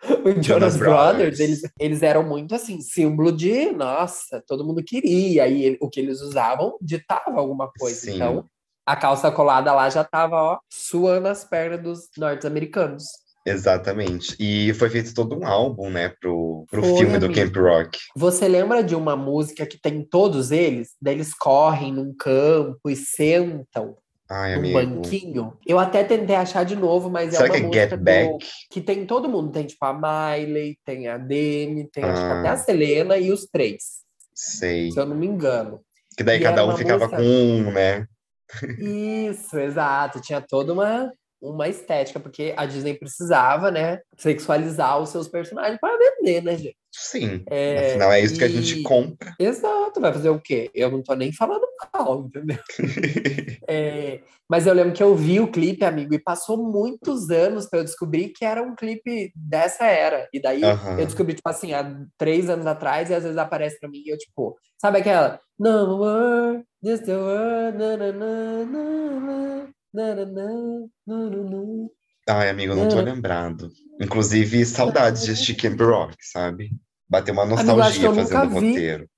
O 0.24 0.30
Jonas, 0.30 0.46
Jonas 0.46 0.76
Brothers, 0.76 0.78
Brothers. 1.16 1.40
eles, 1.40 1.60
eles 1.80 2.02
eram 2.04 2.22
muito 2.22 2.54
assim, 2.54 2.80
símbolo 2.80 3.32
de, 3.32 3.72
nossa, 3.72 4.40
todo 4.46 4.64
mundo 4.64 4.80
queria, 4.84 5.48
e 5.48 5.64
ele- 5.64 5.78
o 5.80 5.90
que 5.90 5.98
eles 5.98 6.20
usavam 6.20 6.76
ditava 6.80 7.40
alguma 7.40 7.68
coisa. 7.76 7.98
Sim. 8.02 8.14
Então, 8.14 8.44
a 8.86 8.94
calça 8.94 9.28
colada 9.32 9.72
lá 9.74 9.90
já 9.90 10.04
tava, 10.04 10.36
ó, 10.36 10.58
suando 10.72 11.26
as 11.26 11.44
pernas 11.44 11.82
dos 11.82 12.08
norte-americanos. 12.16 13.02
Exatamente. 13.44 14.36
E 14.38 14.72
foi 14.74 14.88
feito 14.88 15.12
todo 15.14 15.36
um 15.36 15.44
álbum, 15.46 15.90
né, 15.90 16.10
pro, 16.20 16.64
pro 16.70 16.82
Foi, 16.82 16.98
filme 16.98 17.18
do 17.18 17.26
amigo. 17.26 17.40
Camp 17.52 17.56
Rock. 17.56 17.98
Você 18.16 18.46
lembra 18.46 18.84
de 18.84 18.94
uma 18.94 19.16
música 19.16 19.66
que 19.66 19.80
tem 19.80 20.04
todos 20.04 20.50
eles? 20.52 20.90
Daí 21.02 21.14
eles 21.14 21.34
correm 21.34 21.92
num 21.92 22.14
campo 22.14 22.88
e 22.88 22.94
sentam 22.94 23.96
Ai, 24.30 24.54
amigo. 24.54 24.78
banquinho? 24.78 25.56
Eu 25.66 25.78
até 25.78 26.04
tentei 26.04 26.36
achar 26.36 26.64
de 26.64 26.76
novo, 26.76 27.08
mas 27.08 27.32
é 27.34 27.38
Será 27.38 27.44
uma 27.44 27.50
que 27.54 27.60
é 27.60 27.66
música 27.66 27.80
Get 27.80 27.90
do- 27.98 28.04
Back? 28.04 28.46
que 28.70 28.80
tem 28.80 29.06
todo 29.06 29.28
mundo. 29.28 29.50
Tem 29.52 29.64
tipo 29.66 29.82
a 29.84 29.92
Miley, 29.94 30.78
tem 30.84 31.08
a 31.08 31.16
Demi, 31.16 31.88
tem 31.90 32.04
Ah. 32.04 32.40
até 32.40 32.48
a 32.50 32.56
Selena 32.56 33.16
e 33.16 33.32
os 33.32 33.46
três, 33.46 33.82
Sei. 34.34 34.90
se 34.92 34.98
eu 35.00 35.06
não 35.06 35.16
me 35.16 35.26
engano. 35.26 35.80
Que 36.16 36.22
daí 36.22 36.38
E 36.38 36.42
cada 36.42 36.66
um 36.66 36.76
ficava 36.76 37.06
música- 37.06 37.16
com 37.16 37.22
um, 37.22 37.70
né? 37.72 38.06
Isso, 38.78 39.58
exato. 39.58 40.20
Tinha 40.20 40.40
toda 40.40 40.72
uma, 40.72 41.12
uma 41.40 41.68
estética, 41.68 42.18
porque 42.20 42.52
a 42.56 42.66
Disney 42.66 42.94
precisava, 42.94 43.70
né, 43.70 44.00
sexualizar 44.16 44.98
os 45.00 45.10
seus 45.10 45.28
personagens 45.28 45.78
para 45.80 45.96
vender, 45.98 46.42
né, 46.42 46.56
gente? 46.56 46.76
Sim. 46.90 47.44
É, 47.48 47.90
Afinal, 47.90 48.12
é 48.12 48.20
isso 48.20 48.36
que 48.38 48.44
a 48.44 48.48
gente 48.48 48.80
e- 48.80 48.82
compra. 48.82 49.34
Exato, 49.38 50.00
vai 50.00 50.12
fazer 50.12 50.30
o 50.30 50.40
quê? 50.40 50.70
Eu 50.74 50.90
não 50.90 51.02
tô 51.02 51.14
nem 51.14 51.32
falando 51.32 51.66
mal, 51.94 52.24
entendeu? 52.26 52.58
É, 53.70 54.22
mas 54.48 54.66
eu 54.66 54.72
lembro 54.72 54.94
que 54.94 55.02
eu 55.02 55.14
vi 55.14 55.40
o 55.40 55.50
clipe, 55.52 55.84
amigo, 55.84 56.14
e 56.14 56.18
passou 56.18 56.56
muitos 56.56 57.28
anos 57.28 57.66
para 57.66 57.80
eu 57.80 57.84
descobrir 57.84 58.30
que 58.30 58.42
era 58.42 58.62
um 58.62 58.74
clipe 58.74 59.30
dessa 59.36 59.84
era. 59.84 60.26
E 60.32 60.40
daí 60.40 60.64
Aham. 60.64 60.98
eu 60.98 61.04
descobri, 61.04 61.34
tipo 61.34 61.46
assim, 61.50 61.74
há 61.74 61.84
três 62.16 62.48
anos 62.48 62.64
atrás, 62.66 63.10
e 63.10 63.14
às 63.14 63.24
vezes 63.24 63.36
aparece 63.36 63.78
para 63.78 63.90
mim 63.90 64.02
e 64.06 64.08
eu, 64.10 64.16
tipo, 64.16 64.56
sabe 64.80 64.98
aquela? 65.00 65.38
No 65.58 65.98
more, 65.98 66.64
just 66.82 67.04
the 67.04 67.14
word, 67.18 67.76
na, 67.76 67.96
na, 67.98 68.12
na, 68.12 68.64
na, 69.20 69.68
Ai, 72.28 72.50
amigo, 72.50 72.74
não 72.74 72.88
tô 72.88 72.98
É. 72.98 73.02
lembrado. 73.02 73.70
Inclusive, 74.00 74.64
saudades 74.64 75.42
de 75.44 75.54
Camp 75.54 75.80
Rock, 75.80 76.16
sabe? 76.20 76.70
Bateu 77.08 77.32
uma 77.34 77.46
nostalgia 77.46 78.08
nunca 78.08 78.22
fazendo 78.22 78.44
o 78.46 78.60
vi. 78.60 78.68
roteiro. 78.68 79.08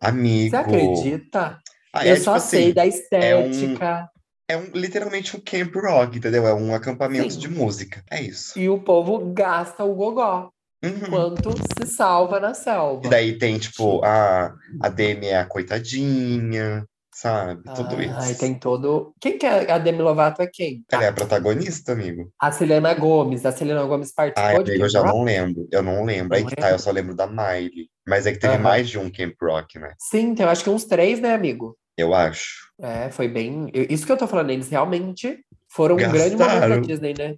Amigo. 0.00 0.50
Você 0.50 0.56
acredita? 0.56 1.58
Ah, 1.92 2.06
eu 2.06 2.14
é, 2.14 2.16
só 2.20 2.34
tipo 2.34 2.46
sei 2.46 2.64
assim, 2.64 2.72
da 2.74 2.86
estética. 2.86 4.08
é 4.48 4.56
um, 4.56 4.64
literalmente 4.74 5.36
um 5.36 5.40
Camp 5.40 5.74
Rock, 5.74 6.18
entendeu? 6.18 6.46
É 6.46 6.54
um 6.54 6.74
acampamento 6.74 7.34
Sim. 7.34 7.38
de 7.40 7.48
música. 7.48 8.02
É 8.10 8.22
isso. 8.22 8.58
E 8.58 8.68
o 8.68 8.78
povo 8.80 9.32
gasta 9.32 9.84
o 9.84 9.94
gogó, 9.94 10.50
Uhum. 10.82 11.10
quanto 11.10 11.50
se 11.78 11.86
salva 11.94 12.40
na 12.40 12.54
selva. 12.54 13.06
E 13.06 13.10
daí 13.10 13.38
tem, 13.38 13.58
tipo, 13.58 14.02
a, 14.04 14.54
a 14.80 14.88
Demi 14.88 15.26
é 15.26 15.38
a 15.38 15.44
coitadinha, 15.44 16.86
sabe? 17.12 17.62
Tudo 17.74 17.96
Ai, 17.96 18.30
isso. 18.30 18.40
tem 18.40 18.58
todo. 18.58 19.14
Quem 19.20 19.36
que 19.38 19.46
é 19.46 19.70
a 19.70 19.78
Demi 19.78 20.00
Lovato 20.02 20.42
é 20.42 20.46
quem? 20.46 20.84
Ela 20.90 21.04
é 21.04 21.08
a 21.08 21.12
protagonista, 21.12 21.92
amigo. 21.92 22.32
A 22.40 22.52
Selena 22.52 22.94
Gomes. 22.94 23.44
A 23.44 23.52
Selena 23.52 23.84
Gomes 23.84 24.12
Ai, 24.16 24.30
participou 24.32 24.62
de 24.62 24.70
amigo, 24.70 24.84
eu 24.84 24.88
já 24.88 25.00
Rock? 25.00 25.12
não 25.12 25.24
lembro. 25.24 25.68
Eu 25.70 25.82
não 25.82 26.04
lembro. 26.04 26.36
Aí 26.36 26.42
Não 26.42 26.48
que 26.48 26.56
tá, 26.56 26.62
lembra? 26.62 26.74
eu 26.76 26.78
só 26.78 26.90
lembro 26.90 27.14
da 27.14 27.26
Miley. 27.26 27.88
Mas 28.06 28.26
é 28.26 28.32
que 28.32 28.38
teve 28.38 28.54
Aham. 28.54 28.62
mais 28.62 28.88
de 28.88 28.98
um 28.98 29.10
Camp 29.10 29.34
Rock, 29.42 29.78
né? 29.78 29.94
Sim, 29.98 30.34
tem 30.34 30.44
eu 30.44 30.50
acho 30.50 30.64
que 30.64 30.70
uns 30.70 30.84
três, 30.84 31.20
né, 31.20 31.34
amigo? 31.34 31.76
Eu 31.96 32.14
acho. 32.14 32.70
É, 32.80 33.10
foi 33.10 33.28
bem. 33.28 33.70
Isso 33.74 34.06
que 34.06 34.12
eu 34.12 34.16
tô 34.16 34.26
falando, 34.26 34.50
eles 34.50 34.68
realmente 34.68 35.44
foram 35.68 35.96
um 35.96 35.98
grande 35.98 36.36
momento 36.36 36.38
da 36.38 36.46
Gastaram. 36.46 36.80
Disney, 36.82 37.14
né? 37.16 37.36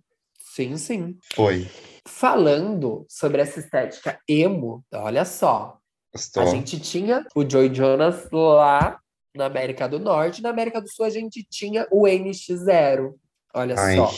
Sim, 0.54 0.76
sim. 0.76 1.16
Foi. 1.34 1.66
Falando 2.06 3.06
sobre 3.08 3.40
essa 3.40 3.58
estética 3.58 4.18
emo, 4.28 4.84
olha 4.92 5.24
só. 5.24 5.78
Gostou? 6.14 6.42
A 6.42 6.46
gente 6.46 6.78
tinha 6.78 7.24
o 7.34 7.48
Joy 7.48 7.74
Jonas 7.74 8.28
lá 8.30 8.98
na 9.34 9.46
América 9.46 9.88
do 9.88 9.98
Norte, 9.98 10.42
na 10.42 10.50
América 10.50 10.80
do 10.80 10.88
Sul 10.90 11.04
a 11.06 11.10
gente 11.10 11.42
tinha 11.48 11.86
o 11.90 12.02
NX0. 12.06 13.12
Olha 13.54 13.74
Ai, 13.78 13.96
só. 13.96 14.10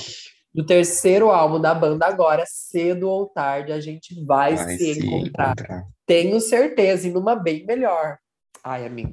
No 0.55 0.65
terceiro 0.65 1.31
álbum 1.31 1.61
da 1.61 1.75
banda 1.75 2.07
agora, 2.07 2.45
cedo 2.47 3.09
ou 3.09 3.27
tarde, 3.27 3.73
a 3.73 3.81
gente 3.81 4.15
vai, 4.25 4.55
vai 4.57 4.77
se 4.77 4.95
se 4.95 5.07
encontrar. 5.07 5.53
encontrar. 5.53 5.85
Tenho 6.07 6.41
certeza, 6.41 7.09
e 7.09 7.11
numa 7.11 7.35
bem 7.35 7.65
melhor. 7.67 8.19
Ai, 8.63 8.87
amigo. 8.87 9.13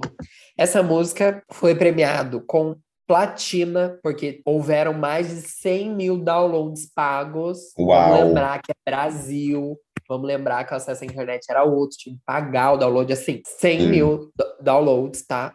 Essa 0.58 0.84
música 0.84 1.44
foi 1.52 1.74
premiado 1.76 2.42
com 2.46 2.76
platina, 3.08 4.00
porque 4.04 4.42
houveram 4.46 4.94
mais 4.94 5.28
de 5.30 5.42
100 5.42 5.96
mil 5.96 6.18
downloads 6.18 6.90
pagos. 6.94 7.60
Uau. 7.78 8.10
Vamos 8.10 8.26
lembrar 8.28 8.62
que 8.62 8.72
é 8.72 8.76
Brasil. 8.90 9.78
Vamos 10.08 10.28
lembrar 10.28 10.64
que 10.66 10.74
o 10.74 10.78
acesso 10.78 11.04
à 11.04 11.08
internet 11.08 11.46
era 11.50 11.64
outro, 11.64 11.98
tinha 11.98 12.16
que 12.16 12.22
pagar 12.26 12.74
o 12.74 12.78
download, 12.78 13.12
assim, 13.14 13.42
100 13.46 13.80
Sim. 13.80 13.90
mil 13.90 14.32
do- 14.36 14.56
downloads, 14.62 15.26
tá? 15.26 15.54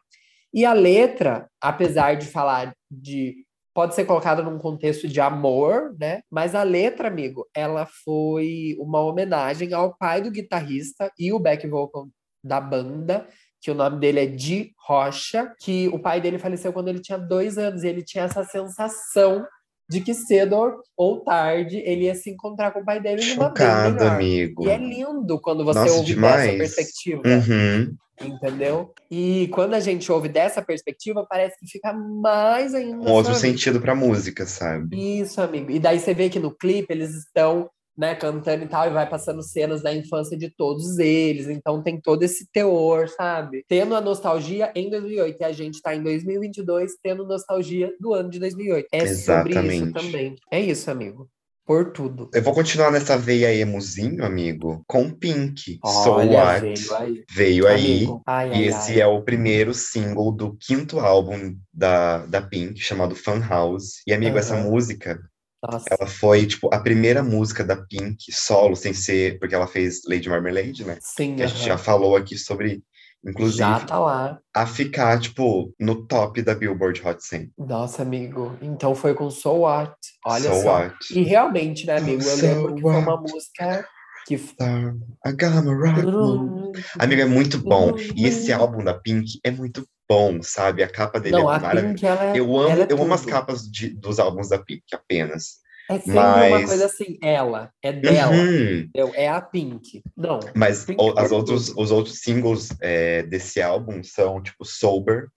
E 0.57 0.65
a 0.65 0.73
letra, 0.73 1.51
apesar 1.61 2.17
de 2.17 2.27
falar 2.27 2.75
de. 2.91 3.45
Pode 3.75 3.95
ser 3.95 4.07
colocada 4.07 4.43
num 4.43 4.57
contexto 4.57 5.07
de 5.07 5.21
amor, 5.21 5.95
né? 6.01 6.23
Mas 6.31 6.55
a 6.55 6.63
letra, 6.63 7.09
amigo, 7.09 7.47
ela 7.55 7.85
foi 7.85 8.75
uma 8.81 9.01
homenagem 9.01 9.75
ao 9.75 9.95
pai 9.95 10.23
do 10.23 10.31
guitarrista 10.31 11.13
e 11.19 11.31
o 11.31 11.39
back 11.39 11.67
vocal 11.69 12.09
da 12.43 12.59
banda, 12.59 13.29
que 13.61 13.71
o 13.71 13.75
nome 13.75 14.01
dele 14.01 14.21
é 14.21 14.27
Di 14.27 14.73
Rocha, 14.79 15.55
que 15.61 15.89
o 15.89 15.99
pai 15.99 16.23
dele 16.23 16.39
faleceu 16.39 16.73
quando 16.73 16.89
ele 16.89 17.01
tinha 17.01 17.19
dois 17.19 17.59
anos, 17.59 17.85
e 17.85 17.89
ele 17.89 18.03
tinha 18.03 18.25
essa 18.25 18.43
sensação 18.43 19.47
de 19.89 20.01
que 20.01 20.15
cedo 20.15 20.83
ou 20.97 21.21
tarde 21.21 21.77
ele 21.79 22.05
ia 22.05 22.15
se 22.15 22.31
encontrar 22.31 22.73
com 22.73 22.81
o 22.81 22.85
pai 22.85 23.01
dele 23.01 23.25
numa 23.25 23.49
Chocado, 23.49 24.05
amigo. 24.05 24.67
E 24.67 24.71
é 24.71 24.79
lindo 24.79 25.41
quando 25.41 25.65
você 25.65 25.79
Nossa, 25.81 25.93
ouve 25.95 26.07
demais. 26.07 26.45
dessa 26.45 26.59
perspectiva. 26.59 27.23
Uhum. 27.25 27.97
Entendeu? 28.21 28.95
E 29.11 29.49
quando 29.53 29.75
a 29.75 29.81
gente 29.81 30.11
ouve 30.11 30.29
dessa 30.29 30.63
perspectiva, 30.63 31.27
parece 31.29 31.59
que 31.59 31.67
fica 31.67 31.93
mais 31.93 32.75
ainda. 32.75 32.97
Um 32.97 33.13
outro 33.13 33.35
sabe? 33.35 33.47
sentido 33.47 33.81
pra 33.81 33.95
música, 33.95 34.47
sabe? 34.47 35.21
Isso, 35.21 35.41
amigo. 35.41 35.71
E 35.71 35.79
daí 35.79 36.01
você 36.01 36.15
vê 36.15 36.31
que 36.31 36.39
no 36.39 36.51
clipe 36.51 36.93
eles 36.93 37.15
estão, 37.15 37.69
né, 37.97 38.15
cantando 38.15 38.65
e 38.65 38.69
tal, 38.69 38.87
e 38.87 38.93
vai 38.93 39.09
passando 39.09 39.43
cenas 39.43 39.83
da 39.83 39.95
infância 39.95 40.37
de 40.37 40.51
todos 40.51 40.99
eles. 40.99 41.49
Então 41.49 41.83
tem 41.83 42.01
todo 42.01 42.23
esse 42.23 42.47
teor, 42.51 43.09
sabe? 43.09 43.65
Tendo 43.69 43.95
a 43.95 44.01
nostalgia 44.01 44.71
em 44.75 44.91
2008 44.91 45.41
e 45.41 45.45
a 45.45 45.53
gente 45.53 45.81
tá 45.81 45.95
em 45.95 46.03
2022 46.03 46.93
tendo 47.03 47.27
nostalgia 47.27 47.93
do 48.01 48.13
ano 48.15 48.31
de 48.31 48.39
2008. 48.39 48.89
É 48.93 49.07
sobre 49.07 49.51
isso 49.51 49.85
Exatamente. 49.85 49.93
também. 49.93 50.37
É 50.51 50.61
isso, 50.61 50.91
amigo. 50.91 51.29
Por 51.67 51.91
tudo. 51.91 52.31
Eu 52.33 52.43
vou 52.43 52.55
continuar 52.55 52.93
nessa 52.93 53.19
veia 53.19 53.53
emozinho, 53.53 54.25
amigo, 54.25 54.85
com 54.87 55.11
Pink. 55.11 55.81
so 55.85 56.13
Olha, 56.13 56.45
What? 56.45 56.61
veio 56.61 56.95
aí. 56.95 57.25
Veio 57.29 57.67
aí. 57.67 58.07
Ai, 58.25 58.49
E 58.51 58.53
ai, 58.53 58.65
esse 58.69 58.93
ai. 58.93 59.01
é 59.01 59.07
o 59.09 59.21
primeiro 59.23 59.75
single 59.75 60.31
do 60.31 60.57
quinto 60.61 61.01
álbum 61.01 61.57
da, 61.75 62.25
da 62.27 62.41
Pink, 62.41 62.79
chamado 62.79 63.17
Fun 63.17 63.41
House. 63.41 64.01
E, 64.07 64.15
amigo, 64.15 64.39
essa 64.39 64.55
Aham. 64.55 64.71
música, 64.71 65.19
Nossa. 65.63 65.87
ela 65.91 66.07
foi, 66.09 66.47
tipo, 66.47 66.73
a 66.73 66.79
primeira 66.79 67.23
música 67.23 67.65
da 67.65 67.77
Pink 67.77 68.31
solo, 68.31 68.77
sem 68.77 68.93
ser, 68.93 69.39
porque 69.39 69.55
ela 69.55 69.67
fez 69.67 70.01
Lady 70.09 70.29
Marmalade, 70.29 70.85
né? 70.85 70.99
Sim, 71.01 71.37
Que 71.37 71.43
a 71.43 71.47
gente 71.47 71.65
já 71.65 71.79
falou 71.79 72.17
aqui 72.17 72.37
sobre, 72.37 72.83
inclusive, 73.27 73.59
Já 73.59 73.81
tá 73.81 73.99
lá. 73.99 74.39
a 74.55 74.67
ficar, 74.67 75.19
tipo, 75.19 75.75
no 75.81 76.07
top 76.07 76.43
da 76.43 76.55
Billboard 76.55 77.03
Hot 77.07 77.25
100. 77.25 77.53
Nossa, 77.59 78.03
amigo. 78.03 78.57
Então 78.61 78.95
foi 78.95 79.15
com 79.15 79.31
So 79.31 79.61
What. 79.61 79.95
Olha 80.25 80.51
so 80.55 80.63
só. 80.63 80.73
What? 80.79 80.97
E 81.11 81.23
realmente, 81.23 81.87
né, 81.87 81.97
amigo? 81.99 82.23
Eu 82.23 82.37
So 82.37 82.47
lembro 82.47 82.75
que 82.75 82.81
foi 82.83 82.97
uma 82.97 83.17
música 83.17 83.89
que. 84.27 84.35
I 84.35 85.33
got 85.33 85.65
my. 85.65 86.73
Amigo, 86.99 87.23
é 87.23 87.27
muito 87.27 87.59
bom. 87.59 87.95
E 88.15 88.27
esse 88.27 88.53
álbum 88.53 88.85
da 88.85 88.95
Pink 88.95 89.39
é 89.45 89.51
muito 89.51 89.87
bom, 90.09 90.43
sabe? 90.43 90.83
A 90.83 90.89
capa 90.89 91.19
dele 91.21 91.37
Não, 91.37 91.53
é 91.53 91.59
maravilhosa. 91.59 92.23
É. 92.25 92.39
Eu 92.39 92.57
amo, 92.59 92.83
é 92.83 92.87
eu 92.91 93.03
amo 93.03 93.15
as 93.15 93.25
capas 93.25 93.63
de- 93.71 93.91
dos 93.91 94.19
álbuns 94.19 94.49
da 94.49 94.59
Pink 94.59 94.83
apenas. 94.93 95.65
É 95.89 95.99
sempre 95.99 96.13
uma 96.19 96.49
mas- 96.51 96.67
coisa 96.69 96.87
assim, 96.87 97.17
ela, 97.23 97.71
é 97.83 97.93
dela, 97.93 98.33
Uhum. 98.33 98.91
É 99.15 99.29
a 99.29 99.41
Pink. 99.41 100.03
Não. 100.17 100.41
Mas 100.55 100.85
Pink 100.85 101.01
o- 101.01 101.17
as 101.19 101.31
é 101.31 101.35
outros, 101.35 101.67
tudo. 101.69 101.81
os 101.81 101.91
outros 101.93 102.19
singles 102.21 102.69
é, 102.81 103.23
desse 103.23 103.63
álbum 103.63 104.03
são, 104.03 104.43
tipo, 104.43 104.65
Sober, 104.65 105.29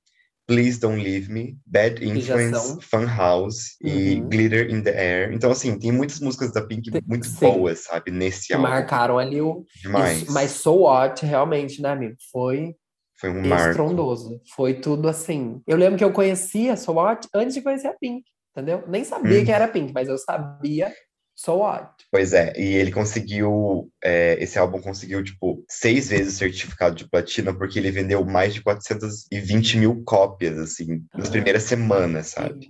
Please 0.47 0.79
Don't 0.79 0.99
Leave 1.03 1.31
Me, 1.31 1.55
Bad 1.63 2.03
Influence. 2.03 2.79
Fun 2.81 3.05
House 3.05 3.75
e 3.83 4.15
Uhum. 4.15 4.29
Glitter 4.29 4.71
in 4.71 4.81
the 4.81 4.89
Air. 4.89 5.31
Então, 5.31 5.51
assim, 5.51 5.77
tem 5.77 5.91
muitas 5.91 6.19
músicas 6.19 6.51
da 6.51 6.59
Pink 6.63 6.89
muito 7.05 7.27
sim. 7.27 7.37
boas, 7.39 7.83
sabe? 7.83 8.09
Nesse 8.09 8.47
Que 8.47 8.53
álbum. 8.55 8.67
marcaram 8.67 9.19
ali 9.19 9.39
o. 9.39 9.63
Demais. 9.83 10.23
Isso, 10.23 10.31
mas 10.33 10.49
So 10.49 10.71
What, 10.73 11.23
realmente, 11.23 11.79
né, 11.79 11.89
amigo? 11.89 12.15
Foi 12.31 12.73
Foi 13.19 13.29
um 13.29 13.41
marco. 13.47 13.69
estrondoso. 13.71 14.41
Foi 14.55 14.73
tudo 14.75 15.07
assim. 15.09 15.61
Eu 15.67 15.77
lembro 15.77 15.97
que 15.97 16.03
eu 16.03 16.11
conhecia 16.13 16.75
So 16.77 16.93
What 16.93 17.27
antes 17.33 17.53
de 17.53 17.61
conhecer 17.61 17.87
a 17.87 17.93
Pink, 17.93 18.23
entendeu? 18.55 18.83
Nem 18.87 19.03
sabia 19.03 19.41
Hum. 19.41 19.45
que 19.45 19.51
era 19.51 19.67
Pink, 19.67 19.91
mas 19.93 20.07
eu 20.07 20.17
sabia 20.17 20.93
So 21.35 21.53
What. 21.57 21.89
Pois 22.11 22.33
é, 22.33 22.53
e 22.57 22.75
ele 22.75 22.91
conseguiu, 22.91 23.89
é, 24.03 24.37
esse 24.43 24.57
álbum 24.59 24.81
conseguiu, 24.81 25.23
tipo, 25.23 25.63
seis 25.69 26.09
vezes 26.09 26.33
o 26.33 26.37
certificado 26.37 26.95
de 26.95 27.09
platina, 27.09 27.53
porque 27.53 27.79
ele 27.79 27.91
vendeu 27.91 28.25
mais 28.25 28.53
de 28.53 28.61
420 28.61 29.77
mil 29.77 30.03
cópias, 30.03 30.57
assim, 30.57 31.01
nas 31.13 31.29
Ah, 31.29 31.31
primeiras 31.31 31.63
semanas, 31.63 32.27
sabe? 32.27 32.67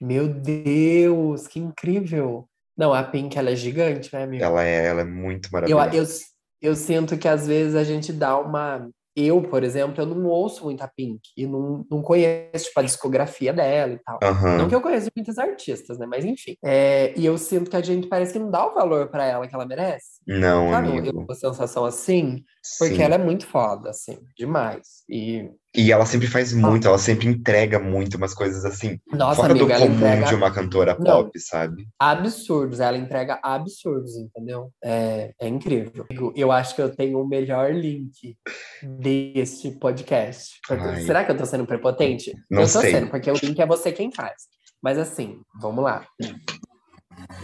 Meu 0.00 0.28
Deus, 0.28 1.46
que 1.48 1.58
incrível! 1.58 2.48
Não, 2.76 2.94
a 2.94 3.02
Pink, 3.02 3.36
ela 3.36 3.50
é 3.50 3.56
gigante, 3.56 4.12
né, 4.12 4.22
amigo? 4.22 4.44
Ela 4.44 4.64
é, 4.64 4.86
ela 4.86 5.00
é 5.00 5.04
muito 5.04 5.46
Eu, 5.46 5.76
maravilhosa. 5.76 6.22
eu, 6.62 6.70
eu 6.70 6.76
sinto 6.76 7.18
que 7.18 7.26
às 7.26 7.46
vezes 7.46 7.74
a 7.74 7.82
gente 7.82 8.12
dá 8.12 8.38
uma. 8.38 8.88
Eu, 9.20 9.42
por 9.42 9.64
exemplo, 9.64 10.00
eu 10.00 10.06
não 10.06 10.26
ouço 10.26 10.64
muito 10.64 10.80
a 10.82 10.86
Pink 10.86 11.20
e 11.36 11.44
não, 11.44 11.84
não 11.90 12.00
conheço 12.00 12.66
tipo, 12.66 12.78
a 12.78 12.84
discografia 12.84 13.52
dela 13.52 13.94
e 13.94 13.98
tal. 13.98 14.20
Aham. 14.22 14.58
Não 14.58 14.68
que 14.68 14.74
eu 14.76 14.80
conheça 14.80 15.10
muitos 15.16 15.36
artistas, 15.38 15.98
né? 15.98 16.06
Mas 16.06 16.24
enfim. 16.24 16.54
É, 16.64 17.12
e 17.18 17.26
eu 17.26 17.36
sinto 17.36 17.68
que 17.68 17.76
a 17.76 17.82
gente 17.82 18.06
parece 18.06 18.32
que 18.32 18.38
não 18.38 18.48
dá 18.48 18.64
o 18.64 18.74
valor 18.74 19.08
pra 19.08 19.24
ela 19.26 19.48
que 19.48 19.54
ela 19.54 19.66
merece. 19.66 20.20
Não, 20.24 20.70
Sabe? 20.70 20.86
Eu 20.86 20.92
amigo. 20.92 21.10
tenho 21.12 21.24
uma 21.24 21.34
sensação 21.34 21.84
assim, 21.84 22.44
porque 22.78 22.94
Sim. 22.94 23.02
ela 23.02 23.16
é 23.16 23.18
muito 23.18 23.44
foda, 23.44 23.90
assim, 23.90 24.18
demais. 24.36 25.02
E, 25.10 25.50
E 25.78 25.92
ela 25.92 26.04
sempre 26.04 26.26
faz 26.26 26.52
muito, 26.52 26.88
ela 26.88 26.98
sempre 26.98 27.28
entrega 27.28 27.78
muito 27.78 28.16
umas 28.16 28.34
coisas 28.34 28.64
assim, 28.64 28.98
nossa, 29.12 29.36
fora 29.42 29.54
do 29.54 29.60
amiga, 29.60 29.74
ela 29.74 29.86
comum 29.86 29.96
entrega 29.96 30.26
de 30.26 30.34
uma 30.34 30.50
cantora 30.50 30.96
Não. 30.98 31.04
pop, 31.04 31.38
sabe? 31.38 31.86
absurdos, 31.96 32.80
ela 32.80 32.96
entrega 32.96 33.38
absurdos, 33.40 34.16
entendeu? 34.16 34.72
É, 34.82 35.32
é 35.40 35.46
incrível. 35.46 36.04
Eu 36.34 36.50
acho 36.50 36.74
que 36.74 36.82
eu 36.82 36.92
tenho 36.92 37.20
o 37.22 37.28
melhor 37.28 37.72
link 37.72 38.36
deste 38.82 39.70
podcast. 39.70 40.58
Ai. 40.68 41.02
Será 41.02 41.24
que 41.24 41.30
eu 41.30 41.36
tô 41.36 41.46
sendo 41.46 41.64
prepotente? 41.64 42.34
Não 42.50 42.62
eu 42.62 42.66
tô 42.66 42.80
sei. 42.80 42.90
sendo, 42.90 43.08
porque 43.08 43.30
o 43.30 43.36
link 43.40 43.60
é 43.60 43.66
você 43.66 43.92
quem 43.92 44.10
faz. 44.10 44.48
Mas 44.82 44.98
assim, 44.98 45.40
vamos 45.60 45.84
lá. 45.84 46.04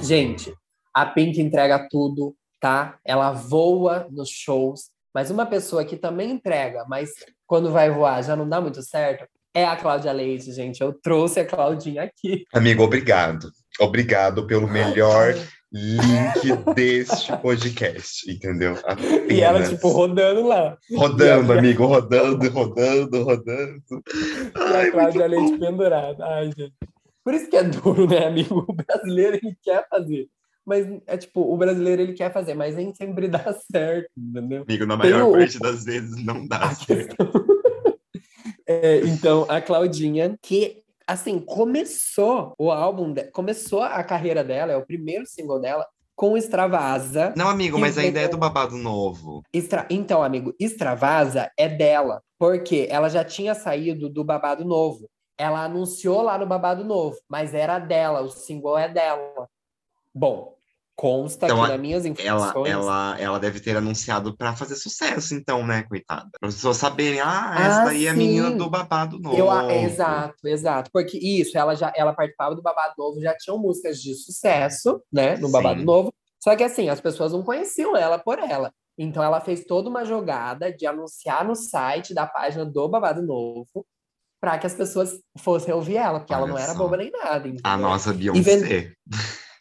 Gente, 0.03 0.53
a 0.93 1.07
Pink 1.07 1.41
entrega 1.41 1.87
tudo, 1.89 2.35
tá? 2.61 2.99
Ela 3.05 3.31
voa 3.31 4.09
nos 4.11 4.29
shows, 4.29 4.91
mas 5.15 5.31
uma 5.31 5.47
pessoa 5.47 5.85
que 5.85 5.97
também 5.97 6.33
entrega, 6.33 6.85
mas 6.89 7.11
quando 7.47 7.71
vai 7.73 7.91
voar 7.91 8.23
já 8.23 8.35
não 8.37 8.49
dá 8.49 8.61
muito 8.61 8.83
certo, 8.83 9.27
é 9.55 9.65
a 9.65 9.77
Cláudia 9.77 10.13
Leite, 10.13 10.53
gente. 10.53 10.81
Eu 10.81 10.93
trouxe 10.93 11.41
a 11.41 11.47
Claudinha 11.47 12.03
aqui. 12.03 12.45
Amigo, 12.53 12.83
obrigado. 12.83 13.51
Obrigado 13.81 14.47
pelo 14.47 14.69
melhor 14.69 15.35
link 15.73 16.75
deste 16.75 17.37
podcast, 17.39 18.31
entendeu? 18.31 18.77
E 19.29 19.41
ela, 19.41 19.59
Apenas. 19.59 19.71
tipo, 19.71 19.89
rodando 19.89 20.47
lá. 20.47 20.77
Rodando, 20.97 21.53
amigo, 21.53 21.85
rodando, 21.85 22.49
rodando, 22.51 23.23
rodando. 23.25 23.83
E 23.91 24.53
Ai, 24.57 24.89
a 24.89 24.93
Cláudia 24.93 25.27
Leite 25.27 25.59
pendurada. 25.59 26.25
Ai, 26.25 26.47
gente. 26.47 26.75
Por 27.25 27.35
isso 27.35 27.49
que 27.49 27.57
é 27.57 27.65
duro, 27.65 28.07
né, 28.09 28.27
amigo? 28.27 28.65
O 28.69 28.73
brasileiro, 28.73 29.39
ele 29.43 29.57
quer 29.63 29.89
fazer. 29.89 30.29
Mas, 30.67 30.87
é 31.07 31.17
tipo, 31.17 31.41
o 31.43 31.57
brasileiro, 31.57 32.01
ele 32.03 32.15
quer 32.15 32.33
fazer, 32.33 32.55
mas 32.55 32.75
nem 32.75 32.95
sempre 32.95 33.29
dá 33.29 33.45
certo, 33.71 34.09
entendeu? 34.17 34.65
Amigo, 34.67 34.87
na 34.87 34.99
Tem 35.01 35.13
maior 35.13 35.29
o- 35.29 35.33
parte 35.33 35.59
das 35.61 35.85
vezes 35.85 36.25
não 36.25 36.47
dá 36.47 36.75
certo. 36.75 37.17
É, 38.67 39.01
então, 39.07 39.45
a 39.49 39.61
Claudinha, 39.61 40.37
que, 40.41 40.83
assim, 41.07 41.39
começou 41.39 42.55
o 42.59 42.71
álbum, 42.71 43.13
de- 43.13 43.25
começou 43.31 43.83
a 43.83 44.03
carreira 44.03 44.43
dela, 44.43 44.73
é 44.73 44.77
o 44.77 44.85
primeiro 44.87 45.27
single 45.27 45.61
dela, 45.61 45.87
com 46.17 46.37
Extravasa. 46.37 47.35
Não, 47.37 47.49
amigo, 47.49 47.79
mas 47.79 47.99
a 47.99 48.05
ideia 48.05 48.27
veio- 48.27 48.31
do 48.31 48.39
babado 48.41 48.77
novo. 48.77 49.43
Extra... 49.53 49.87
Então, 49.91 50.23
amigo, 50.23 50.55
Extravasa 50.59 51.51
é 51.59 51.69
dela, 51.69 52.23
porque 52.39 52.87
ela 52.91 53.09
já 53.11 53.23
tinha 53.25 53.55
saído 53.55 54.09
do 54.09 54.25
Babado 54.25 54.65
Novo. 54.65 55.09
Ela 55.37 55.65
anunciou 55.65 56.23
lá 56.23 56.39
no 56.39 56.47
Babado 56.47 56.85
Novo, 56.85 57.17
mas 57.29 57.53
era 57.55 57.79
dela, 57.79 58.23
o 58.23 58.31
single 58.31 58.79
é 58.79 58.89
dela. 58.89 59.47
Bom, 60.15 60.55
consta 60.97 61.47
Então, 61.47 61.63
a- 61.65 61.69
nas 61.69 61.81
minhas 61.81 62.05
Ela, 62.05 62.13
informações. 62.13 62.71
ela, 62.71 63.17
ela 63.19 63.41
deve 63.41 63.59
ter 63.61 63.77
anunciado 63.77 64.37
pra 64.37 64.55
fazer 64.55 64.77
sucesso, 64.77 65.35
então, 65.35 65.67
né, 65.67 65.83
coitada? 65.83 66.29
Para 66.39 66.49
as 66.49 66.55
pessoas 66.55 66.77
saberem, 66.77 67.21
ah, 67.21 67.51
Ah, 67.55 67.61
essa 67.67 67.85
daí 67.85 68.07
é 68.07 68.11
a 68.11 68.15
menina 68.15 68.51
sim. 68.51 68.57
do 68.57 68.71
babado 68.71 69.19
novo. 69.19 69.37
Eu, 69.37 69.71
exato, 69.71 70.47
exato. 70.47 70.91
Porque 70.93 71.19
isso, 71.19 71.59
ela 71.59 71.75
já 71.75 71.93
ela 71.97 72.13
participava 72.13 72.55
do 72.55 72.63
Babado 72.63 72.95
Novo, 72.97 73.21
já 73.21 73.37
tinham 73.37 73.59
músicas 73.59 74.01
de 74.01 74.15
sucesso, 74.15 75.03
né, 75.13 75.37
no 75.37 75.51
Babado 75.51 75.81
Sim. 75.81 75.87
Novo. 75.87 76.15
Só 76.43 76.55
que 76.55 76.63
assim, 76.63 76.89
as 76.89 77.01
pessoas 77.01 77.33
não 77.33 77.43
conheciam 77.43 77.97
ela 77.97 78.19
por 78.19 78.39
ela. 78.39 78.73
Então 78.97 79.23
ela 79.25 79.41
fez 79.41 79.65
toda 79.65 79.89
uma 79.89 80.05
jogada 80.05 80.71
de 80.73 80.87
anunciar 80.87 81.45
no 81.45 81.57
site 81.57 82.15
da 82.15 82.27
página 82.27 82.65
do 82.65 82.89
Babado 82.89 83.21
Novo 83.23 83.85
para 84.41 84.59
que 84.59 84.67
as 84.67 84.75
pessoas 84.75 85.19
fossem 85.39 85.73
ouvir 85.75 85.97
ela, 85.97 86.21
porque 86.21 86.33
ela 86.35 86.43
Olha 86.45 86.53
não 86.53 86.59
era 86.59 86.73
só. 86.75 86.79
boba 86.79 86.99
nem 86.99 87.11
nada. 87.11 87.49
entendeu? 87.49 87.63
A 87.65 87.77
nossa 87.79 88.11
E 88.11 88.15
Beyoncé. 88.19 88.93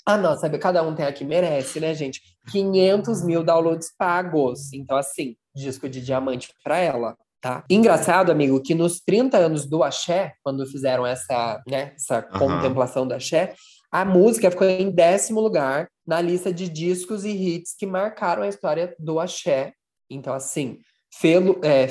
Ah, 0.06 0.18
não, 0.18 0.38
sabe, 0.38 0.58
cada 0.58 0.84
um 0.84 0.94
tem 0.94 1.06
a 1.06 1.14
que 1.14 1.24
merece, 1.24 1.80
né, 1.80 1.94
gente? 1.94 2.22
500 2.52 3.24
mil 3.24 3.44
downloads 3.44 3.90
pagos. 3.98 4.74
Então, 4.74 4.98
assim, 4.98 5.36
disco 5.56 5.88
de 5.88 6.02
diamante 6.02 6.54
pra 6.64 6.78
ela, 6.78 7.16
tá? 7.40 7.64
Engraçado, 7.70 8.32
amigo, 8.32 8.62
que 8.62 8.76
nos 8.76 9.00
30 9.00 9.38
anos 9.38 9.66
do 9.66 9.82
Axé, 9.82 10.34
quando 10.44 10.66
fizeram 10.66 11.06
essa, 11.06 11.62
né, 11.68 11.94
essa 11.96 12.28
Aham. 12.34 12.40
contemplação 12.40 13.08
do 13.08 13.14
Axé, 13.14 13.56
a 13.92 14.04
música 14.04 14.52
ficou 14.52 14.68
em 14.68 14.92
décimo 14.92 15.40
lugar 15.40 15.88
na 16.06 16.20
lista 16.20 16.52
de 16.52 16.68
discos 16.68 17.24
e 17.24 17.30
hits 17.30 17.76
que 17.78 17.86
marcaram 17.86 18.44
a 18.44 18.48
história 18.48 18.94
do 19.00 19.20
Axé. 19.20 19.74
Então, 20.10 20.34
assim, 20.34 20.80
pelo, 21.22 21.60
é, 21.64 21.88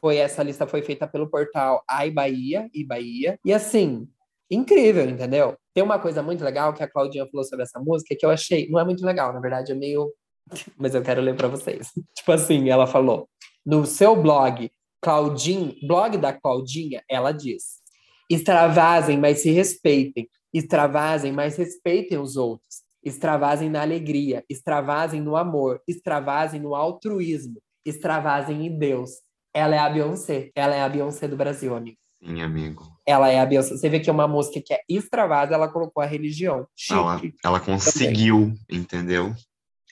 foi 0.00 0.18
essa 0.18 0.42
lista 0.42 0.66
foi 0.66 0.82
feita 0.82 1.06
pelo 1.06 1.28
portal 1.28 1.82
Ai 1.88 2.10
Bahia 2.10 2.68
e 2.72 2.84
Bahia. 2.84 3.38
E 3.44 3.52
assim, 3.52 4.06
incrível, 4.50 5.08
entendeu? 5.08 5.56
Tem 5.76 5.84
uma 5.84 5.98
coisa 5.98 6.22
muito 6.22 6.42
legal 6.42 6.72
que 6.72 6.82
a 6.82 6.88
Claudinha 6.88 7.28
falou 7.30 7.44
sobre 7.44 7.62
essa 7.62 7.78
música 7.78 8.16
que 8.18 8.24
eu 8.24 8.30
achei, 8.30 8.66
não 8.70 8.80
é 8.80 8.84
muito 8.84 9.04
legal, 9.04 9.30
na 9.30 9.40
verdade, 9.40 9.72
é 9.72 9.74
meio. 9.74 10.10
Mas 10.74 10.94
eu 10.94 11.02
quero 11.02 11.20
ler 11.20 11.36
para 11.36 11.48
vocês. 11.48 11.92
Tipo 12.16 12.32
assim, 12.32 12.70
ela 12.70 12.86
falou: 12.86 13.28
no 13.64 13.84
seu 13.84 14.16
blog, 14.16 14.70
Claudinha, 15.02 15.74
blog 15.86 16.16
da 16.16 16.32
Claudinha, 16.32 17.04
ela 17.10 17.30
diz: 17.30 17.82
extravasem, 18.30 19.18
mas 19.18 19.40
se 19.40 19.50
respeitem. 19.50 20.26
Extravasem, 20.50 21.30
mas 21.30 21.58
respeitem 21.58 22.16
os 22.16 22.38
outros. 22.38 22.76
Extravasem 23.04 23.68
na 23.68 23.82
alegria, 23.82 24.42
extravasem 24.48 25.20
no 25.20 25.36
amor, 25.36 25.82
extravasem 25.86 26.58
no 26.58 26.74
altruísmo, 26.74 27.60
extravasem 27.84 28.64
em 28.64 28.78
Deus. 28.78 29.10
Ela 29.52 29.76
é 29.76 29.78
a 29.78 29.90
Beyoncé. 29.90 30.50
Ela 30.54 30.74
é 30.74 30.80
a 30.80 30.88
Beyoncé 30.88 31.28
do 31.28 31.36
Brasil, 31.36 31.76
amigo. 31.76 31.98
Sim, 32.18 32.40
amigo. 32.40 32.95
Ela 33.06 33.30
é 33.30 33.38
a 33.38 33.46
Beyoncé. 33.46 33.76
Você 33.76 33.88
vê 33.88 34.00
que 34.00 34.10
é 34.10 34.12
uma 34.12 34.26
música 34.26 34.60
que 34.64 34.74
é 34.74 34.80
extravasa, 34.88 35.54
ela 35.54 35.68
colocou 35.68 36.02
a 36.02 36.06
religião. 36.06 36.66
Chique. 36.74 36.94
Ela, 36.98 37.20
ela 37.44 37.60
conseguiu, 37.60 38.52
entendeu? 38.70 39.32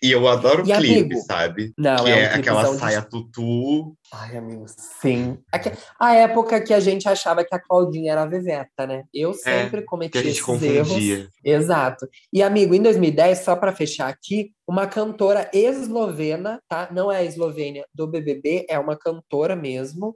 E 0.03 0.11
eu 0.11 0.29
adoro 0.29 0.63
o 0.65 0.69
E, 0.69 0.73
clipe, 0.75 1.01
amigo? 1.15 1.21
sabe? 1.23 1.73
Não, 1.79 2.05
que 2.05 2.11
é 2.11 2.15
um 2.15 2.19
é, 2.19 2.25
aquela 2.27 2.43
clipezão 2.43 2.73
de- 2.73 2.79
saia 2.79 3.01
tutu. 3.03 3.97
Ai, 4.13 4.37
amigo, 4.37 4.67
sim. 4.69 5.39
Aque- 5.51 5.73
A 5.99 6.15
época 6.15 6.61
que 6.61 6.75
a 6.75 6.81
gente 6.81 7.09
achava 7.09 7.43
que 7.43 7.55
a 7.55 7.59
Claudinha 7.59 8.13
era 8.13 8.23
a 8.23 8.27
Veveta, 8.27 8.87
né? 8.87 9.05
Eu 9.15 9.33
sempre 9.33 9.81
cometi 9.83 10.11
que 10.13 10.19
a 10.19 10.23
gente 10.23 10.43
confundia. 10.43 11.15
erros. 11.21 11.31
Exato. 11.43 12.07
E, 12.31 12.43
amigo, 12.43 12.75
em 12.75 12.83
2010, 12.83 13.39
só 13.39 13.57
para 13.57 13.73
fechar 13.73 14.09
aqui, 14.09 14.51
uma 14.69 14.87
cantora 14.87 15.49
eslovena, 15.55 16.61
tá? 16.69 16.89
Não 16.93 17.11
é 17.11 17.19
a 17.19 17.25
Eslovênia 17.25 17.87
do 17.95 18.07
BBB, 18.07 18.67
é 18.69 18.79
uma 18.79 18.99
cantora 18.99 19.57
mesmo. 19.57 20.15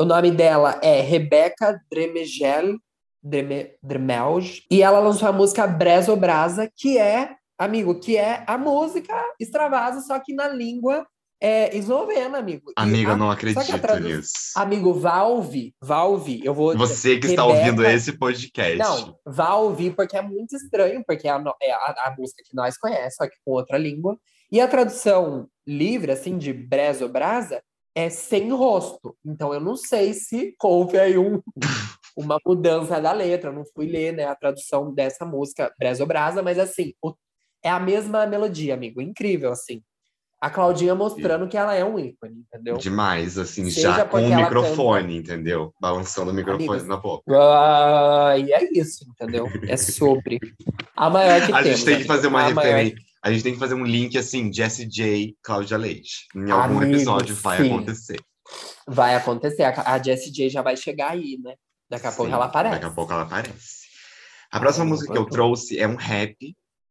O 0.00 0.04
nome 0.04 0.30
dela 0.30 0.78
é 0.80 1.00
Rebeca 1.00 1.80
Dremegel, 1.90 2.76
Dreme, 3.20 3.72
Dremelj, 3.82 4.62
e 4.70 4.80
ela 4.80 5.00
lançou 5.00 5.28
a 5.28 5.32
música 5.32 5.66
Brezo 5.66 6.14
Brasa, 6.14 6.70
que 6.76 6.96
é, 6.96 7.34
amigo, 7.58 7.98
que 7.98 8.16
é 8.16 8.44
a 8.46 8.56
música 8.56 9.12
Extravasa, 9.40 10.00
só 10.02 10.16
que 10.20 10.32
na 10.32 10.46
língua 10.46 11.04
é, 11.40 11.76
eslovena, 11.76 12.38
amigo. 12.38 12.70
E 12.70 12.74
Amiga, 12.76 13.10
a- 13.10 13.14
eu 13.14 13.16
não 13.16 13.28
acredito 13.30 13.80
tradu- 13.80 14.08
nisso. 14.08 14.32
Amigo, 14.56 14.94
Valve, 14.94 15.74
Valve, 15.82 16.40
eu 16.44 16.54
vou. 16.54 16.76
Você 16.78 17.18
que 17.18 17.26
está 17.28 17.42
Rebeca- 17.42 17.58
ouvindo 17.66 17.84
esse 17.86 18.16
podcast. 18.16 18.78
Não, 18.78 19.16
ouvir 19.62 19.96
porque 19.96 20.16
é 20.16 20.22
muito 20.22 20.54
estranho, 20.54 21.02
porque 21.04 21.26
é 21.26 21.30
a, 21.32 21.42
é 21.60 21.72
a, 21.72 21.76
a 22.06 22.14
música 22.16 22.42
que 22.44 22.54
nós 22.54 22.76
conhecemos, 22.78 23.14
só 23.16 23.26
que 23.26 23.36
com 23.44 23.50
outra 23.52 23.76
língua. 23.78 24.16
E 24.50 24.60
a 24.60 24.66
tradução 24.68 25.48
livre, 25.66 26.10
assim, 26.12 26.38
de 26.38 26.52
brezo 26.52 27.08
brasa, 27.08 27.60
é 27.98 28.08
sem 28.10 28.48
rosto. 28.52 29.16
Então 29.26 29.52
eu 29.52 29.58
não 29.60 29.74
sei 29.76 30.14
se 30.14 30.54
houve 30.62 30.96
aí 30.98 31.18
um, 31.18 31.42
uma 32.16 32.38
mudança 32.46 33.00
da 33.00 33.10
letra. 33.12 33.50
Eu 33.50 33.54
não 33.54 33.64
fui 33.74 33.86
ler 33.86 34.12
né, 34.12 34.24
a 34.24 34.36
tradução 34.36 34.94
dessa 34.94 35.24
música, 35.26 35.72
brezo 35.76 36.06
brasa, 36.06 36.40
mas 36.40 36.60
assim, 36.60 36.94
o- 37.02 37.12
é 37.60 37.68
a 37.68 37.80
mesma 37.80 38.24
melodia, 38.24 38.74
amigo. 38.74 39.02
Incrível, 39.02 39.50
assim. 39.50 39.82
A 40.40 40.48
Claudinha 40.48 40.94
mostrando 40.94 41.48
que 41.48 41.56
ela 41.56 41.74
é 41.74 41.84
um 41.84 41.98
ícone, 41.98 42.44
entendeu? 42.46 42.76
Demais, 42.76 43.36
assim, 43.36 43.68
Seja 43.68 43.96
já 43.96 44.04
com 44.04 44.18
o 44.18 44.36
microfone, 44.36 45.16
entendeu? 45.16 45.74
Balançando 45.80 46.30
o 46.30 46.34
microfone 46.34 46.68
Amigos, 46.68 46.86
na 46.86 46.96
boca. 46.96 47.24
E 48.38 48.52
é 48.52 48.78
isso, 48.78 49.04
entendeu? 49.10 49.48
É 49.66 49.76
sobre. 49.76 50.38
A 50.96 51.10
maior 51.10 51.44
que 51.44 51.50
A 51.52 51.62
temos. 51.64 51.78
gente 51.80 51.84
tem 51.84 51.98
que 51.98 52.04
fazer 52.04 52.28
uma 52.28 52.42
referência. 52.42 53.07
A 53.22 53.32
gente 53.32 53.42
tem 53.42 53.52
que 53.52 53.58
fazer 53.58 53.74
um 53.74 53.84
link 53.84 54.16
assim, 54.16 54.52
Jessie 54.52 54.86
J, 54.86 55.36
Cláudia 55.42 55.76
Leite. 55.76 56.26
Em 56.34 56.50
algum 56.50 56.78
Amigo, 56.78 56.94
episódio 56.94 57.34
vai 57.34 57.58
sim. 57.58 57.66
acontecer. 57.72 58.20
Vai 58.86 59.14
acontecer. 59.16 59.64
A 59.64 59.94
a 59.94 60.02
Jessie 60.02 60.30
J 60.32 60.48
já 60.48 60.62
vai 60.62 60.76
chegar 60.76 61.10
aí, 61.12 61.38
né? 61.42 61.54
Daqui 61.90 62.06
a 62.06 62.12
pouco 62.12 62.26
Sim, 62.30 62.34
ela 62.34 62.44
aparece. 62.44 62.74
Daqui 62.74 62.86
a 62.86 62.90
pouco 62.90 63.12
ela 63.12 63.22
aparece. 63.22 63.88
A 64.50 64.60
próxima 64.60 64.84
Ai, 64.84 64.90
música 64.90 65.12
que 65.12 65.18
eu 65.18 65.26
trouxe 65.26 65.78
é 65.78 65.86
um 65.86 65.96
rap 65.96 66.36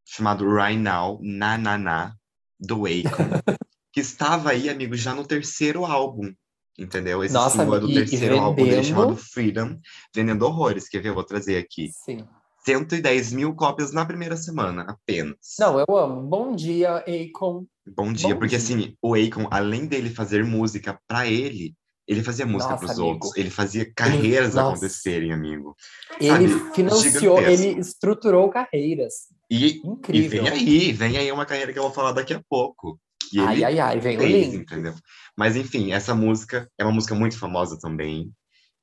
chamado 0.06 0.48
Right 0.54 0.80
Now, 0.80 1.20
Na 1.22 1.58
Na 1.58 1.78
Na, 1.78 2.14
do 2.60 2.86
Akon, 2.86 2.88
que 3.94 4.00
estava 4.00 4.52
aí, 4.52 4.70
amigo, 4.70 4.96
já 4.96 5.14
no 5.14 5.26
terceiro 5.26 5.86
álbum. 5.86 6.34
Entendeu? 6.78 7.24
Esse 7.24 7.34
Nossa, 7.34 7.58
single 7.58 7.76
é 7.78 7.80
do 7.80 7.92
terceiro 7.94 8.40
álbum 8.40 8.56
dele 8.64 8.70
vendendo- 8.76 8.88
chamado 8.88 9.16
Freedom, 9.18 9.80
vendendo 10.14 10.46
horrores. 10.46 10.88
Quer 10.88 11.02
ver? 11.02 11.10
Eu 11.10 11.16
vou 11.16 11.24
trazer 11.24 11.58
aqui. 11.58 11.90
Sim. 11.92 12.28
110 12.68 13.32
mil 13.32 13.56
cópias 13.56 13.94
na 13.94 14.06
primeira 14.06 14.36
semana, 14.36 14.84
apenas. 14.90 15.38
Não, 15.58 15.80
eu 15.80 15.98
amo. 15.98 16.22
Bom 16.22 16.54
dia, 16.54 16.98
Akon. 16.98 17.66
Bom 17.96 18.12
dia, 18.12 18.34
bom 18.34 18.40
porque 18.42 18.58
dia. 18.58 18.76
assim, 18.78 18.94
o 19.02 19.16
Akon, 19.16 19.48
além 19.50 19.86
dele 19.86 20.10
fazer 20.10 20.44
música 20.44 21.00
pra 21.08 21.26
ele, 21.26 21.74
ele 22.06 22.22
fazia 22.22 22.46
música 22.46 22.76
pros 22.76 22.92
amigo. 22.92 23.06
outros, 23.08 23.38
ele 23.38 23.50
fazia 23.50 23.90
carreiras 23.96 24.58
acontecerem, 24.58 25.32
amigo. 25.32 25.78
Ele 26.20 26.50
Sabe, 26.50 26.74
financiou, 26.76 27.38
gigantesco. 27.38 27.66
ele 27.68 27.80
estruturou 27.80 28.50
carreiras. 28.50 29.14
E, 29.50 29.68
e 29.68 29.82
Incrível. 29.86 30.44
vem 30.44 30.50
aí, 30.52 30.92
vem 30.92 31.18
aí 31.18 31.32
uma 31.32 31.46
carreira 31.46 31.72
que 31.72 31.80
eu 31.80 31.84
vou 31.84 31.94
falar 31.94 32.12
daqui 32.12 32.34
a 32.34 32.42
pouco. 32.50 33.00
Ai, 33.40 33.64
ai, 33.64 33.80
ai, 33.80 34.00
vem 34.00 34.18
o 34.18 34.22
fez, 34.22 34.54
link. 34.54 34.62
entendeu? 34.62 34.94
Mas 35.38 35.56
enfim, 35.56 35.94
essa 35.94 36.14
música 36.14 36.70
é 36.78 36.84
uma 36.84 36.94
música 36.94 37.16
muito 37.16 37.40
famosa 37.40 37.80
também. 37.80 38.30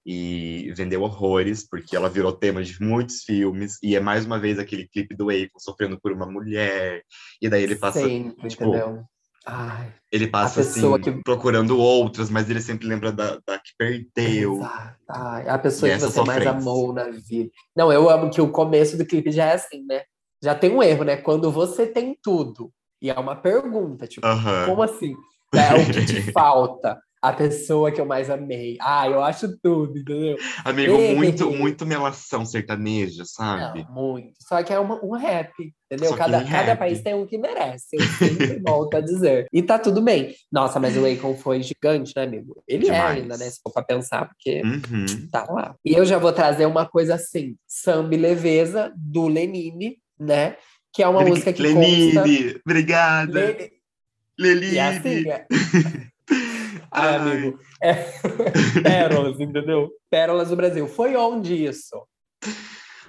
E 0.06 0.72
vendeu 0.76 1.02
horrores, 1.02 1.66
porque 1.68 1.96
ela 1.96 2.10
virou 2.10 2.32
tema 2.32 2.62
de 2.62 2.80
muitos 2.82 3.22
filmes. 3.22 3.78
E 3.82 3.96
é 3.96 4.00
mais 4.00 4.26
uma 4.26 4.38
vez 4.38 4.58
aquele 4.58 4.86
clipe 4.86 5.14
do 5.16 5.30
Akon 5.30 5.58
sofrendo 5.58 5.98
por 6.00 6.12
uma 6.12 6.26
mulher. 6.26 7.02
E 7.40 7.48
daí 7.48 7.62
ele 7.62 7.76
passa, 7.76 8.00
Sempre, 8.00 8.48
tipo, 8.48 8.64
entendeu? 8.64 9.04
Ai, 9.46 9.92
ele 10.10 10.26
passa 10.26 10.60
assim, 10.60 11.00
que- 11.00 11.22
procurando 11.22 11.78
outras, 11.78 12.30
mas 12.30 12.48
ele 12.48 12.60
sempre 12.60 12.86
lembra 12.86 13.12
da, 13.12 13.38
da 13.46 13.58
que 13.58 13.72
perdeu. 13.76 14.60
Ai, 15.08 15.48
a 15.48 15.58
pessoa 15.58 15.90
que 15.90 15.98
você 15.98 16.22
mais 16.22 16.46
amou 16.46 16.92
na 16.92 17.10
vida. 17.10 17.50
Não, 17.76 17.92
eu 17.92 18.08
amo 18.08 18.30
que 18.30 18.40
o 18.40 18.50
começo 18.50 18.96
do 18.96 19.04
clipe 19.04 19.30
já 19.30 19.46
é 19.46 19.54
assim, 19.54 19.84
né? 19.86 20.02
Já 20.42 20.54
tem 20.54 20.70
um 20.70 20.82
erro, 20.82 21.04
né? 21.04 21.16
Quando 21.16 21.50
você 21.50 21.86
tem 21.86 22.16
tudo. 22.22 22.70
E 23.02 23.10
é 23.10 23.18
uma 23.18 23.36
pergunta, 23.36 24.06
tipo, 24.06 24.26
Aham. 24.26 24.66
Como 24.66 24.82
assim? 24.82 25.14
É 25.54 25.74
o 25.74 25.84
que 25.86 26.04
te 26.04 26.20
falta? 26.32 26.98
A 27.24 27.32
pessoa 27.32 27.90
que 27.90 28.00
eu 28.00 28.04
mais 28.04 28.28
amei. 28.28 28.76
Ah, 28.80 29.08
eu 29.08 29.22
acho 29.22 29.56
tudo, 29.62 29.98
entendeu? 29.98 30.36
Amigo, 30.64 30.92
Ei, 30.96 31.14
muito, 31.14 31.50
ei. 31.50 31.56
muito 31.58 31.86
melação 31.86 32.44
sertaneja, 32.44 33.24
sabe? 33.24 33.82
Não, 33.84 33.94
muito. 33.94 34.34
Só 34.40 34.62
que 34.62 34.72
é 34.72 34.78
uma- 34.78 35.02
um 35.02 35.12
rap, 35.12 35.50
entendeu? 35.90 36.10
Só 36.10 36.16
Cada, 36.18 36.38
cada 36.44 36.48
rap. 36.72 36.78
país 36.78 37.00
tem 37.00 37.14
um 37.14 37.26
que 37.26 37.38
merece. 37.38 37.96
Eu 37.96 38.02
sempre 38.18 38.58
volto 38.60 38.96
a 38.96 39.00
dizer. 39.00 39.46
E 39.50 39.62
tá 39.62 39.78
tudo 39.78 40.02
bem. 40.02 40.34
Nossa, 40.52 40.78
mas 40.78 40.96
o 40.98 41.06
Akon 41.06 41.34
foi 41.34 41.62
gigante, 41.62 42.12
né, 42.14 42.24
amigo? 42.24 42.62
Ele 42.68 42.84
Demais. 42.84 43.16
é 43.18 43.20
ainda, 43.22 43.36
né? 43.38 43.48
Se 43.48 43.58
for 43.62 43.72
pra 43.72 43.82
pensar, 43.82 44.28
porque 44.28 44.60
Uhum. 44.62 45.28
tá 45.32 45.46
lá. 45.50 45.74
E 45.82 45.94
eu 45.94 46.04
já 46.04 46.18
vou 46.18 46.32
trazer 46.32 46.66
uma 46.66 46.86
coisa 46.86 47.14
assim: 47.14 47.56
Samba 47.66 48.14
e 48.14 48.18
Leveza, 48.18 48.92
do 48.96 49.26
Lenine, 49.28 49.96
né? 50.20 50.56
Que 50.92 51.02
é 51.02 51.08
uma 51.08 51.20
Bri- 51.22 51.30
música 51.30 51.52
que 51.54 51.62
Lenine, 51.62 52.12
consta... 52.14 52.60
obrigada. 52.66 53.32
Lenine. 53.40 53.70
Lenine. 54.38 54.72
E 54.74 54.78
assim, 54.78 55.28
é... 55.30 55.46
Ai, 56.90 57.08
Ai. 57.08 57.16
amigo. 57.16 57.58
É... 57.82 57.94
Pérolas, 58.82 59.40
entendeu? 59.40 59.90
Pérolas 60.10 60.48
do 60.50 60.56
Brasil. 60.56 60.86
Foi 60.86 61.14
onde 61.16 61.64
isso? 61.64 62.06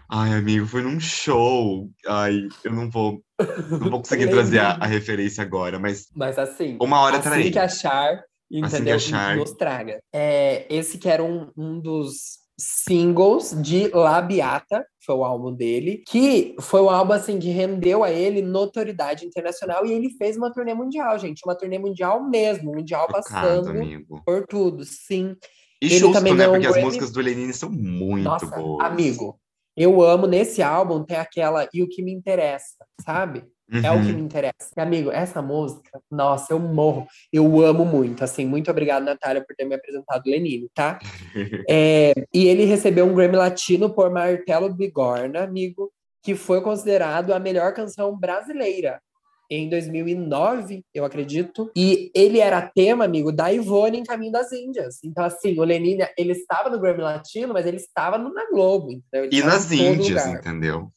Ai, 0.09 0.33
amigo, 0.33 0.67
foi 0.67 0.81
num 0.83 0.99
show. 0.99 1.89
Ai, 2.07 2.47
eu 2.63 2.71
não 2.73 2.89
vou, 2.89 3.21
não 3.69 3.89
vou 3.89 3.99
conseguir 3.99 4.29
trazer 4.29 4.59
a, 4.59 4.71
a 4.73 4.85
referência 4.85 5.41
agora, 5.43 5.79
mas 5.79 6.07
Mas 6.15 6.37
assim, 6.37 6.77
uma 6.79 6.99
hora 7.01 7.17
assim 7.17 7.29
trarei. 7.29 7.51
que 7.51 7.59
achar, 7.59 8.23
que 8.49 8.59
entendeu? 8.59 8.95
achar. 8.95 9.35
Nos 9.35 9.53
traga. 9.53 9.99
É, 10.13 10.65
esse 10.69 10.97
que 10.99 11.09
era 11.09 11.23
um, 11.23 11.51
um 11.57 11.79
dos 11.79 12.44
singles 12.57 13.51
de 13.61 13.89
La 13.89 14.21
Beata, 14.21 14.85
foi 15.05 15.15
o 15.15 15.23
álbum 15.23 15.53
dele, 15.53 16.03
que 16.07 16.55
foi 16.59 16.81
um 16.81 16.89
álbum 16.89 17.13
assim 17.13 17.37
que 17.37 17.49
rendeu 17.49 18.03
a 18.03 18.11
ele 18.11 18.41
notoriedade 18.41 19.25
internacional 19.25 19.85
e 19.85 19.91
ele 19.91 20.09
fez 20.11 20.37
uma 20.37 20.51
turnê 20.51 20.73
mundial, 20.73 21.17
gente, 21.19 21.41
uma 21.45 21.55
turnê 21.55 21.77
mundial 21.77 22.23
mesmo, 22.27 22.73
mundial 22.73 23.07
Chocado, 23.07 23.23
passando 23.23 23.69
amigo. 23.69 24.21
por 24.25 24.45
tudo, 24.47 24.83
sim. 24.83 25.35
E 25.81 25.87
Ele 25.87 25.99
justo, 25.99 26.13
também 26.13 26.33
né? 26.33 26.39
ganhou 26.39 26.53
um 26.53 26.55
Porque 26.55 26.67
as 26.67 26.73
Grammy. 26.73 26.85
músicas 26.87 27.11
do 27.11 27.21
Lenine 27.21 27.53
são 27.53 27.69
muito 27.69 28.23
Nossa, 28.23 28.47
boas. 28.47 28.85
amigo, 28.85 29.39
eu 29.75 30.01
amo 30.01 30.25
nesse 30.25 30.63
álbum 30.63 31.03
tem 31.03 31.17
aquela 31.17 31.67
e 31.73 31.83
o 31.83 31.89
que 31.89 32.01
me 32.01 32.13
interessa, 32.13 32.85
sabe? 33.01 33.43
É 33.83 33.91
o 33.91 33.99
que 33.99 34.11
Uhum. 34.11 34.15
me 34.17 34.21
interessa. 34.21 34.53
E, 34.77 34.79
amigo, 34.81 35.09
essa 35.11 35.41
música, 35.41 35.99
nossa, 36.11 36.53
eu 36.53 36.59
morro. 36.59 37.07
Eu 37.33 37.61
amo 37.61 37.83
muito, 37.83 38.23
assim. 38.23 38.45
Muito 38.45 38.69
obrigado, 38.69 39.03
Natália, 39.03 39.43
por 39.45 39.55
ter 39.55 39.65
me 39.65 39.73
apresentado 39.75 40.23
Lenine, 40.27 40.69
tá? 40.73 40.99
É, 41.69 42.13
e 42.33 42.45
ele 42.47 42.65
recebeu 42.65 43.05
um 43.05 43.13
Grammy 43.15 43.35
Latino 43.37 43.89
por 43.89 44.11
Martelo 44.11 44.71
Bigorna, 44.73 45.43
amigo, 45.43 45.91
que 46.21 46.35
foi 46.35 46.61
considerado 46.61 47.33
a 47.33 47.39
melhor 47.39 47.73
canção 47.73 48.15
brasileira 48.17 49.01
em 49.49 49.67
2009, 49.69 50.83
eu 50.93 51.05
acredito. 51.05 51.71
E 51.75 52.11
ele 52.15 52.39
era 52.39 52.61
tema, 52.61 53.05
amigo, 53.05 53.31
da 53.31 53.51
Ivone 53.51 53.99
em 53.99 54.03
Caminho 54.03 54.31
das 54.31 54.51
Índias. 54.51 55.03
Então, 55.03 55.23
assim, 55.23 55.59
o 55.59 55.63
Lenine, 55.63 56.07
ele 56.17 56.31
estava 56.33 56.69
no 56.69 56.79
Grammy 56.79 57.01
Latino, 57.01 57.53
mas 57.53 57.65
ele 57.65 57.77
estava 57.77 58.17
no- 58.17 58.33
na 58.33 58.47
Globo? 58.49 58.89
Ele 59.13 59.29
E 59.31 59.43
nas 59.43 59.71
Índias, 59.71 60.25
lugar. 60.25 60.39
entendeu? 60.39 60.91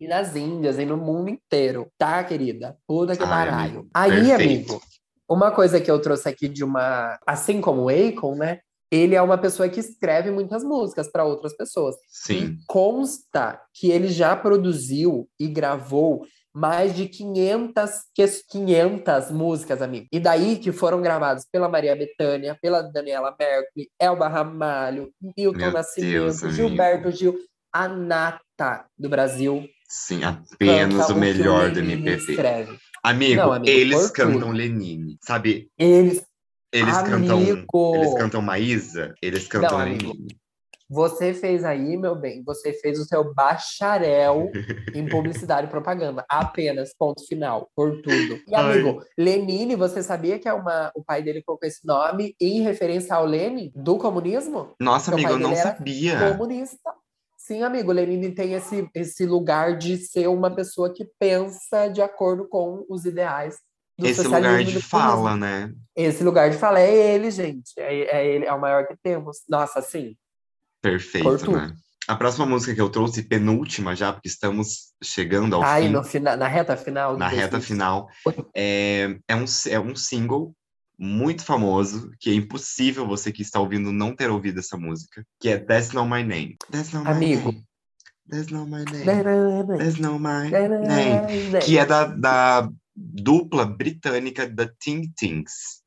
E 0.00 0.08
nas 0.08 0.34
Índias, 0.34 0.78
e 0.78 0.86
no 0.86 0.96
mundo 0.96 1.28
inteiro, 1.28 1.86
tá, 1.98 2.24
querida? 2.24 2.76
Puta 2.86 3.14
que 3.14 3.22
amigo, 3.22 3.86
Aí, 3.92 4.10
perfeito. 4.10 4.72
amigo, 4.72 4.82
uma 5.28 5.50
coisa 5.50 5.80
que 5.80 5.90
eu 5.90 6.00
trouxe 6.00 6.28
aqui 6.28 6.48
de 6.48 6.64
uma. 6.64 7.18
Assim 7.26 7.60
como 7.60 7.82
o 7.82 7.88
Akon, 7.90 8.34
né? 8.34 8.60
Ele 8.90 9.14
é 9.14 9.22
uma 9.22 9.38
pessoa 9.38 9.68
que 9.68 9.78
escreve 9.78 10.30
muitas 10.32 10.64
músicas 10.64 11.06
para 11.08 11.24
outras 11.24 11.54
pessoas. 11.56 11.94
Sim. 12.08 12.56
E 12.60 12.66
consta 12.66 13.60
que 13.72 13.88
ele 13.90 14.08
já 14.08 14.34
produziu 14.34 15.28
e 15.38 15.46
gravou 15.46 16.26
mais 16.52 16.96
de 16.96 17.06
500, 17.06 17.90
que- 18.12 18.26
500 18.48 19.30
músicas, 19.30 19.80
amigo. 19.80 20.06
E 20.10 20.18
daí 20.18 20.56
que 20.56 20.72
foram 20.72 21.00
gravadas 21.00 21.46
pela 21.52 21.68
Maria 21.68 21.94
Bethânia, 21.94 22.58
pela 22.60 22.82
Daniela 22.82 23.36
Mercury, 23.38 23.88
Elba 24.00 24.26
Ramalho, 24.26 25.12
Milton 25.36 25.58
Meu 25.58 25.72
Nascimento, 25.72 26.10
Deus. 26.40 26.54
Gilberto 26.56 27.10
Gil. 27.12 27.38
a 27.72 27.86
nata 27.86 28.86
do 28.98 29.08
Brasil. 29.08 29.64
Sim, 29.90 30.22
apenas 30.22 30.94
canta 31.08 31.12
o 31.12 31.18
melhor 31.18 31.72
que 31.72 31.80
do 31.80 31.80
MPB. 31.80 32.32
Escreve. 32.32 32.78
Amigo, 33.02 33.40
Não, 33.40 33.52
amigo, 33.52 33.76
eles 33.76 34.10
cantam 34.12 34.40
tudo. 34.42 34.52
Lenine, 34.52 35.18
sabe? 35.20 35.68
Eles, 35.76 36.24
Eles 36.72 36.96
cantam, 36.98 37.38
amigo, 37.38 37.92
eles 37.96 38.14
cantam 38.14 38.40
Maísa, 38.40 39.12
eles 39.20 39.48
cantam 39.48 39.78
Não, 39.78 39.84
amigo. 39.84 40.12
Lenine. 40.12 40.36
você 40.88 41.34
fez 41.34 41.64
aí, 41.64 41.96
meu 41.96 42.14
bem, 42.14 42.40
você 42.44 42.72
fez 42.72 43.00
o 43.00 43.04
seu 43.04 43.34
bacharel 43.34 44.52
em 44.94 45.08
publicidade 45.08 45.66
e 45.66 45.70
propaganda. 45.70 46.24
Apenas, 46.28 46.94
ponto 46.96 47.26
final, 47.26 47.68
por 47.74 48.00
tudo. 48.00 48.40
E, 48.46 48.54
Ai. 48.54 48.78
amigo, 48.78 49.02
Lenine, 49.18 49.74
você 49.74 50.04
sabia 50.04 50.38
que 50.38 50.48
é 50.48 50.52
uma, 50.52 50.92
o 50.94 51.02
pai 51.02 51.20
dele 51.20 51.42
colocou 51.42 51.68
esse 51.68 51.84
nome 51.84 52.36
em 52.40 52.62
referência 52.62 53.16
ao 53.16 53.26
Lenin, 53.26 53.72
do 53.74 53.98
comunismo? 53.98 54.72
Nossa, 54.78 55.10
Meu 55.10 55.18
amigo, 55.18 55.32
eu 55.32 55.38
não 55.48 55.56
sabia. 55.56 56.16
Comunista. 56.16 56.99
Sim, 57.50 57.64
amigo, 57.64 57.90
Lenine 57.90 58.30
tem 58.30 58.52
esse, 58.52 58.88
esse 58.94 59.26
lugar 59.26 59.76
de 59.76 59.96
ser 59.96 60.28
uma 60.28 60.54
pessoa 60.54 60.94
que 60.94 61.04
pensa 61.18 61.88
de 61.88 62.00
acordo 62.00 62.46
com 62.46 62.86
os 62.88 63.04
ideais 63.04 63.56
do 63.98 64.06
Esse 64.06 64.22
lugar 64.22 64.62
de 64.62 64.80
fala, 64.80 65.36
né? 65.36 65.74
Esse 65.96 66.22
lugar 66.22 66.48
de 66.48 66.56
fala 66.56 66.78
é 66.78 67.12
ele, 67.12 67.28
gente. 67.28 67.72
É, 67.76 68.18
é 68.18 68.24
ele, 68.24 68.44
é 68.44 68.52
o 68.52 68.60
maior 68.60 68.86
que 68.86 68.94
temos. 69.02 69.38
Nossa, 69.48 69.82
sim. 69.82 70.14
Perfeito, 70.80 71.50
né? 71.50 71.74
A 72.06 72.14
próxima 72.14 72.46
música 72.46 72.72
que 72.72 72.80
eu 72.80 72.88
trouxe, 72.88 73.24
penúltima 73.24 73.96
já, 73.96 74.12
porque 74.12 74.28
estamos 74.28 74.92
chegando 75.02 75.56
ao 75.56 75.64
Aí, 75.64 75.88
fim, 75.88 76.04
fina, 76.04 76.36
na 76.36 76.46
reta 76.46 76.76
final. 76.76 77.16
na 77.16 77.26
reta 77.26 77.60
final, 77.60 78.06
é, 78.54 79.18
é, 79.26 79.34
um, 79.34 79.44
é 79.68 79.80
um 79.80 79.96
single 79.96 80.54
muito 81.02 81.42
famoso, 81.42 82.12
que 82.20 82.28
é 82.28 82.34
impossível 82.34 83.06
você 83.06 83.32
que 83.32 83.40
está 83.40 83.58
ouvindo 83.58 83.90
não 83.90 84.14
ter 84.14 84.28
ouvido 84.30 84.60
essa 84.60 84.76
música, 84.76 85.24
que 85.40 85.48
é 85.48 85.56
That's 85.56 85.92
Not 85.92 86.10
My 86.10 86.22
Name. 86.22 86.56
That's 86.70 86.92
not 86.92 87.06
my 87.06 87.12
Amigo. 87.12 87.52
name. 87.52 87.64
That's 88.28 88.50
not 88.50 88.70
my 88.70 88.84
name. 88.84 89.06
That's 89.78 89.98
not 89.98 90.20
my 90.20 90.50
name. 90.50 91.58
Que 91.60 91.66
Sim, 91.66 91.78
é 91.78 91.86
da, 91.86 92.04
da 92.04 92.70
dupla 92.94 93.64
britânica 93.64 94.46
da 94.46 94.68
Ting 94.78 95.10
Tings. 95.16 95.80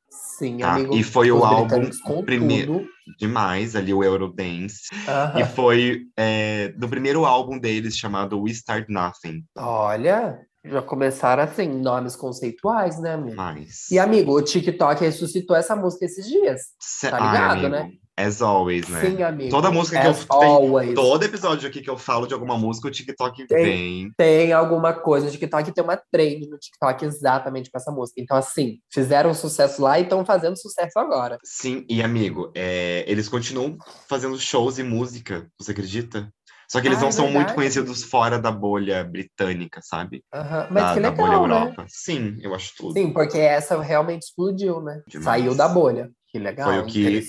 Tá, 0.60 0.74
amigo. 0.74 0.96
e 0.96 1.04
foi 1.04 1.30
o 1.30 1.44
álbum 1.44 1.90
primeiro-. 2.24 2.84
Demais, 3.18 3.76
ali 3.76 3.94
o 3.94 4.02
Eurodance. 4.02 4.88
Aham. 5.06 5.40
E 5.40 5.44
foi 5.44 6.02
é, 6.16 6.68
do 6.70 6.88
primeiro 6.88 7.24
álbum 7.24 7.58
deles, 7.58 7.96
chamado 7.96 8.40
We 8.40 8.50
Start 8.50 8.88
Nothing. 8.88 9.44
Olha, 9.56 10.40
já 10.64 10.80
começaram 10.82 11.42
assim, 11.42 11.68
nomes 11.68 12.16
conceituais, 12.16 12.98
né, 13.00 13.14
amigo? 13.14 13.36
Mas. 13.36 13.90
E, 13.90 13.98
amigo, 13.98 14.32
o 14.36 14.42
TikTok 14.42 15.02
ressuscitou 15.04 15.54
essa 15.56 15.76
música 15.76 16.04
esses 16.06 16.26
dias. 16.26 16.60
Cê- 16.80 17.10
tá 17.10 17.18
Ai, 17.20 17.26
ligado, 17.32 17.52
amigo, 17.66 17.68
né? 17.70 17.90
As 18.16 18.40
always, 18.40 18.88
né? 18.88 19.00
Sim, 19.00 19.22
amigo. 19.24 19.50
Toda 19.50 19.72
música 19.72 20.00
que 20.00 20.06
eu 20.06 20.10
As 20.12 20.24
tenho- 20.24 20.40
always. 20.42 20.94
Todo 20.94 21.24
episódio 21.24 21.68
aqui 21.68 21.82
que 21.82 21.90
eu 21.90 21.98
falo 21.98 22.28
de 22.28 22.32
alguma 22.32 22.56
música, 22.56 22.86
o 22.86 22.90
TikTok 22.90 23.44
Tem. 23.48 23.64
vem. 23.64 24.10
Tem 24.16 24.52
alguma 24.52 24.92
coisa 24.92 25.26
no 25.26 25.32
TikTok, 25.32 25.72
tem 25.72 25.82
uma 25.82 26.00
trend 26.12 26.48
no 26.48 26.56
TikTok 26.56 27.04
exatamente 27.04 27.70
com 27.72 27.76
essa 27.76 27.90
música. 27.90 28.20
Então, 28.22 28.36
assim, 28.36 28.78
fizeram 28.92 29.34
sucesso 29.34 29.82
lá 29.82 29.98
e 29.98 30.04
estão 30.04 30.24
fazendo 30.24 30.56
sucesso 30.56 30.96
agora. 30.96 31.38
Sim, 31.44 31.84
e 31.88 32.00
amigo, 32.04 32.52
é, 32.54 33.04
eles 33.08 33.28
continuam 33.28 33.76
fazendo 34.08 34.38
shows 34.38 34.78
e 34.78 34.84
música, 34.84 35.48
você 35.58 35.72
acredita? 35.72 36.32
Só 36.68 36.80
que 36.80 36.88
eles 36.88 36.98
Ah, 36.98 37.02
não 37.02 37.08
é 37.08 37.12
são 37.12 37.24
muito 37.24 37.36
verdade. 37.38 37.54
conhecidos 37.54 38.02
fora 38.04 38.38
da 38.38 38.50
bolha 38.50 39.04
britânica, 39.04 39.80
sabe? 39.82 40.22
Aham, 40.32 40.68
Mas 40.70 40.84
da, 40.84 40.94
que 40.94 41.00
da 41.00 41.10
legal, 41.10 41.16
bolha 41.16 41.38
né? 41.38 41.44
Europa. 41.44 41.86
Sim, 41.88 42.36
eu 42.40 42.54
acho 42.54 42.72
tudo. 42.76 42.92
Sim, 42.94 43.12
porque 43.12 43.38
essa 43.38 43.80
realmente 43.80 44.22
explodiu, 44.22 44.80
né? 44.80 45.02
Demais. 45.06 45.24
Saiu 45.24 45.54
da 45.54 45.68
bolha. 45.68 46.10
Que 46.28 46.38
legal. 46.38 46.68
Foi 46.68 46.78
o 46.80 46.86
que 46.86 47.22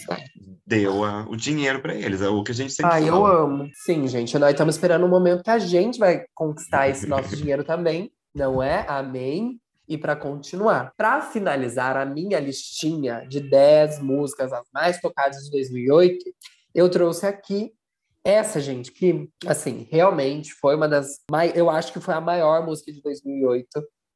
deu 0.65 1.03
a- 1.03 1.25
o 1.29 1.35
dinheiro 1.35 1.79
pra 1.81 1.93
eles, 1.93 2.21
é 2.21 2.27
o 2.27 2.43
que 2.43 2.51
a 2.51 2.55
gente 2.55 2.73
sempre 2.73 2.93
Ah, 2.95 3.01
eu 3.01 3.13
fala. 3.23 3.43
amo. 3.43 3.69
Sim, 3.85 4.07
gente, 4.07 4.37
nós 4.39 4.51
estamos 4.51 4.75
esperando 4.75 5.05
um 5.05 5.09
momento 5.09 5.43
que 5.43 5.49
a 5.51 5.59
gente 5.59 5.99
vai 5.99 6.25
conquistar 6.33 6.89
esse 6.89 7.05
nosso 7.07 7.35
dinheiro 7.53 7.63
também, 7.63 8.11
não 8.33 8.63
é? 8.63 8.83
Amém. 8.87 9.59
E 9.87 9.95
para 9.99 10.15
continuar, 10.15 10.91
para 10.97 11.21
finalizar 11.21 11.95
a 11.95 12.03
minha 12.05 12.39
listinha 12.39 13.23
de 13.29 13.39
10 13.39 13.99
músicas 13.99 14.51
as 14.51 14.65
mais 14.73 14.99
tocadas 14.99 15.43
de 15.45 15.51
2008, 15.51 16.25
eu 16.73 16.89
trouxe 16.89 17.27
aqui 17.27 17.71
essa, 18.25 18.59
gente, 18.59 18.91
que 18.91 19.29
assim, 19.45 19.87
realmente 19.91 20.51
foi 20.55 20.75
uma 20.75 20.87
das 20.87 21.19
eu 21.53 21.69
acho 21.69 21.93
que 21.93 21.99
foi 21.99 22.15
a 22.15 22.19
maior 22.19 22.65
música 22.65 22.91
de 22.91 22.99
2008, 23.01 23.67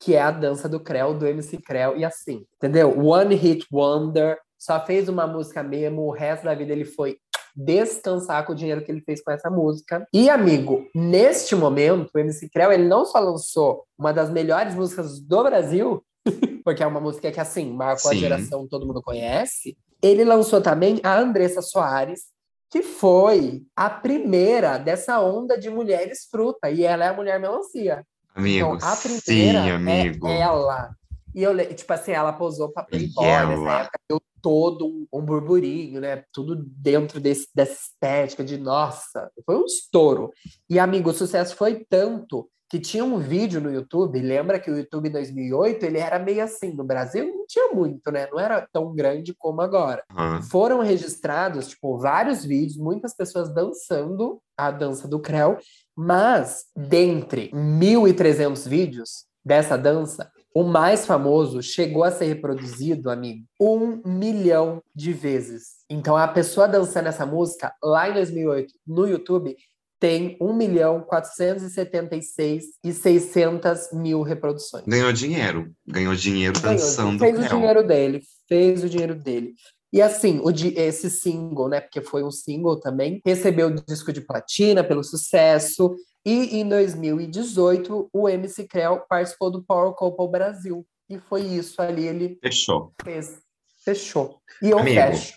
que 0.02 0.16
é 0.16 0.22
a 0.22 0.32
dança 0.32 0.68
do 0.68 0.80
Creu, 0.80 1.14
do 1.14 1.28
MC 1.28 1.58
Creu 1.58 1.96
e 1.96 2.04
assim, 2.04 2.44
entendeu? 2.56 2.98
One 3.00 3.36
Hit 3.36 3.68
Wonder, 3.72 4.40
só 4.58 4.84
fez 4.84 5.08
uma 5.08 5.28
música 5.28 5.62
mesmo, 5.62 6.02
o 6.02 6.12
resto 6.12 6.46
da 6.46 6.56
vida 6.56 6.72
ele 6.72 6.86
foi 6.86 7.18
descansar 7.56 8.46
com 8.46 8.54
o 8.54 8.56
dinheiro 8.56 8.84
que 8.84 8.92
ele 8.92 9.02
fez 9.02 9.22
com 9.22 9.32
essa 9.32 9.50
música. 9.50 10.06
E, 10.14 10.30
amigo, 10.30 10.88
neste 10.96 11.56
momento, 11.56 12.10
o 12.14 12.20
MC 12.20 12.50
Creu, 12.50 12.72
ele 12.72 12.88
não 12.88 13.06
só 13.06 13.20
lançou 13.20 13.84
uma 13.98 14.14
das 14.14 14.30
melhores 14.30 14.74
músicas 14.76 15.20
do 15.20 15.44
Brasil, 15.44 16.04
porque 16.64 16.82
é 16.82 16.88
uma 16.88 17.02
música 17.02 17.32
que, 17.32 17.40
assim, 17.40 17.72
marcou 17.72 18.12
a 18.12 18.14
Sim. 18.14 18.20
geração, 18.20 18.68
todo 18.68 18.88
mundo 18.88 19.02
conhece, 19.02 19.78
ele 20.02 20.24
lançou 20.24 20.62
também 20.62 21.00
a 21.04 21.18
Andressa 21.18 21.62
Soares, 21.62 22.22
que 22.70 22.84
foi 22.84 23.64
a 23.76 23.90
primeira 23.90 24.78
dessa 24.78 25.20
onda 25.20 25.58
de 25.58 25.70
mulheres 25.70 26.28
fruta, 26.30 26.70
e 26.70 26.84
ela 26.84 27.06
é 27.06 27.08
a 27.10 27.14
mulher 27.14 27.40
melancia. 27.40 28.06
Amigo, 28.36 28.76
Então, 28.76 28.88
a 28.90 28.96
primeira 28.96 29.64
sim, 29.64 29.70
amigo. 29.72 30.28
é 30.28 30.40
ela. 30.40 30.92
E 31.34 31.44
eu, 31.44 31.76
tipo 31.76 31.92
assim, 31.94 32.12
ela 32.12 32.34
posou 32.34 32.70
pra 32.72 32.84
Playboy 32.84 33.26
ela? 33.26 33.48
nessa 33.50 33.80
época, 33.82 34.00
deu 34.08 34.22
todo 34.42 34.88
um, 34.88 35.08
um 35.12 35.22
burburinho, 35.22 36.00
né? 36.00 36.24
Tudo 36.32 36.56
dentro 36.56 37.20
desse, 37.20 37.48
dessa 37.54 37.74
estética 37.74 38.44
de, 38.44 38.58
nossa, 38.58 39.30
foi 39.46 39.58
um 39.58 39.66
estouro. 39.66 40.32
E, 40.70 40.80
amigo, 40.80 41.10
o 41.10 41.14
sucesso 41.14 41.56
foi 41.56 41.86
tanto 41.90 42.50
que 42.70 42.80
tinha 42.80 43.04
um 43.04 43.18
vídeo 43.18 43.60
no 43.60 43.72
YouTube, 43.72 44.22
lembra 44.22 44.60
que 44.60 44.70
o 44.70 44.78
YouTube 44.78 45.10
em 45.10 45.12
2008, 45.12 45.84
ele 45.84 45.98
era 45.98 46.20
meio 46.20 46.44
assim, 46.44 46.72
no 46.72 46.84
Brasil 46.84 47.26
não 47.26 47.46
tinha 47.48 47.70
muito, 47.74 48.12
né? 48.12 48.28
Não 48.32 48.40
era 48.40 48.68
tão 48.72 48.94
grande 48.94 49.34
como 49.34 49.62
agora 49.62 50.04
foram 50.50 50.80
registrados, 50.82 51.70
tipo, 51.70 51.98
vários 51.98 52.46
vídeos, 52.46 52.78
muitas 52.78 53.16
pessoas 53.16 53.54
dançando 53.54 54.40
a 54.56 54.70
dança 54.70 55.08
do 55.08 55.20
Creu, 55.20 55.58
mas 55.96 56.66
dentre 56.76 57.50
1.300 57.52 58.68
vídeos 58.68 59.26
dessa 59.44 59.76
dança, 59.76 60.30
o 60.54 60.64
mais 60.64 61.06
famoso 61.06 61.62
chegou 61.62 62.04
a 62.04 62.12
ser 62.12 62.26
reproduzido, 62.26 63.10
amigo, 63.10 63.46
um 63.60 64.02
milhão 64.06 64.82
de 64.96 65.14
vezes. 65.14 65.80
Então, 65.90 66.18
a 66.18 66.28
pessoa 66.28 66.68
dançando 66.68 67.08
essa 67.08 67.26
música, 67.26 67.74
lá 67.84 68.10
em 68.10 68.14
2008, 68.14 68.74
no 68.86 69.08
YouTube, 69.08 69.56
tem 70.00 70.38
1 70.40 70.54
milhão 70.54 71.02
476 71.02 72.66
e 72.84 72.94
600 72.94 73.92
mil 73.94 74.22
reproduções. 74.22 74.86
Ganhou 74.88 75.12
dinheiro. 75.12 75.72
Ganhou 75.88 76.16
dinheiro 76.16 76.60
Ganhou, 76.60 76.78
dançando 76.78 77.20
fez 77.20 77.38
o 77.40 77.48
dinheiro 77.48 77.86
dele, 77.86 78.22
fez 78.48 78.84
o 78.84 78.90
dinheiro 78.90 79.16
dele. 79.16 79.54
E 79.92 80.02
assim, 80.02 80.40
o 80.44 80.52
di- 80.52 80.74
esse 80.78 81.10
single, 81.10 81.68
né? 81.68 81.82
Porque 81.82 82.02
foi 82.02 82.24
um 82.24 82.32
single 82.32 82.80
também, 82.80 83.22
recebeu 83.26 83.68
o 83.68 83.76
disco 83.76 84.14
de 84.14 84.22
platina 84.22 84.84
pelo 84.84 85.04
sucesso. 85.04 85.96
E 86.26 86.60
em 86.60 86.68
2018, 86.68 88.10
o 88.14 88.30
MC 88.30 88.68
Creu 88.68 89.02
participou 89.10 89.50
do 89.50 89.64
Power 89.64 89.94
Couple 89.96 90.30
Brasil. 90.30 90.86
E 91.10 91.18
foi 91.18 91.42
isso 91.42 91.82
ali, 91.82 92.06
ele 92.06 92.38
Fechou. 92.42 92.94
fez. 93.04 93.40
Fechou. 93.84 94.40
E 94.62 94.70
eu 94.70 94.78
Amigo, 94.80 95.02
fecho 95.02 95.34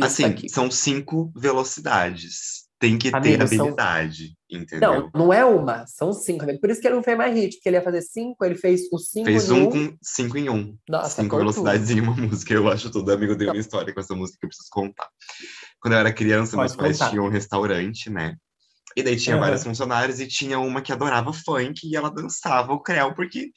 Assim, 0.00 0.24
aqui. 0.24 0.48
são 0.48 0.70
cinco 0.70 1.30
velocidades. 1.36 2.59
Tem 2.80 2.96
que 2.98 3.10
ter 3.10 3.16
Amigo, 3.16 3.46
são- 3.46 3.56
habilidade, 3.60 4.34
entendeu? 4.50 5.10
Não, 5.14 5.26
não 5.26 5.32
é 5.32 5.44
uma, 5.44 5.86
são 5.86 6.12
cinco. 6.14 6.44
amigo. 6.44 6.58
Por 6.60 6.70
isso 6.70 6.80
que 6.80 6.88
ele 6.88 6.94
não 6.96 7.02
fez 7.02 7.16
mais 7.16 7.34
hit, 7.34 7.56
porque 7.56 7.68
ele 7.68 7.76
ia 7.76 7.82
fazer 7.82 8.00
cinco, 8.00 8.42
ele 8.44 8.54
fez 8.56 8.88
os 8.90 9.10
cinco 9.10 9.26
Fez 9.26 9.50
em 9.50 9.52
um 9.52 9.66
um. 9.66 9.70
com 9.70 9.96
cinco 10.02 10.38
em 10.38 10.48
um. 10.48 10.76
Nossa, 10.88 11.22
cinco 11.22 11.36
velocidades 11.36 11.90
em 11.90 12.00
uma 12.00 12.16
música. 12.16 12.54
Eu 12.54 12.68
acho 12.70 12.90
tudo. 12.90 13.12
Amigo, 13.12 13.36
deu 13.36 13.48
uma 13.50 13.58
história 13.60 13.92
com 13.92 14.00
essa 14.00 14.14
música 14.16 14.38
que 14.40 14.46
eu 14.46 14.48
preciso 14.48 14.70
contar. 14.72 15.08
Quando 15.78 15.92
eu 15.92 16.00
era 16.00 16.12
criança, 16.12 16.56
Pode 16.56 16.70
meus 16.70 16.76
pais 16.76 16.98
contar. 16.98 17.10
tinham 17.10 17.26
um 17.26 17.30
restaurante, 17.30 18.08
né? 18.08 18.34
E 18.96 19.02
daí 19.02 19.16
tinha 19.16 19.36
Aham. 19.36 19.44
vários 19.44 19.62
funcionários 19.62 20.18
e 20.18 20.26
tinha 20.26 20.58
uma 20.58 20.80
que 20.82 20.92
adorava 20.92 21.32
funk 21.32 21.86
e 21.86 21.94
ela 21.94 22.10
dançava 22.10 22.72
o 22.72 22.80
creu, 22.80 23.14
porque 23.14 23.50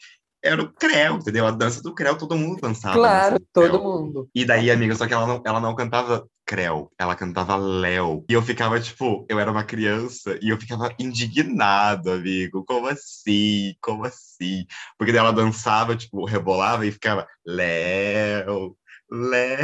era 0.43 0.61
o 0.61 0.71
creu, 0.73 1.15
entendeu? 1.15 1.47
A 1.47 1.51
dança 1.51 1.81
do 1.81 1.95
creu, 1.95 2.17
todo 2.17 2.35
mundo 2.35 2.59
dançava. 2.59 2.95
Claro, 2.95 3.39
todo 3.53 3.81
mundo. 3.81 4.29
E 4.35 4.43
daí, 4.43 4.69
amiga, 4.69 4.93
só 4.93 5.07
que 5.07 5.13
ela 5.13 5.25
não, 5.25 5.41
ela 5.45 5.61
não 5.61 5.73
cantava 5.73 6.27
Creu, 6.45 6.91
ela 6.99 7.15
cantava 7.15 7.55
Léo. 7.55 8.25
E 8.29 8.33
eu 8.33 8.41
ficava, 8.41 8.77
tipo, 8.77 9.25
eu 9.29 9.39
era 9.39 9.49
uma 9.49 9.63
criança 9.63 10.37
e 10.41 10.49
eu 10.49 10.59
ficava 10.59 10.93
indignado, 10.99 12.11
amigo. 12.11 12.65
Como 12.65 12.87
assim? 12.87 13.73
Como 13.81 14.03
assim? 14.03 14.65
Porque 14.97 15.13
daí 15.13 15.21
ela 15.21 15.31
dançava, 15.31 15.95
tipo, 15.95 16.25
rebolava 16.25 16.85
e 16.85 16.91
ficava 16.91 17.25
Léo, 17.45 18.75
Léo. 19.09 19.63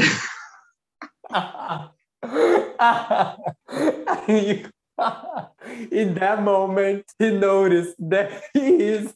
In 5.92 6.14
that 6.16 6.42
moment, 6.42 7.06
he 7.20 7.32
noticed 7.32 7.96
that 8.10 8.30
he 8.54 8.60
is 8.60 9.14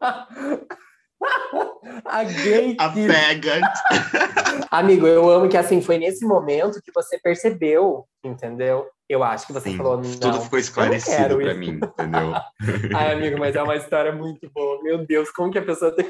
a 2.04 2.24
gay 2.24 2.76
A. 2.78 2.88
Pegant. 2.90 3.72
Amigo, 4.70 5.06
eu 5.06 5.28
amo 5.28 5.48
que 5.48 5.56
assim 5.56 5.80
foi 5.80 5.98
nesse 5.98 6.24
momento 6.24 6.80
que 6.82 6.92
você 6.92 7.18
percebeu, 7.18 8.06
entendeu? 8.22 8.88
Eu 9.08 9.22
acho 9.22 9.46
que 9.46 9.52
você 9.52 9.70
Sim, 9.70 9.76
falou, 9.76 9.98
não, 9.98 10.18
tudo 10.18 10.40
ficou 10.40 10.58
esclarecido 10.58 11.40
isso. 11.40 11.58
mim, 11.58 11.78
entendeu? 11.82 12.32
Ai, 12.96 13.12
amigo, 13.12 13.38
mas 13.38 13.54
é 13.54 13.62
uma 13.62 13.76
história 13.76 14.12
muito 14.12 14.50
boa. 14.50 14.82
Meu 14.82 15.06
Deus, 15.06 15.30
como 15.30 15.52
que 15.52 15.58
a 15.58 15.64
pessoa 15.64 15.94
tem. 15.94 16.06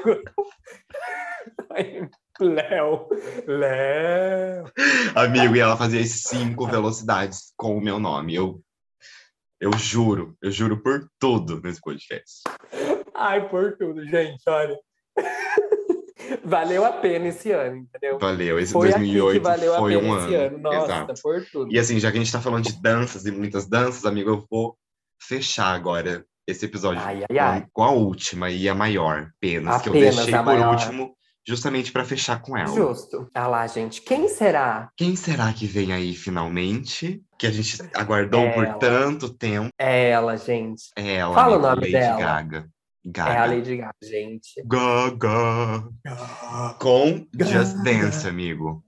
Léo, 2.39 3.09
Léo. 3.45 4.65
Amigo, 5.13 5.55
e 5.55 5.59
ela 5.59 5.75
fazia 5.75 6.03
cinco 6.05 6.65
velocidades 6.67 7.53
com 7.57 7.77
o 7.77 7.81
meu 7.81 7.99
nome. 7.99 8.33
Eu, 8.33 8.61
eu 9.59 9.73
juro, 9.73 10.37
eu 10.41 10.49
juro 10.49 10.81
por 10.81 11.09
tudo 11.19 11.61
nesse 11.61 11.81
podcast. 11.81 12.43
Ai, 13.13 13.47
por 13.49 13.77
tudo, 13.77 14.05
gente, 14.07 14.41
olha. 14.47 14.77
Valeu 16.43 16.85
a 16.85 16.91
pena 16.91 17.27
esse 17.27 17.51
ano, 17.51 17.77
entendeu? 17.77 18.17
Valeu, 18.19 18.59
esse 18.59 18.73
Foi 18.73 18.89
2008 18.89 19.27
aqui 19.29 19.39
que 19.39 19.43
valeu 19.43 19.75
foi 19.75 19.95
pena 19.95 20.07
um 20.13 20.17
esse 20.17 20.35
ano. 20.35 20.45
ano. 20.45 20.57
Nossa, 20.59 20.85
Exato. 20.85 21.13
por 21.21 21.45
tudo. 21.51 21.73
E 21.73 21.79
assim, 21.79 21.99
já 21.99 22.11
que 22.11 22.17
a 22.17 22.21
gente 22.21 22.31
tá 22.31 22.41
falando 22.41 22.63
de 22.65 22.81
danças 22.81 23.25
e 23.25 23.31
muitas 23.31 23.67
danças, 23.67 24.05
amigo, 24.05 24.29
eu 24.29 24.45
vou 24.49 24.75
fechar 25.21 25.73
agora 25.73 26.25
esse 26.47 26.65
episódio 26.65 27.01
Ai, 27.03 27.21
ai, 27.21 27.27
com, 27.27 27.39
a- 27.39 27.49
ai. 27.51 27.65
com 27.73 27.83
a 27.83 27.91
última 27.91 28.49
e 28.51 28.69
a 28.69 28.75
maior, 28.75 29.29
apenas, 29.37 29.81
que 29.81 29.89
eu 29.89 29.93
deixei 29.93 30.31
por 30.33 30.43
maior. 30.45 30.73
último, 30.73 31.15
justamente 31.47 31.91
pra 31.91 32.03
fechar 32.05 32.41
com 32.41 32.55
ela. 32.57 32.67
Justo. 32.75 33.27
Ah 33.33 33.47
lá, 33.47 33.65
gente. 33.67 34.01
Quem 34.01 34.27
será 34.27 34.89
Quem 34.95 35.15
será 35.15 35.51
que 35.53 35.65
vem 35.65 35.91
aí 35.93 36.13
finalmente? 36.15 37.21
Que 37.39 37.47
a 37.47 37.51
gente 37.51 37.77
aguardou 37.93 38.51
por 38.51 38.67
tanto 38.75 39.29
tempo. 39.33 39.69
ela, 39.79 40.35
gente? 40.37 40.83
É 40.97 41.15
ela, 41.15 41.33
Fala 41.33 41.57
o 41.57 41.61
nome 41.61 41.81
Lady 41.81 41.91
dela. 41.91 42.17
Gaga. 42.19 42.69
É 43.05 43.09
a 43.09 43.11
Gaga. 43.11 43.45
Lady 43.45 43.77
Gaga, 43.77 43.93
gente. 44.03 44.63
Gaga. 44.65 45.87
Com 46.79 47.27
Gaga. 47.33 47.51
Just 47.51 47.77
Dance, 47.83 48.27
amigo. 48.27 48.83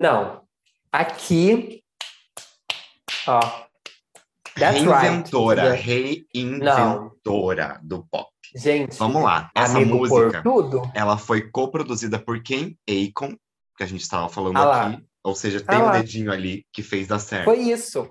Não. 0.00 0.42
Aqui. 0.90 1.82
Ó. 3.26 3.40
That's 4.58 4.82
Reinventora, 4.82 5.72
right. 5.72 6.26
reinventora 6.34 7.78
do 7.82 8.02
pop. 8.10 8.28
Gente. 8.56 8.96
Vamos 8.98 9.22
lá. 9.22 9.50
Essa 9.54 9.78
música, 9.80 10.42
ela 10.94 11.18
foi 11.18 11.50
coproduzida 11.50 12.18
por 12.18 12.42
quem? 12.42 12.76
Akon, 12.88 13.36
que 13.76 13.84
a 13.84 13.86
gente 13.86 14.00
estava 14.00 14.28
falando 14.28 14.56
Ah 14.56 14.86
aqui. 14.86 15.04
Ou 15.22 15.34
seja, 15.34 15.62
Ah 15.66 15.72
tem 15.72 15.78
um 15.78 15.84
lá. 15.86 16.00
dedinho 16.00 16.32
ali 16.32 16.64
que 16.72 16.82
fez 16.82 17.06
dar 17.06 17.18
certo. 17.18 17.44
Foi 17.44 17.58
isso. 17.58 18.10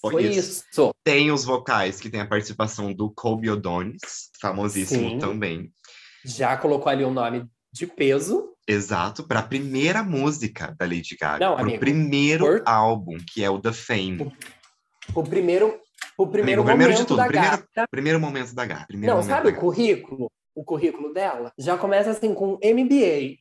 Foi 0.00 0.24
isso. 0.24 0.64
isso. 0.70 0.90
Tem 1.04 1.30
os 1.30 1.44
vocais, 1.44 2.00
que 2.00 2.08
tem 2.08 2.20
a 2.20 2.26
participação 2.26 2.92
do 2.92 3.10
Kobe 3.10 3.50
Odonis, 3.50 4.30
famosíssimo 4.40 5.10
Sim. 5.10 5.18
também. 5.18 5.72
Já 6.24 6.56
colocou 6.56 6.90
ali 6.90 7.04
um 7.04 7.12
nome 7.12 7.46
de 7.72 7.86
peso. 7.86 8.48
Exato, 8.66 9.26
para 9.26 9.40
a 9.40 9.42
primeira 9.42 10.02
música 10.02 10.74
da 10.78 10.84
Lady 10.86 11.16
Gaga. 11.20 11.44
Não, 11.44 11.54
Para 11.54 11.62
o 11.62 11.66
amigo, 11.66 11.80
primeiro 11.80 12.44
por- 12.46 12.62
álbum, 12.66 13.16
que 13.32 13.42
é 13.42 13.50
o 13.50 13.60
The 13.60 13.72
Fame. 13.72 14.32
O 15.14 15.22
primeiro, 15.22 15.78
o 16.16 16.26
primeiro 16.26 16.62
Amigo, 16.62 16.76
primeiro 16.76 16.92
de 16.92 16.98
momento 16.98 17.08
tudo, 17.08 17.16
da 17.16 17.26
primeiro- 17.26 17.56
gata. 17.56 17.88
Primeiro 17.90 18.20
momento 18.20 18.54
da 18.54 18.64
Gaga. 18.64 18.86
Primeiro 18.86 19.14
Não, 19.16 19.22
sabe 19.22 19.48
o 19.48 19.56
currículo? 19.56 20.30
O 20.60 20.64
currículo 20.64 21.14
dela 21.14 21.50
já 21.58 21.78
começa 21.78 22.10
assim 22.10 22.34
com 22.34 22.58
MBA. 22.62 23.38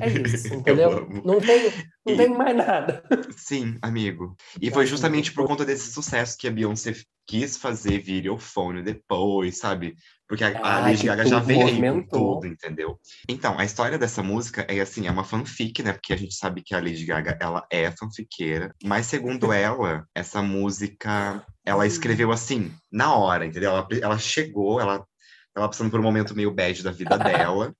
É 0.00 0.08
isso, 0.24 0.48
Eu 0.52 0.58
entendeu? 0.58 1.08
Não 1.24 1.40
tem, 1.40 1.70
não 2.04 2.14
E- 2.14 2.16
tem 2.16 2.28
mais 2.30 2.56
nada. 2.56 3.04
Sim, 3.36 3.78
amigo. 3.80 4.34
E 4.60 4.68
foi 4.72 4.84
justamente 4.84 5.30
por 5.32 5.46
conta 5.46 5.64
desse 5.64 5.92
sucesso 5.92 6.36
que 6.36 6.48
a 6.48 6.50
Beyoncé 6.50 6.94
quis 7.28 7.56
fazer 7.56 8.00
videofone 8.00 8.82
depois, 8.82 9.58
sabe? 9.58 9.94
Porque 10.28 10.42
a, 10.42 10.48
a 10.48 10.78
Ah, 10.78 10.80
Lady 10.80 10.96
que 11.02 11.06
Gaga 11.06 11.24
já 11.24 11.38
veio 11.38 11.60
aí 11.60 11.66
com 11.76 11.80
movimentou. 11.80 12.34
tudo, 12.34 12.46
entendeu? 12.48 12.98
Então, 13.28 13.56
a 13.56 13.64
história 13.64 13.96
dessa 13.96 14.20
música 14.20 14.66
é 14.68 14.80
assim, 14.80 15.06
é 15.06 15.10
uma 15.12 15.22
fanfic, 15.22 15.80
né? 15.82 15.92
Porque 15.92 16.12
a 16.12 16.16
gente 16.16 16.34
sabe 16.34 16.62
que 16.64 16.74
a 16.74 16.80
Lady 16.80 17.04
Gaga, 17.04 17.38
ela 17.40 17.64
é 17.70 17.88
fanfiqueira. 17.92 18.74
Mas 18.82 19.06
segundo 19.06 19.52
ela, 19.54 20.04
essa 20.12 20.42
música, 20.42 21.46
ela 21.64 21.86
escreveu 21.86 22.32
assim, 22.32 22.72
na 22.90 23.14
hora, 23.14 23.46
entendeu? 23.46 23.70
Ela, 23.70 23.86
ela 24.02 24.18
chegou, 24.18 24.80
ela 24.80 25.06
tava 25.54 25.68
passando 25.68 25.90
por 25.90 26.00
um 26.00 26.02
momento 26.02 26.34
meio 26.34 26.52
bad 26.52 26.82
da 26.82 26.90
vida 26.90 27.18
dela. 27.18 27.74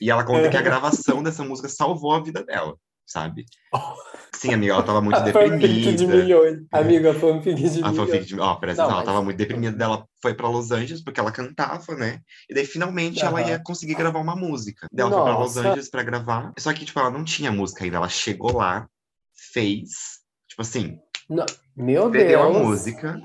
e 0.00 0.10
ela 0.10 0.24
conta 0.24 0.48
que 0.48 0.56
a 0.56 0.62
gravação 0.62 1.22
dessa 1.22 1.44
música 1.44 1.68
salvou 1.68 2.12
a 2.14 2.22
vida 2.22 2.42
dela, 2.44 2.76
sabe? 3.06 3.44
Sim, 4.34 4.54
amiga, 4.54 4.74
ela 4.74 4.82
tava 4.84 5.00
muito 5.00 5.16
A 5.16 5.24
fanfic 5.32 5.58
de 5.58 5.80
deprimida. 5.80 6.16
milhões. 6.16 6.58
Amiga, 6.70 7.10
a 7.10 7.14
fanfic 7.14 7.54
de 7.56 7.66
A 7.82 7.90
milhões. 7.90 7.96
fanfic 7.96 8.24
de. 8.26 8.38
Ó, 8.40 8.58
Não, 8.76 8.90
ela 8.90 9.02
tava 9.02 9.22
muito 9.22 9.36
deprimida 9.36 9.76
dela, 9.76 10.06
foi 10.22 10.32
pra 10.34 10.48
Los 10.48 10.70
Angeles 10.70 11.02
porque 11.02 11.18
ela 11.18 11.32
cantava, 11.32 11.94
né? 11.96 12.20
E 12.48 12.54
daí 12.54 12.64
finalmente 12.64 13.24
ela 13.24 13.40
Aham. 13.40 13.48
ia 13.50 13.58
conseguir 13.62 13.94
gravar 13.94 14.20
uma 14.20 14.36
música. 14.36 14.86
Daí 14.92 15.04
ela 15.04 15.12
foi 15.12 15.22
pra 15.22 15.38
Los 15.38 15.56
Nossa. 15.56 15.68
Angeles 15.68 15.90
pra 15.90 16.02
gravar. 16.04 16.52
Só 16.58 16.72
que, 16.72 16.84
tipo, 16.84 17.00
ela 17.00 17.10
não 17.10 17.24
tinha 17.24 17.50
música 17.50 17.82
ainda. 17.84 17.96
Ela 17.96 18.08
chegou 18.08 18.52
lá, 18.56 18.86
fez. 19.52 19.88
Tipo 20.48 20.62
assim, 20.62 20.98
Meu 21.76 22.10
perdeu 22.10 22.42
Deus. 22.42 22.56
a 22.56 22.58
música. 22.58 23.20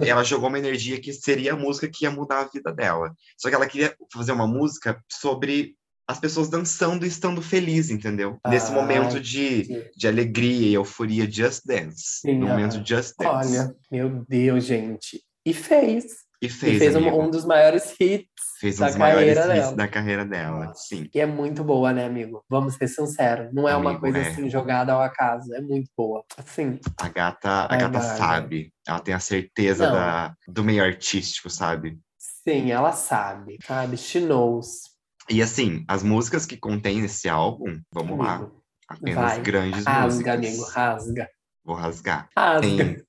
E 0.00 0.08
ela 0.08 0.22
jogou 0.22 0.48
uma 0.48 0.58
energia 0.58 1.00
que 1.00 1.12
seria 1.12 1.54
a 1.54 1.56
música 1.56 1.88
que 1.88 2.04
ia 2.04 2.10
mudar 2.10 2.40
a 2.40 2.44
vida 2.48 2.72
dela. 2.72 3.14
Só 3.36 3.48
que 3.48 3.54
ela 3.54 3.66
queria 3.66 3.94
fazer 4.12 4.32
uma 4.32 4.46
música 4.46 5.02
sobre 5.10 5.74
as 6.06 6.20
pessoas 6.20 6.50
dançando 6.50 7.06
e 7.06 7.08
estando 7.08 7.40
felizes, 7.40 7.90
entendeu? 7.90 8.38
Nesse 8.46 8.70
Ah, 8.70 8.74
momento 8.74 9.18
de, 9.18 9.64
sim. 9.64 9.82
de 9.96 10.06
alegria 10.06 10.68
e 10.68 10.74
euforia, 10.74 11.28
just 11.30 11.62
dance. 11.64 12.20
Sim, 12.20 12.38
no 12.38 12.46
momento 12.46 12.74
just 12.86 13.14
dance. 13.18 13.48
Olha, 13.58 13.74
meu 13.90 14.24
Deus, 14.28 14.64
gente. 14.64 15.22
E 15.46 15.54
fez. 15.54 16.23
E 16.42 16.46
E 16.46 16.48
fez, 16.48 16.78
fez 16.78 16.96
um, 16.96 17.20
um 17.22 17.30
dos 17.30 17.44
maiores 17.44 17.94
hits. 17.98 18.26
Fez 18.60 18.76
um 18.76 18.80
da 18.80 18.86
dos 18.88 18.96
maiores 18.96 19.34
carreira 19.34 19.40
hits 19.56 19.64
dela. 19.64 19.76
da 19.76 19.88
carreira 19.88 20.24
dela, 20.24 20.72
sim. 20.74 21.08
E 21.14 21.20
é 21.20 21.26
muito 21.26 21.62
boa, 21.64 21.92
né, 21.92 22.04
amigo? 22.06 22.44
Vamos 22.48 22.74
ser 22.74 22.88
sinceros. 22.88 23.52
Não 23.52 23.68
é 23.68 23.74
uma 23.76 23.90
Amigo, 23.90 24.00
coisa 24.02 24.18
é. 24.18 24.28
assim 24.28 24.48
jogada 24.50 24.92
ao 24.92 25.00
acaso. 25.02 25.54
É 25.54 25.60
muito 25.60 25.90
boa. 25.96 26.24
Assim, 26.36 26.78
A 26.98 27.08
gata, 27.08 27.66
a 27.70 27.76
gata 27.76 28.00
sabe. 28.00 28.72
Ela 28.86 29.00
tem 29.00 29.14
a 29.14 29.20
certeza 29.20 29.86
Não. 29.86 29.94
da, 29.94 30.34
do 30.48 30.62
meio 30.64 30.82
artístico, 30.84 31.48
sabe? 31.50 31.98
sim, 32.18 32.70
ela 32.70 32.92
sabe. 32.92 33.58
Sabe? 33.64 33.96
She 33.96 34.20
knows. 34.20 34.82
E 35.30 35.40
assim, 35.42 35.82
as 35.88 36.02
músicas 36.02 36.44
que 36.44 36.58
contém 36.58 37.02
esse 37.04 37.26
álbum, 37.28 37.80
vamos 37.90 38.18
lá. 38.18 38.34
Amigo, 38.36 38.62
Apenas 38.86 39.16
vai. 39.32 39.40
grandes 39.40 39.84
Rasga, 39.84 40.02
músicas. 40.04 40.34
amigo. 40.34 40.62
Rasga. 40.64 41.28
Vou 41.64 41.74
rasgar. 41.74 42.28
Rasga. 42.36 42.84
Tem, 42.84 43.02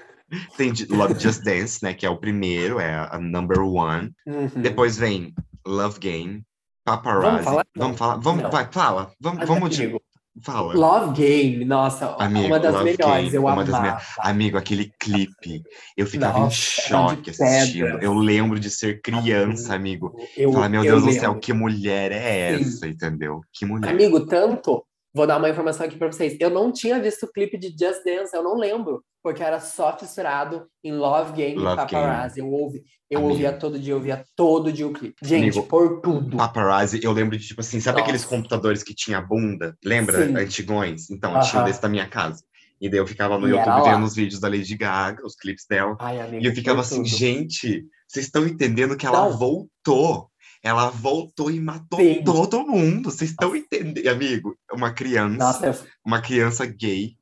tem 0.56 0.72
Love 0.90 1.18
Just 1.18 1.42
Dance, 1.42 1.82
né? 1.82 1.94
Que 1.94 2.06
é 2.06 2.10
o 2.10 2.16
primeiro, 2.18 2.78
é 2.78 3.08
a 3.10 3.18
number 3.18 3.60
one. 3.60 4.12
Uhum. 4.26 4.48
Depois 4.60 4.96
vem 4.96 5.34
Love 5.66 5.98
Game, 5.98 6.42
Paparazzi. 6.84 7.26
Vamos 7.26 7.44
falar? 7.44 7.66
Vamos 7.76 7.98
falar? 7.98 8.16
Vamos, 8.16 8.42
Não. 8.42 8.50
vai, 8.50 8.68
fala. 8.70 9.12
Vamos, 9.20 9.38
Mas, 9.40 9.48
vamos 9.48 9.76
de. 9.76 9.96
Fala. 10.40 10.72
Love 10.72 11.20
Game, 11.20 11.64
nossa, 11.64 12.14
Amigo, 12.16 12.46
uma 12.46 12.60
das 12.60 12.84
melhores. 12.84 13.24
Game, 13.24 13.34
eu 13.34 13.42
uma 13.42 13.62
amava. 13.62 14.00
Amigo, 14.20 14.56
aquele 14.56 14.92
clipe, 15.00 15.64
eu 15.96 16.06
ficava 16.06 16.38
Nossa, 16.38 16.80
em 16.80 16.84
era 16.84 16.88
choque 16.88 17.30
assistindo. 17.30 17.98
Eu 18.00 18.14
lembro 18.14 18.60
de 18.60 18.70
ser 18.70 19.00
criança, 19.02 19.74
amigo. 19.74 20.14
Eu, 20.36 20.52
Falar, 20.52 20.68
meu 20.68 20.84
eu 20.84 20.92
Deus 20.92 21.00
do 21.02 21.06
lembro. 21.08 21.20
céu, 21.20 21.34
que 21.40 21.52
mulher 21.52 22.12
é 22.12 22.56
Sim. 22.56 22.62
essa, 22.62 22.86
entendeu? 22.86 23.40
Que 23.52 23.66
mulher. 23.66 23.90
Amigo, 23.90 24.26
tanto. 24.26 24.84
Vou 25.12 25.26
dar 25.26 25.38
uma 25.38 25.48
informação 25.50 25.86
aqui 25.86 25.96
pra 25.96 26.06
vocês. 26.12 26.36
Eu 26.38 26.50
não 26.50 26.70
tinha 26.70 27.00
visto 27.00 27.24
o 27.24 27.32
clipe 27.32 27.58
de 27.58 27.70
Just 27.70 28.04
Dance, 28.04 28.36
eu 28.36 28.42
não 28.44 28.56
lembro, 28.56 29.02
porque 29.22 29.42
era 29.42 29.60
só 29.60 29.96
fissurado 29.98 30.66
em 30.82 30.92
Love 30.92 31.32
Game 31.32 31.56
Love 31.56 31.72
e 31.74 31.76
Paparazzi. 31.76 32.40
Eu, 32.40 32.50
ouvi, 32.50 32.82
eu 33.10 33.18
Amigo. 33.18 33.32
ouvia 33.32 33.52
todo 33.52 33.78
dia, 33.78 33.92
eu 33.92 33.96
ouvia 33.96 34.24
todo 34.36 34.72
dia 34.72 34.86
o 34.86 34.92
clipe. 34.92 35.16
Gente, 35.22 35.58
Amigo, 35.58 35.62
por 35.68 36.00
tudo. 36.00 36.36
Paparazzi, 36.36 37.00
eu 37.02 37.12
lembro 37.12 37.36
de, 37.36 37.46
tipo 37.46 37.60
assim, 37.60 37.80
sabe 37.80 38.00
aqueles 38.00 38.22
Nossa. 38.22 38.34
computadores 38.36 38.82
que 38.82 38.94
tinha 38.94 39.20
bunda? 39.20 39.76
Lembra? 39.84 40.26
Sim. 40.26 40.36
Antigões? 40.36 41.10
Então, 41.10 41.34
eu 41.34 41.40
tinha 41.42 41.62
um 41.62 41.64
desse 41.64 41.82
da 41.82 41.88
minha 41.88 42.06
casa. 42.08 42.42
E 42.80 42.88
daí 42.88 43.00
eu 43.00 43.06
ficava 43.08 43.36
no 43.38 43.48
E 43.48 43.50
YouTube 43.50 43.82
vendo 43.90 44.04
os 44.04 44.14
vídeos 44.14 44.40
da 44.40 44.48
Lady 44.48 44.76
Gaga, 44.76 45.26
os 45.26 45.34
clipes 45.34 45.64
dela. 45.68 45.96
Ai, 45.98 46.20
amigo, 46.20 46.44
E 46.44 46.46
eu 46.46 46.54
ficava 46.54 46.80
assim, 46.80 47.02
tudo. 47.02 47.08
gente, 47.08 47.84
vocês 48.06 48.26
estão 48.26 48.46
entendendo 48.46 48.96
que 48.96 49.04
ela 49.04 49.28
Não. 49.28 49.36
voltou. 49.36 50.30
Ela 50.62 50.90
voltou 50.90 51.50
e 51.50 51.60
matou 51.60 51.98
Sim. 52.00 52.22
todo 52.24 52.66
mundo. 52.66 53.10
Vocês 53.10 53.30
estão 53.30 53.54
entendendo, 53.54 54.06
amigo? 54.08 54.56
Uma 54.72 54.92
criança, 54.92 55.36
Nossa, 55.36 55.66
eu... 55.66 55.74
uma 56.04 56.20
criança 56.20 56.66
gay, 56.66 57.14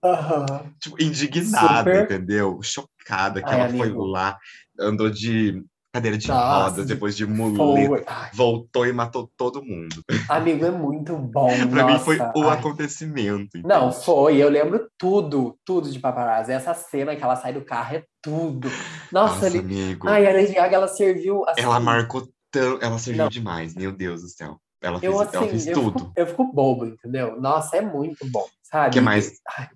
tipo, 0.81 1.03
indignada, 1.03 1.79
Super. 1.79 2.05
entendeu? 2.05 2.59
Chocada 2.63 3.43
que 3.43 3.49
Ai, 3.49 3.61
ela 3.61 3.69
foi 3.71 3.89
amigo. 3.89 4.05
lá, 4.07 4.39
andou 4.81 5.11
de 5.11 5.63
cadeira 5.93 6.19
de 6.19 6.29
Nossa, 6.29 6.71
rodas, 6.71 6.87
depois 6.87 7.17
de 7.17 7.27
muleta, 7.27 7.89
Foi. 7.89 8.05
Voltou 8.35 8.87
e 8.87 8.93
matou 8.93 9.31
todo 9.37 9.63
mundo. 9.65 10.03
amigo, 10.29 10.67
é 10.67 10.71
muito 10.71 11.17
bom. 11.17 11.49
pra 11.71 11.87
mim 11.87 11.99
foi 11.99 12.17
nossa. 12.19 12.39
o 12.39 12.51
Ai. 12.51 12.59
acontecimento. 12.59 13.59
Não, 13.65 13.91
foi. 13.91 14.37
Eu 14.37 14.51
lembro 14.51 14.89
tudo, 14.99 15.59
tudo 15.65 15.91
de 15.91 15.99
paparazzi. 15.99 16.53
Essa 16.53 16.75
cena 16.75 17.17
que 17.17 17.23
ela 17.23 17.37
sai 17.37 17.53
do 17.55 17.63
carro 17.65 17.97
é 17.97 18.05
tudo. 18.23 18.69
Nossa, 19.11 19.35
Nossa, 19.35 19.47
ali. 19.47 19.59
amigo. 19.59 20.07
Ai, 20.09 20.27
a 20.27 20.33
Lady 20.33 20.53
Gaga, 20.53 20.77
ela 20.77 20.89
serviu 20.89 21.45
assim. 21.49 21.63
ela 21.63 21.81
marcou 21.81 22.29
tão. 22.61 22.79
Ela 22.81 22.99
serviu 22.99 23.25
Não. 23.25 23.31
demais, 23.31 23.75
meu 23.75 23.93
Deus 23.93 24.23
do 24.23 24.29
céu. 24.29 24.59
Ela 24.83 25.01
fez, 25.01 25.13
Eu, 25.13 25.21
ela 25.21 25.31
assim, 25.31 25.49
fez 25.49 25.67
eu 25.67 25.75
tudo. 25.75 25.99
Fico, 25.99 26.13
eu 26.17 26.27
fico 26.27 26.53
bobo, 26.53 26.87
entendeu? 26.87 27.41
Nossa, 27.41 27.77
é 27.77 27.81
muito 27.81 28.27
bom, 28.31 28.47
sabe? 28.63 28.93
Que 28.95 29.01
mais? 29.01 29.33
Ai, 29.59 29.69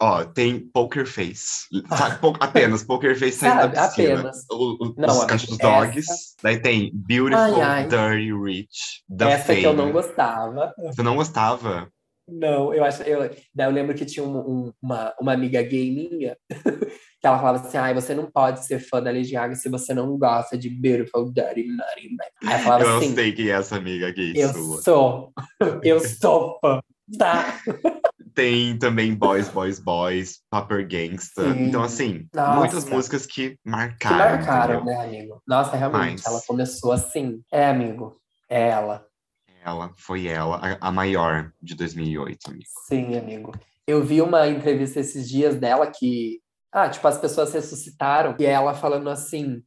Ó, 0.00 0.24
tem 0.24 0.58
Poker 0.58 1.06
Face. 1.06 1.66
Sabe, 1.96 2.18
po- 2.18 2.34
apenas 2.40 2.82
Poker 2.82 3.16
Face 3.16 3.38
saindo 3.38 3.72
da 3.72 3.86
piscina. 3.86 4.14
apenas. 4.14 4.44
O- 4.50 4.84
o- 4.84 4.94
Não, 4.96 5.08
os 5.18 5.24
cachorros 5.26 5.60
essa- 5.60 5.80
dogs. 5.80 6.06
Daí 6.42 6.58
tem 6.60 6.90
Beautiful, 6.92 7.38
Ai, 7.38 7.60
ai. 7.60 7.86
Dirty 7.86 8.32
Rich, 8.32 9.04
The 9.16 9.30
essa 9.30 9.44
Fame. 9.44 9.60
que 9.60 9.66
eu 9.66 9.72
não 9.74 9.92
gostava. 9.92 10.74
Você 10.76 11.02
não 11.04 11.14
gostava? 11.14 11.88
Não, 12.28 12.74
eu 12.74 12.84
acho. 12.84 13.02
Eu, 13.04 13.20
daí 13.54 13.66
eu 13.68 13.70
lembro 13.72 13.94
que 13.94 14.04
tinha 14.04 14.24
um, 14.24 14.38
um, 14.38 14.72
uma, 14.82 15.14
uma 15.20 15.32
amiga 15.34 15.62
gay 15.62 15.90
minha 15.92 16.36
que 17.20 17.26
ela 17.26 17.38
falava 17.38 17.66
assim: 17.66 17.76
ai, 17.76 17.92
você 17.94 18.14
não 18.14 18.30
pode 18.30 18.64
ser 18.64 18.78
fã 18.78 19.02
da 19.02 19.10
Lady 19.10 19.32
Gaga 19.32 19.54
se 19.54 19.68
você 19.68 19.92
não 19.92 20.16
gosta 20.18 20.56
de 20.56 20.68
Beautiful 20.70 21.30
Dirty 21.32 21.66
Naughty 21.66 22.16
Aí 22.46 22.54
eu 22.54 22.58
falava 22.64 22.84
eu 22.84 22.96
assim, 22.98 23.14
sei 23.14 23.32
quem 23.32 23.48
é 23.48 23.52
essa 23.52 23.76
amiga 23.76 24.10
gay 24.10 24.32
eu 24.36 24.52
sua. 24.52 24.82
sou, 24.82 25.32
eu 25.82 26.00
sou 26.00 26.58
fã, 26.60 26.80
tá? 27.18 27.60
Tem 28.34 28.78
também 28.78 29.14
Boys, 29.14 29.48
Boys, 29.48 29.78
Boys, 29.80 30.38
Paper 30.48 30.86
Gangsta. 30.88 31.52
Sim. 31.52 31.64
Então, 31.66 31.82
assim, 31.82 32.26
Nossa. 32.32 32.58
muitas 32.58 32.84
músicas 32.84 33.26
que 33.26 33.50
Que 33.50 33.58
marcaram. 33.66 34.18
marcaram, 34.36 34.74
entendeu? 34.76 34.84
né, 34.94 35.04
amigo? 35.04 35.42
Nossa, 35.46 35.76
realmente, 35.76 36.22
Mas- 36.24 36.26
ela 36.26 36.40
começou 36.46 36.92
assim. 36.92 37.42
É, 37.52 37.66
amigo, 37.68 38.16
é 38.48 38.68
ela. 38.68 39.04
Ela, 39.62 39.92
foi 39.98 40.26
ela, 40.26 40.56
a, 40.80 40.88
a 40.88 40.92
maior 40.92 41.52
de 41.60 41.74
2008, 41.74 42.48
amigo. 42.48 42.64
Sim, 42.88 43.18
amigo. 43.18 43.52
Eu 43.86 44.02
vi 44.02 44.22
uma 44.22 44.46
entrevista 44.48 45.00
esses 45.00 45.28
dias 45.28 45.56
dela 45.56 45.86
que, 45.90 46.40
ah, 46.72 46.88
tipo, 46.88 47.06
as 47.06 47.18
pessoas 47.18 47.52
ressuscitaram. 47.52 48.36
E 48.38 48.44
ela 48.44 48.74
falando 48.74 49.10
assim, 49.10 49.62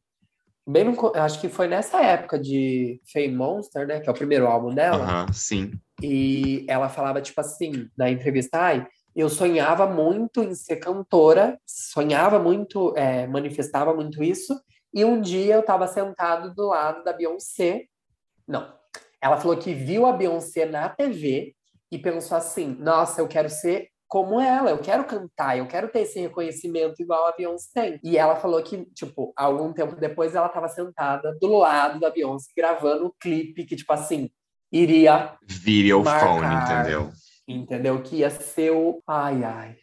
bem 0.66 0.84
no, 0.84 1.12
acho 1.16 1.40
que 1.40 1.48
foi 1.48 1.68
nessa 1.68 2.00
época 2.02 2.38
de 2.38 3.00
Fame 3.12 3.34
Monster, 3.34 3.86
né, 3.86 4.00
que 4.00 4.08
é 4.08 4.12
o 4.12 4.16
primeiro 4.16 4.46
álbum 4.46 4.74
dela, 4.74 5.04
Aham, 5.04 5.32
sim. 5.32 5.72
e 6.02 6.64
ela 6.68 6.88
falava 6.88 7.20
tipo 7.20 7.40
assim, 7.40 7.88
na 7.96 8.10
entrevista, 8.10 8.58
ai, 8.58 8.86
eu 9.14 9.28
sonhava 9.28 9.86
muito 9.86 10.42
em 10.42 10.54
ser 10.54 10.76
cantora, 10.76 11.58
sonhava 11.66 12.38
muito, 12.38 12.94
é, 12.96 13.26
manifestava 13.26 13.94
muito 13.94 14.22
isso, 14.22 14.58
e 14.92 15.04
um 15.04 15.20
dia 15.20 15.54
eu 15.54 15.60
estava 15.60 15.86
sentado 15.86 16.54
do 16.54 16.68
lado 16.68 17.04
da 17.04 17.12
Beyoncé, 17.12 17.84
não, 18.46 18.72
ela 19.20 19.38
falou 19.38 19.56
que 19.56 19.72
viu 19.72 20.06
a 20.06 20.12
Beyoncé 20.12 20.66
na 20.66 20.88
TV 20.88 21.54
e 21.90 21.98
pensou 21.98 22.36
assim: 22.36 22.76
nossa, 22.78 23.22
eu 23.22 23.28
quero 23.28 23.48
ser 23.48 23.88
como 24.14 24.40
ela, 24.40 24.70
eu 24.70 24.78
quero 24.78 25.04
cantar, 25.06 25.58
eu 25.58 25.66
quero 25.66 25.88
ter 25.88 26.02
esse 26.02 26.20
reconhecimento 26.20 27.02
igual 27.02 27.26
a 27.26 27.32
Beyoncé 27.32 27.68
tem. 27.74 28.00
E 28.00 28.16
ela 28.16 28.36
falou 28.36 28.62
que, 28.62 28.84
tipo, 28.94 29.32
algum 29.36 29.72
tempo 29.72 29.96
depois 29.96 30.36
ela 30.36 30.46
estava 30.46 30.68
sentada 30.68 31.36
do 31.40 31.48
lado 31.58 31.98
da 31.98 32.10
Beyoncé 32.10 32.52
gravando 32.56 33.06
o 33.06 33.14
clipe 33.18 33.64
que, 33.64 33.74
tipo 33.74 33.92
assim, 33.92 34.30
iria, 34.70 35.36
Video 35.44 36.04
phone, 36.04 36.42
Marcar. 36.42 36.82
entendeu? 36.82 37.10
entendeu? 37.48 38.02
Que 38.04 38.18
ia 38.18 38.30
ser 38.30 38.70
o. 38.70 39.02
Ai, 39.04 39.42
ai. 39.42 39.76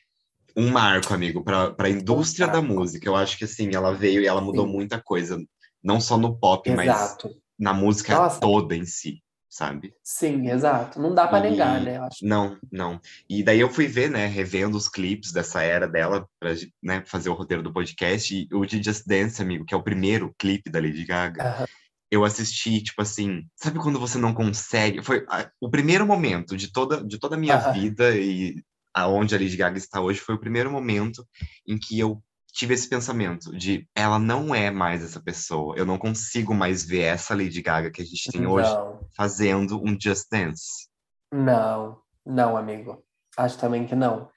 Um 0.55 0.71
marco, 0.71 1.13
amigo, 1.13 1.43
para 1.43 1.75
a 1.77 1.89
indústria 1.89 2.47
da 2.47 2.61
música. 2.61 3.09
Eu 3.09 3.17
acho 3.17 3.37
que, 3.37 3.43
assim, 3.43 3.75
ela 3.75 3.93
veio 3.93 4.21
e 4.21 4.27
ela 4.27 4.39
mudou 4.39 4.65
Sim. 4.65 4.71
muita 4.71 4.97
coisa. 4.97 5.37
Não 5.83 5.99
só 5.99 6.17
no 6.17 6.39
pop, 6.39 6.69
mas 6.71 6.87
Exato. 6.87 7.35
na 7.59 7.73
música 7.73 8.15
Nossa. 8.15 8.39
toda 8.39 8.77
em 8.77 8.85
si, 8.85 9.21
sabe? 9.51 9.93
Sim, 10.01 10.49
exato. 10.49 10.99
Não 10.99 11.13
dá 11.13 11.27
pra 11.27 11.39
E- 11.39 11.51
negar, 11.51 11.81
né? 11.81 11.97
Eu 11.97 12.03
acho. 12.05 12.25
Não, 12.25 12.57
não. 12.71 12.99
E 13.29 13.43
daí 13.43 13.59
eu 13.59 13.69
fui 13.69 13.85
ver, 13.85 14.09
né, 14.09 14.25
revendo 14.25 14.77
os 14.77 14.87
clipes 14.87 15.31
dessa 15.33 15.61
era 15.61 15.87
dela, 15.87 16.25
pra 16.39 16.53
né, 16.81 17.03
fazer 17.05 17.29
o 17.29 17.33
roteiro 17.33 17.61
do 17.61 17.73
podcast, 17.73 18.33
e 18.33 18.47
o 18.55 18.65
de 18.65 18.81
Just 18.81 19.05
Dance, 19.05 19.41
amigo, 19.41 19.65
que 19.65 19.73
é 19.73 19.77
o 19.77 19.83
primeiro 19.83 20.33
clipe 20.39 20.69
da 20.71 20.79
Lady 20.79 21.05
Gaga, 21.05 21.43
Aham. 21.43 21.65
eu 22.09 22.23
assisti, 22.23 22.81
tipo 22.81 23.01
assim, 23.01 23.43
sabe 23.55 23.77
quando 23.79 23.99
você 23.99 24.17
não 24.17 24.33
consegue? 24.33 25.03
Foi 25.03 25.25
ah, 25.29 25.51
o 25.59 25.69
primeiro 25.69 26.07
momento 26.07 26.55
de 26.55 26.71
toda, 26.71 27.03
de 27.03 27.19
toda 27.19 27.35
a 27.35 27.39
minha 27.39 27.57
Aham. 27.57 27.73
vida 27.73 28.15
e 28.17 28.55
aonde 28.93 29.35
a 29.35 29.37
Lady 29.37 29.57
Gaga 29.57 29.77
está 29.77 29.99
hoje, 30.01 30.19
foi 30.19 30.35
o 30.35 30.39
primeiro 30.39 30.71
momento 30.71 31.27
em 31.67 31.77
que 31.77 31.99
eu 31.99 32.21
tive 32.53 32.73
esse 32.73 32.87
pensamento 32.89 33.55
de 33.55 33.87
ela 33.95 34.19
não 34.19 34.53
é 34.53 34.69
mais 34.71 35.03
essa 35.03 35.19
pessoa, 35.21 35.75
eu 35.77 35.85
não 35.85 35.97
consigo 35.97 36.53
mais 36.53 36.83
ver 36.83 37.01
essa 37.01 37.33
Lady 37.35 37.61
Gaga 37.61 37.89
que 37.91 38.01
a 38.01 38.05
gente 38.05 38.31
tem 38.31 38.45
hoje 38.45 38.69
Não, 38.73 38.99
fazendo 39.15 39.81
um 39.81 39.97
Just 39.99 40.25
Dance. 40.31 40.87
não, 41.31 41.97
não, 42.25 42.57
amigo. 42.57 43.03
Acho 43.37 43.57
também 43.57 43.85
que 43.85 43.95
não. 43.95 44.29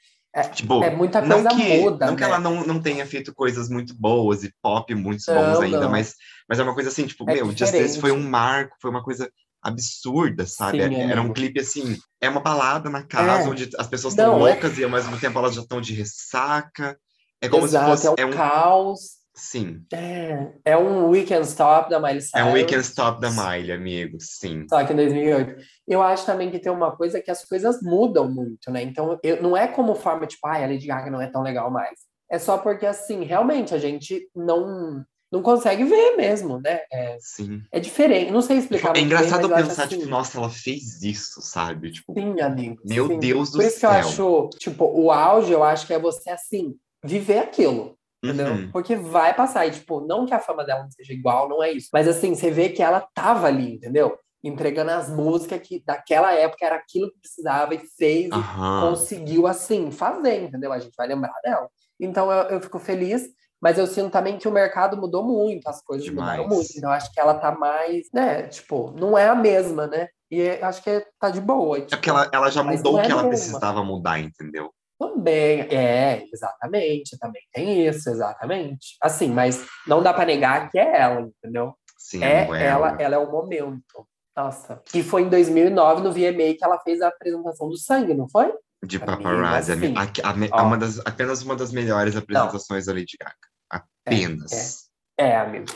Tipo, 0.53 0.83
É 0.83 0.91
muita 0.91 1.21
não 1.21 1.45
coisa 1.45 1.49
que, 1.51 1.81
muda, 1.81 2.07
não 2.07 2.17
que 2.17 2.23
né? 2.23 2.29
ela 2.29 2.41
não, 2.41 2.67
não 2.67 2.81
tenha 2.83 3.07
feito 3.07 3.33
coisas 3.33 3.69
muito 3.69 3.95
boas 3.95 4.43
e 4.43 4.53
pop 4.61 4.93
muito 4.95 5.23
Não, 5.29 5.35
bons 5.35 5.61
ainda, 5.61 5.81
não. 5.83 5.91
mas, 5.91 6.15
mas 6.49 6.59
é 6.59 6.63
uma 6.65 6.75
coisa 6.75 6.89
assim, 6.89 7.07
tipo, 7.07 7.25
É 7.31 7.35
meu, 7.35 7.47
Just 7.47 7.59
Dance 7.61 7.73
diferente. 7.73 8.01
foi 8.01 8.11
um 8.11 8.29
marco, 8.29 8.77
foi 8.81 8.91
uma 8.91 9.03
coisa 9.03 9.31
absurda, 9.63 10.45
sabe? 10.47 10.79
Sim, 10.79 10.85
Era- 10.97 11.13
Era 11.13 11.23
um 11.23 11.33
clipe 11.33 11.61
assim, 11.61 11.97
é 12.21 12.29
uma 12.29 12.41
balada 12.41 12.91
na 12.91 13.03
casa 13.05 13.47
É. 13.47 13.51
onde 13.51 13.71
as 13.79 13.87
pessoas 13.87 14.15
estão 14.15 14.33
Não, 14.33 14.47
é- 14.47 14.51
loucas 14.53 14.77
e 14.77 14.83
ao 14.85 14.91
mesmo 14.91 15.19
tempo 15.19 15.39
elas 15.39 15.55
já 15.55 15.63
estão 15.63 15.81
de 15.81 15.95
ressaca. 15.95 16.99
É 17.45 17.49
como 17.49 17.65
Exato, 17.65 17.97
se 17.97 18.07
é 18.07 18.11
fosse. 18.11 18.23
um 18.23 18.25
É 18.25 18.27
um, 18.27 18.31
caos. 18.31 19.01
sim, 19.35 19.83
É, 19.93 20.53
é 20.65 20.77
um 20.77 21.09
Weekend 21.09 21.47
Stop 21.47 21.91
da 21.91 21.99
Miley 21.99 22.19
é 22.35 22.43
um 22.45 22.47
Cyrus. 22.47 22.53
Weekend 22.55 22.81
Stop 22.85 23.21
da 23.21 23.31
Miley, 23.31 23.73
amigo, 23.73 24.17
sim. 24.21 24.67
Só 24.69 24.85
que 24.85 24.93
em 24.93 24.97
2008. 24.97 25.57
Eu 25.87 26.01
acho 26.03 26.25
também 26.25 26.51
que 26.51 26.59
tem 26.59 26.73
uma 26.73 26.97
coisa 26.97 27.21
que 27.21 27.31
as 27.31 27.45
coisas 27.45 27.83
mudam 27.83 28.31
muito, 28.31 28.71
né? 28.71 28.83
Então, 28.83 29.19
eu, 29.23 29.43
não 29.43 29.57
é 29.57 29.67
como 29.67 29.95
forma, 29.95 30.27
tipo, 30.27 30.47
ai, 30.47 30.65
a 30.65 30.67
Lady 30.69 30.87
Gaga 30.87 31.11
não 31.11 31.21
é 31.21 31.27
tão 31.27 31.43
legal 31.43 31.71
mais. 31.71 31.99
É 32.31 32.39
só 32.39 32.57
porque, 32.59 32.87
assim, 32.87 33.23
realmente 33.25 33.75
a 33.75 33.79
gente 33.79 34.29
não, 34.35 35.05
não 35.31 35.43
consegue 35.43 35.85
ver 35.85 36.17
mesmo, 36.17 36.59
né? 36.61 36.81
É, 36.91 37.17
Sim. 37.21 37.61
é 37.71 37.79
diferente. 37.79 38.31
Não 38.31 38.41
sei 38.41 38.57
explicar 38.59 38.91
É 38.91 38.93
bem, 38.95 39.05
engraçado 39.05 39.53
acho 39.53 39.69
pensar, 39.69 39.85
assim, 39.85 39.99
tipo, 39.99 40.09
nossa, 40.09 40.39
ela 40.39 40.49
fez 40.49 41.03
isso, 41.03 41.43
sabe? 41.43 41.91
Tipo, 41.93 42.15
Sim, 42.15 42.41
amigo. 42.41 42.81
meu 42.85 43.09
sim. 43.09 43.19
Deus 43.19 43.51
do 43.51 43.59
Por 43.59 43.65
isso 43.67 43.75
que 43.75 43.81
céu. 43.81 43.91
eu 43.91 43.97
acho, 43.97 44.51
tipo, 44.59 44.85
o 44.87 45.13
auge, 45.13 45.53
eu 45.53 45.63
acho 45.63 45.87
que 45.87 45.93
é 45.93 45.99
você, 45.99 46.31
assim, 46.31 46.75
viver 47.05 47.39
aquilo. 47.39 47.97
Entendeu? 48.25 48.55
Uhum. 48.55 48.71
Porque 48.71 48.97
vai 48.97 49.35
passar. 49.35 49.67
E, 49.67 49.71
tipo, 49.71 50.01
não 50.01 50.25
que 50.25 50.33
a 50.33 50.39
fama 50.39 50.65
dela 50.65 50.83
não 50.83 50.91
seja 50.91 51.13
igual, 51.13 51.49
não 51.49 51.63
é 51.63 51.71
isso. 51.71 51.91
Mas, 51.93 52.09
assim, 52.09 52.35
você 52.35 52.51
vê 52.51 52.71
que 52.71 52.83
ela 52.83 53.07
tava 53.15 53.47
ali, 53.47 53.75
entendeu? 53.75 54.19
Entregando 54.43 54.93
as 54.93 55.11
músicas 55.11 55.61
que 55.61 55.83
daquela 55.85 56.33
época 56.33 56.65
era 56.65 56.77
aquilo 56.77 57.11
que 57.11 57.21
precisava 57.21 57.75
e 57.75 57.79
fez 57.79 58.29
e 58.29 58.81
conseguiu, 58.81 59.47
assim, 59.47 59.91
fazer, 59.91 60.43
entendeu? 60.43 60.73
A 60.73 60.79
gente 60.79 60.95
vai 60.97 61.07
lembrar 61.07 61.35
dela. 61.45 61.69
Então, 62.01 62.33
eu, 62.33 62.49
eu 62.49 62.61
fico 62.61 62.79
feliz. 62.79 63.29
Mas 63.61 63.79
eu 63.79 63.87
sinto 63.87 64.11
também 64.11 64.37
que 64.37 64.47
o 64.47 64.53
mercado 64.53 64.95
mudou 64.95 65.25
muito, 65.25 65.67
as 65.67 65.83
coisas 65.83 66.05
Demais. 66.05 66.39
mudaram 66.39 66.49
muito. 66.55 66.71
Então, 66.77 66.91
eu 66.91 66.95
acho 66.95 67.11
que 67.11 67.19
ela 67.19 67.33
tá 67.33 67.51
mais, 67.51 68.09
né? 68.13 68.43
Tipo, 68.43 68.93
não 68.99 69.17
é 69.17 69.27
a 69.27 69.35
mesma, 69.35 69.87
né? 69.87 70.09
E 70.31 70.49
acho 70.61 70.83
que 70.83 71.07
tá 71.19 71.31
de 71.31 71.41
boa. 71.41 71.79
É 71.79 71.81
tipo, 71.81 71.91
porque 71.93 72.11
ela, 72.11 72.29
ela 72.31 72.51
já 72.51 72.63
mudou 72.63 72.97
o 72.97 72.99
é 72.99 73.07
que 73.07 73.13
ela 73.13 73.23
mesmo. 73.23 73.31
precisava 73.31 73.83
mudar, 73.83 74.19
entendeu? 74.19 74.71
Também, 74.99 75.61
é, 75.63 76.25
exatamente, 76.33 77.19
também 77.19 77.43
tem 77.53 77.87
isso, 77.87 78.09
exatamente. 78.11 78.97
Assim, 79.03 79.29
mas 79.29 79.67
não 79.87 80.03
dá 80.03 80.13
pra 80.15 80.25
negar 80.25 80.71
que 80.71 80.79
é 80.79 81.01
ela, 81.01 81.21
entendeu? 81.21 81.75
Sim, 81.99 82.23
É 82.23 82.39
amigo, 82.41 82.55
ela, 82.55 82.97
ela 83.01 83.15
é 83.17 83.19
o 83.19 83.31
momento. 83.31 84.07
Nossa. 84.37 84.81
E 84.95 85.03
foi 85.03 85.23
em 85.23 85.29
2009, 85.29 86.03
no 86.03 86.13
VMA, 86.13 86.55
que 86.57 86.65
ela 86.65 86.79
fez 86.81 87.01
a 87.01 87.09
apresentação 87.09 87.69
do 87.69 87.77
sangue, 87.79 88.15
não 88.15 88.29
foi? 88.29 88.53
De 88.85 88.99
paparazzi. 88.99 89.73
assim, 89.73 89.95
a- 89.97 90.03
a- 90.03 90.61
a- 90.61 90.63
uma 90.63 90.77
das, 90.77 90.99
apenas 91.07 91.43
uma 91.43 91.57
das 91.57 91.73
melhores 91.73 92.15
apresentações 92.17 92.87
da 92.87 92.93
Lady 92.93 93.17
Gaga. 93.19 93.85
Apenas. 94.05 94.85
É, 95.19 95.37
amigo. 95.37 95.67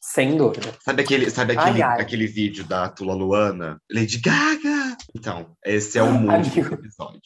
Sem 0.00 0.36
dúvida. 0.36 0.72
Sabe 0.84 1.02
aquele, 1.02 1.30
sabe 1.30 1.56
Ai, 1.56 1.64
aquele, 1.64 1.82
ai. 1.82 2.00
aquele 2.00 2.26
vídeo 2.26 2.64
da 2.64 2.88
Tula 2.88 3.14
Luana? 3.14 3.80
Lady 3.90 4.20
Gaga! 4.20 4.96
Então, 5.16 5.56
esse 5.64 5.98
é 5.98 6.02
o 6.02 6.06
Amigo. 6.30 6.38
desse 6.38 6.60
episódio. 6.60 7.20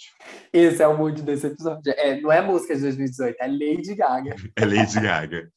Esse 0.56 0.82
é 0.82 0.88
o 0.88 0.96
mood 0.96 1.20
desse 1.22 1.48
episódio. 1.48 1.92
É, 1.98 2.18
não 2.20 2.32
é 2.32 2.40
música 2.40 2.74
de 2.74 2.80
2018, 2.82 3.36
é 3.38 3.46
Lady 3.46 3.94
Gaga. 3.94 4.36
É 4.56 4.64
Lady 4.64 4.98
Gaga. 5.00 5.48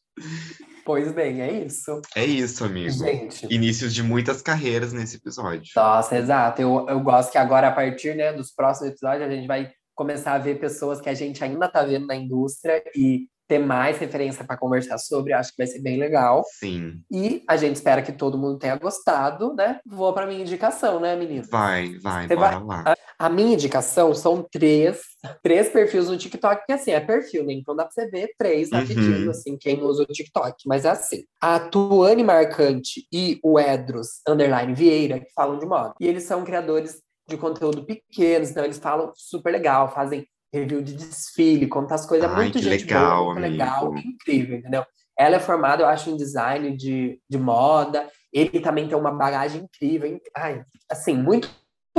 Pois 0.84 1.12
bem, 1.14 1.41
é 1.41 1.52
isso. 1.66 2.02
É 2.16 2.26
isso, 2.26 2.66
amigo. 2.66 2.89
Gente. 2.89 3.47
Inícios 3.50 3.93
de 3.93 4.04
muitas 4.04 4.41
carreiras 4.41 4.91
nesse 4.91 5.16
episódio. 5.18 5.72
Nossa, 5.76 6.18
exato. 6.18 6.62
Eu, 6.62 6.86
eu 6.89 7.00
gosto 7.00 7.32
que 7.32 7.38
agora, 7.38 7.68
a 7.68 7.72
partir 7.72 8.16
né, 8.16 8.34
dos 8.34 8.52
próximos 8.52 8.89
episódios, 8.91 9.26
a 9.26 9.32
gente 9.32 9.47
vai 9.47 9.72
começar 9.95 10.34
a 10.34 10.38
ver 10.39 10.60
pessoas 10.60 11.00
que 11.00 11.08
a 11.08 11.14
gente 11.14 11.41
ainda 11.43 11.70
tá 11.70 11.84
vendo 11.84 12.08
na 12.08 12.16
indústria 12.16 12.84
e 12.95 13.28
ter 13.47 13.60
mais 13.60 13.97
referência 13.97 14.43
para 14.43 14.58
conversar 14.58 14.97
sobre. 14.97 15.32
Acho 15.32 15.52
que 15.52 15.58
vai 15.58 15.68
ser 15.68 15.82
bem 15.82 15.97
legal. 15.97 16.43
Sim. 16.60 17.02
E 17.12 17.43
a 17.47 17.56
gente 17.56 17.76
espera 17.78 18.02
que 18.02 18.12
todo 18.12 18.38
mundo 18.38 18.60
tenha 18.60 18.76
gostado, 18.76 19.54
né? 19.54 19.80
Vou 19.86 20.12
para 20.14 20.26
minha 20.28 20.41
indicação, 20.41 21.00
né, 21.00 21.16
menino? 21.16 21.45
Vai, 21.50 21.97
vai, 22.00 22.28
Você 22.28 22.36
bora 22.36 22.60
vai- 22.60 22.84
lá. 22.84 22.95
A 23.20 23.30
minha 23.30 23.53
indicação 23.53 24.15
são 24.15 24.41
três, 24.49 25.01
três 25.43 25.67
perfis 25.70 26.07
no 26.07 26.17
TikTok, 26.17 26.65
que 26.65 26.72
assim, 26.72 26.91
é 26.91 27.01
perfil, 27.01 27.43
né? 27.45 27.51
Então 27.53 27.76
dá 27.76 27.84
pra 27.84 27.91
você 27.91 28.07
ver 28.09 28.32
três 28.38 28.72
rapidinho, 28.72 29.26
Uhum. 29.26 29.30
assim, 29.30 29.57
quem 29.57 29.82
usa 29.84 30.03
o 30.03 30.05
TikTok. 30.05 30.55
Mas 30.65 30.86
é 30.86 30.89
assim, 30.91 31.24
a 31.41 31.59
Tuane 31.59 32.24
Marcante 32.24 33.05
e 33.11 33.38
o 33.43 33.59
Edros 33.59 34.22
Underline 34.28 34.74
Vieira, 34.74 35.20
que 35.20 35.32
falam 35.36 35.59
de 35.59 35.65
moda. 35.65 35.93
E 35.99 36.07
eles 36.07 36.24
são 36.24 36.45
criadores 36.45 37.01
de 37.28 37.36
conteúdo 37.38 37.86
pequenos, 37.86 38.49
então 38.51 38.63
eles 38.63 38.80
falam 38.80 39.11
super 39.15 39.51
legal, 39.51 39.93
fazem 39.93 40.26
review 40.51 40.82
de 40.82 40.93
desfile, 40.95 41.67
contam 41.67 41.93
as 41.95 42.05
coisas, 42.05 42.28
Ai, 42.28 42.36
muito 42.43 42.57
gente 42.59 42.86
legal, 42.86 43.26
boa, 43.26 43.36
muito 43.36 43.51
legal, 43.51 43.95
incrível, 43.97 44.57
entendeu? 44.57 44.84
Ela 45.17 45.36
é 45.36 45.39
formada, 45.39 45.84
eu 45.84 45.88
acho, 45.88 46.09
em 46.09 46.15
design 46.15 46.76
de, 46.78 47.20
de 47.30 47.38
moda. 47.38 48.09
Ele 48.32 48.59
também 48.61 48.88
tem 48.88 48.97
uma 48.97 49.11
bagagem 49.11 49.63
incrível. 49.63 50.09
in- 50.09 50.20
Ai, 50.36 50.63
assim, 50.89 51.13
muito 51.13 51.49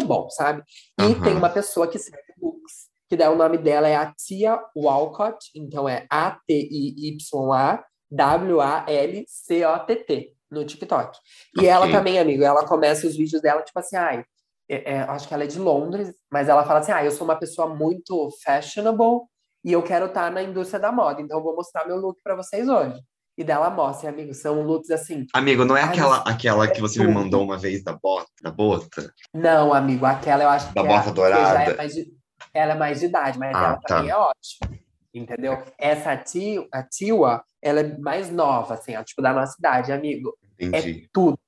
bom, 0.03 0.29
sabe? 0.31 0.63
E 0.99 1.03
Aham. 1.03 1.23
tem 1.23 1.37
uma 1.37 1.51
pessoa 1.51 1.89
que 1.89 1.97
escreve 1.97 2.33
books, 2.37 2.89
que 3.09 3.17
daí 3.17 3.29
o 3.29 3.37
nome 3.37 3.59
dela 3.59 3.89
é 3.89 3.97
a 3.97 4.13
Tia 4.13 4.61
Walcott, 4.77 5.51
então 5.55 5.89
é 5.89 6.07
A-T-I-Y-A 6.11 7.85
W-A-L-C-O-T-T 8.11 10.35
no 10.51 10.65
TikTok. 10.65 11.19
E 11.57 11.67
ela 11.67 11.87
Ok. 11.87 11.97
também, 11.97 12.19
amigo, 12.19 12.43
ela 12.43 12.67
começa 12.67 13.07
os 13.07 13.17
vídeos 13.17 13.41
dela, 13.41 13.63
tipo 13.63 13.79
assim, 13.79 13.97
ai, 13.97 14.25
é, 14.69 14.95
é, 14.95 14.99
acho 15.01 15.27
que 15.27 15.35
ela 15.35 15.45
é 15.45 15.47
de 15.47 15.59
Londres, 15.59 16.15
mas 16.31 16.49
ela 16.49 16.65
fala 16.65 16.81
assim: 16.81 16.93
ah, 16.93 17.05
eu 17.05 17.11
sou 17.11 17.25
uma 17.25 17.37
pessoa 17.37 17.69
muito 17.69 18.31
fashionable 18.45 19.23
e 19.65 19.73
eu 19.73 19.83
quero 19.83 20.07
estar 20.07 20.31
na 20.31 20.43
indústria 20.43 20.81
da 20.81 20.93
moda, 20.93 21.21
então 21.21 21.39
eu 21.39 21.43
vou 21.43 21.57
mostrar 21.57 21.87
meu 21.87 21.97
look 21.97 22.21
para 22.23 22.37
vocês 22.37 22.69
hoje. 22.69 23.01
E 23.39 23.45
dela 23.45 23.71
mostra, 23.71 24.11
amigo, 24.11 24.35
são 24.35 24.63
looks 24.63 24.91
assim. 24.91 25.27
Amigo, 25.33 25.65
não 25.65 25.77
é 25.77 25.83
aquela, 25.83 26.19
aquela 26.19 26.69
que 26.69 26.81
você 26.81 27.05
me 27.05 27.13
mandou 27.13 27.43
uma 27.43 27.57
vez 27.57 27.83
da 27.83 27.93
bota, 27.93 28.29
da 28.43 28.51
bota? 28.51 29.13
Não, 29.33 29.73
amigo, 29.73 30.05
aquela 30.05 30.43
eu 30.45 30.49
acho 30.49 30.75
da 30.75 30.83
que 30.83 30.89
bota 30.89 31.09
é, 31.09 31.13
dourada. 31.13 31.83
É 31.83 31.87
de, 31.87 32.13
ela 32.53 32.73
é 32.73 32.79
mais 32.79 33.01
de 33.01 33.07
idade, 33.07 33.39
mas 33.39 33.55
ah, 33.55 33.59
ela 33.59 33.77
tá. 33.77 33.97
também 33.97 34.11
é 34.11 34.17
ótima. 34.17 34.79
Entendeu? 35.13 35.63
Essa 35.79 36.17
tia, 36.17 36.67
a 36.73 36.83
Tiwa, 36.83 37.43
ela 37.63 37.81
é 37.81 37.99
mais 37.99 38.31
nova, 38.31 38.75
assim, 38.75 38.97
ó, 38.97 39.03
tipo 39.03 39.23
da 39.23 39.33
nossa 39.33 39.57
idade, 39.59 39.91
amigo. 39.91 40.37
Entendi. 40.59 41.05
É 41.05 41.09
tudo. 41.13 41.39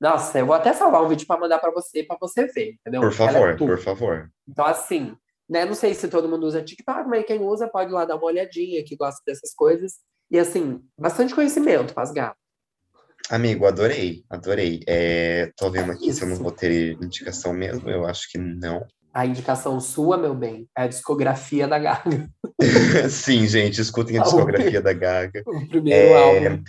Nossa, 0.00 0.38
eu 0.38 0.46
vou 0.46 0.54
até 0.54 0.72
salvar 0.72 1.02
um 1.02 1.08
vídeo 1.08 1.26
para 1.26 1.38
mandar 1.38 1.58
para 1.58 1.70
você, 1.70 2.02
para 2.02 2.16
você 2.18 2.46
ver, 2.46 2.76
entendeu? 2.80 3.02
Por 3.02 3.12
favor, 3.12 3.50
é 3.50 3.56
por 3.56 3.78
favor. 3.78 4.30
Então, 4.48 4.64
assim, 4.64 5.14
né? 5.50 5.64
Não 5.64 5.74
sei 5.74 5.92
se 5.94 6.06
todo 6.08 6.28
mundo 6.28 6.46
usa 6.46 6.62
TikTok, 6.62 7.08
mas 7.08 7.26
quem 7.26 7.42
usa 7.42 7.68
pode 7.68 7.90
ir 7.90 7.92
lá 7.92 8.04
dar 8.04 8.14
uma 8.14 8.24
olhadinha, 8.24 8.84
que 8.84 8.94
gosta 8.94 9.20
dessas 9.26 9.52
coisas. 9.52 9.94
E 10.30 10.38
assim, 10.38 10.80
bastante 10.98 11.34
conhecimento 11.34 11.92
as 11.96 12.12
gatas. 12.12 12.40
Amigo, 13.28 13.66
adorei, 13.66 14.24
adorei. 14.28 14.80
É, 14.88 15.52
tô 15.56 15.70
vendo 15.70 15.92
aqui 15.92 16.08
Isso. 16.08 16.18
se 16.18 16.24
eu 16.24 16.28
não 16.28 16.36
vou 16.36 16.50
ter 16.50 16.92
indicação 17.00 17.52
mesmo, 17.52 17.88
eu 17.88 18.04
acho 18.04 18.30
que 18.30 18.38
não. 18.38 18.84
A 19.12 19.26
indicação 19.26 19.80
sua, 19.80 20.16
meu 20.16 20.34
bem, 20.34 20.68
é 20.76 20.82
a 20.82 20.86
discografia 20.88 21.66
da 21.66 21.78
Gaga. 21.78 22.28
Sim, 23.10 23.46
gente, 23.46 23.80
escutem 23.80 24.18
a 24.18 24.22
discografia 24.22 24.80
da 24.80 24.92
Gaga. 24.92 25.42
O 25.46 25.68
primeiro 25.68 26.08
é, 26.08 26.48
álbum. 26.48 26.62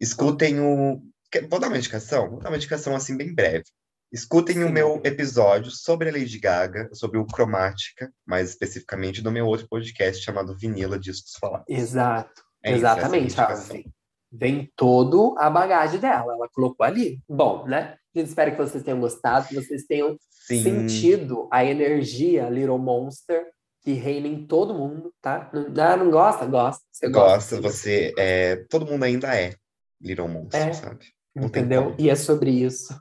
Escutem 0.00 0.60
o. 0.60 1.00
Vou 1.48 1.60
dar 1.60 1.68
uma 1.68 1.78
indicação? 1.78 2.30
Vou 2.30 2.40
dar 2.40 2.50
uma 2.50 2.56
indicação 2.56 2.94
assim 2.96 3.16
bem 3.16 3.34
breve. 3.34 3.64
Escutem 4.12 4.56
Sim. 4.56 4.64
o 4.64 4.72
meu 4.72 5.00
episódio 5.04 5.70
sobre 5.70 6.08
a 6.08 6.12
Lady 6.12 6.38
Gaga, 6.38 6.88
sobre 6.94 7.18
o 7.18 7.26
Cromática, 7.26 8.10
mais 8.26 8.48
especificamente 8.48 9.20
do 9.20 9.30
meu 9.30 9.46
outro 9.46 9.68
podcast 9.68 10.24
chamado 10.24 10.56
Vinila 10.56 10.98
Discos 10.98 11.32
Falados. 11.38 11.66
Exato. 11.68 12.47
É 12.62 12.72
Exatamente. 12.72 13.28
Isso, 13.28 13.72
vem, 13.72 13.92
vem 14.30 14.72
todo 14.76 15.34
a 15.38 15.48
bagagem 15.48 16.00
dela, 16.00 16.32
ela 16.34 16.48
colocou 16.52 16.84
ali. 16.84 17.20
Bom, 17.28 17.66
né? 17.66 17.96
A 18.14 18.18
gente 18.18 18.28
espera 18.28 18.50
que 18.50 18.56
vocês 18.56 18.82
tenham 18.82 19.00
gostado, 19.00 19.48
que 19.48 19.54
vocês 19.54 19.84
tenham 19.84 20.16
Sim. 20.30 20.62
sentido 20.62 21.48
a 21.52 21.64
energia 21.64 22.48
Little 22.48 22.78
Monster 22.78 23.46
que 23.82 23.92
reina 23.92 24.26
em 24.26 24.46
todo 24.46 24.74
mundo, 24.74 25.12
tá? 25.20 25.50
Não, 25.52 25.84
ah, 25.84 25.96
não 25.96 26.10
gosta? 26.10 26.44
Gosta. 26.46 26.82
Você 26.92 27.08
gosta, 27.08 27.56
gosta 27.56 27.60
você 27.60 28.12
é. 28.18 28.56
Todo 28.68 28.86
mundo 28.86 29.02
ainda 29.04 29.34
é 29.34 29.54
Little 30.00 30.28
Monster, 30.28 30.68
é, 30.68 30.72
sabe? 30.72 31.06
Não 31.34 31.46
entendeu? 31.46 31.94
E 31.98 32.10
é 32.10 32.14
sobre 32.14 32.50
isso. 32.50 32.94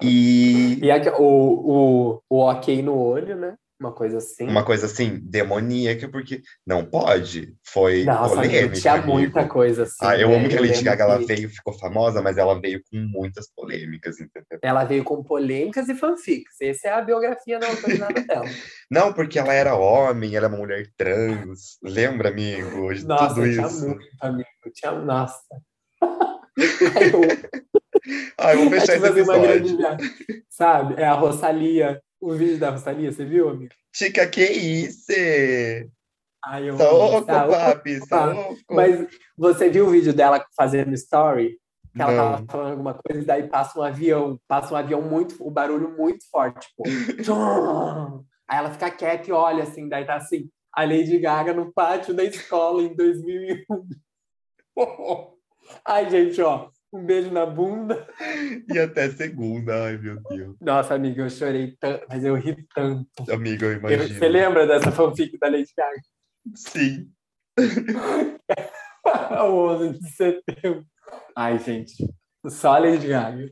E, 0.00 0.78
e 0.84 0.90
aqui, 0.90 1.10
o, 1.10 1.22
o, 1.22 2.22
o 2.28 2.38
ok 2.38 2.80
no 2.82 2.96
olho, 2.96 3.36
né? 3.36 3.56
Uma 3.80 3.92
coisa 3.92 4.18
assim. 4.18 4.46
Uma 4.46 4.62
coisa 4.62 4.84
assim, 4.84 5.18
demoníaca, 5.22 6.06
porque 6.06 6.42
não 6.66 6.84
pode. 6.84 7.54
Foi 7.64 8.04
Nossa, 8.04 8.34
polêmica. 8.34 8.78
Tinha 8.78 8.92
amigo. 8.92 9.12
muita 9.12 9.48
coisa 9.48 9.84
assim. 9.84 9.96
Ah, 10.02 10.18
eu 10.18 10.28
né? 10.28 10.36
amo 10.36 10.48
que 10.50 10.56
a 10.58 10.60
Lady 10.60 10.82
Gaga 10.82 11.04
ela 11.04 11.18
veio, 11.18 11.48
ficou 11.48 11.72
famosa, 11.72 12.20
mas 12.20 12.36
ela 12.36 12.60
veio 12.60 12.82
com 12.90 12.98
muitas 12.98 13.50
polêmicas, 13.54 14.20
entendeu? 14.20 14.58
Ela 14.62 14.84
veio 14.84 15.02
com 15.02 15.24
polêmicas 15.24 15.88
e 15.88 15.94
fanfics. 15.94 16.60
Essa 16.60 16.88
é 16.88 16.92
a 16.92 17.00
biografia 17.00 17.58
não 17.58 17.68
autorizada 17.68 18.20
dela. 18.20 18.44
Não, 18.90 19.14
porque 19.14 19.38
ela 19.38 19.54
era 19.54 19.74
homem, 19.74 20.36
ela 20.36 20.44
é 20.44 20.48
uma 20.50 20.58
mulher 20.58 20.86
trans. 20.98 21.78
Lembra, 21.82 22.28
amigo? 22.28 22.92
De 22.92 23.06
Nossa, 23.06 23.34
tudo 23.34 23.50
tinha 23.50 23.66
isso. 23.66 23.88
muito, 23.88 24.06
amigo. 24.20 24.48
Tinha... 24.74 24.92
Nossa. 24.92 25.40
Ai, 26.02 27.14
eu... 27.14 27.20
Ai, 28.36 28.56
vou 28.56 28.68
fechar 28.68 28.96
esse 28.96 29.06
episódio. 29.06 29.78
Grande... 29.78 30.04
Sabe? 30.50 31.00
É 31.00 31.06
a 31.06 31.14
Rosalia. 31.14 32.02
O 32.20 32.34
vídeo 32.34 32.58
da 32.58 32.70
Rosalia, 32.70 33.10
você 33.10 33.24
viu, 33.24 33.48
amigo? 33.48 33.72
Chica, 33.94 34.26
que 34.28 34.44
isso? 34.44 35.10
Ai, 36.44 36.68
eu 36.68 36.76
tá, 37.26 37.46
papi, 37.48 37.98
soco. 38.06 38.56
Mas 38.70 39.06
você 39.36 39.70
viu 39.70 39.86
o 39.86 39.90
vídeo 39.90 40.12
dela 40.12 40.44
fazendo 40.56 40.92
story? 40.94 41.58
Que 41.94 42.02
ela 42.02 42.12
Não. 42.12 42.32
tava 42.32 42.46
falando 42.46 42.70
alguma 42.72 42.94
coisa 42.94 43.22
e 43.22 43.26
daí 43.26 43.48
passa 43.48 43.78
um 43.78 43.82
avião. 43.82 44.38
Passa 44.46 44.74
um 44.74 44.76
avião 44.76 45.02
muito... 45.02 45.34
O 45.40 45.50
barulho 45.50 45.96
muito 45.96 46.28
forte, 46.30 46.68
tipo... 46.68 46.82
Aí 48.48 48.58
ela 48.58 48.70
fica 48.70 48.90
quieta 48.90 49.30
e 49.30 49.32
olha 49.32 49.62
assim, 49.62 49.88
daí 49.88 50.04
tá 50.04 50.16
assim... 50.16 50.50
A 50.72 50.84
Lady 50.84 51.18
Gaga 51.18 51.52
no 51.52 51.72
pátio 51.72 52.14
da 52.14 52.22
escola 52.22 52.82
em 52.82 52.94
2001. 52.94 53.88
Ai, 55.84 56.08
gente, 56.08 56.40
ó. 56.40 56.70
Um 56.92 57.04
beijo 57.04 57.30
na 57.30 57.46
bunda. 57.46 58.06
E 58.72 58.78
até 58.78 59.08
segunda, 59.10 59.84
ai 59.84 59.96
meu 59.96 60.20
Deus. 60.28 60.56
Nossa, 60.60 60.94
amiga, 60.94 61.22
eu 61.22 61.30
chorei 61.30 61.76
tanto, 61.78 62.04
mas 62.08 62.24
eu 62.24 62.34
ri 62.34 62.56
tanto. 62.74 63.06
Amiga, 63.30 63.66
eu 63.66 63.74
imagino. 63.74 64.18
você 64.18 64.28
lembra 64.28 64.66
dessa 64.66 64.90
fanfic 64.90 65.38
da 65.38 65.48
Lady 65.48 65.72
Gaga? 65.76 66.00
Sim. 66.56 67.08
o 69.06 69.68
11 69.68 69.98
de 70.00 70.10
setembro. 70.10 70.84
Ai, 71.36 71.58
gente, 71.60 71.94
só 72.48 72.74
a 72.74 72.78
Lady 72.78 73.06
Gaga. 73.06 73.50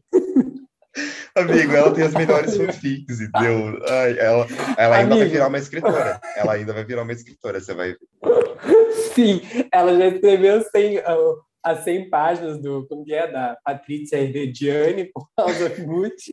Amigo, 1.36 1.72
ela 1.72 1.94
tem 1.94 2.04
as 2.04 2.14
melhores 2.14 2.56
fanfics, 2.56 3.20
entendeu? 3.20 3.80
Ai, 3.88 4.18
ela, 4.18 4.46
ela 4.76 4.96
ainda 4.96 5.14
Amigo. 5.14 5.18
vai 5.20 5.28
virar 5.28 5.46
uma 5.46 5.58
escritora. 5.58 6.20
Ela 6.34 6.54
ainda 6.54 6.72
vai 6.72 6.84
virar 6.84 7.02
uma 7.02 7.12
escritora, 7.12 7.60
você 7.60 7.72
vai 7.72 7.94
Sim, 9.14 9.40
ela 9.72 9.96
já 9.96 10.08
escreveu 10.08 10.62
sem, 10.70 10.98
uh, 10.98 11.42
as 11.62 11.84
100 11.84 12.10
páginas 12.10 12.60
do, 12.60 12.86
como 12.86 13.04
é, 13.08 13.30
da 13.30 13.58
Patrícia 13.64 14.16
Herediani, 14.16 15.06
por 15.06 15.28
causa 15.36 15.68
do 15.68 15.84
Gucci. 15.84 16.32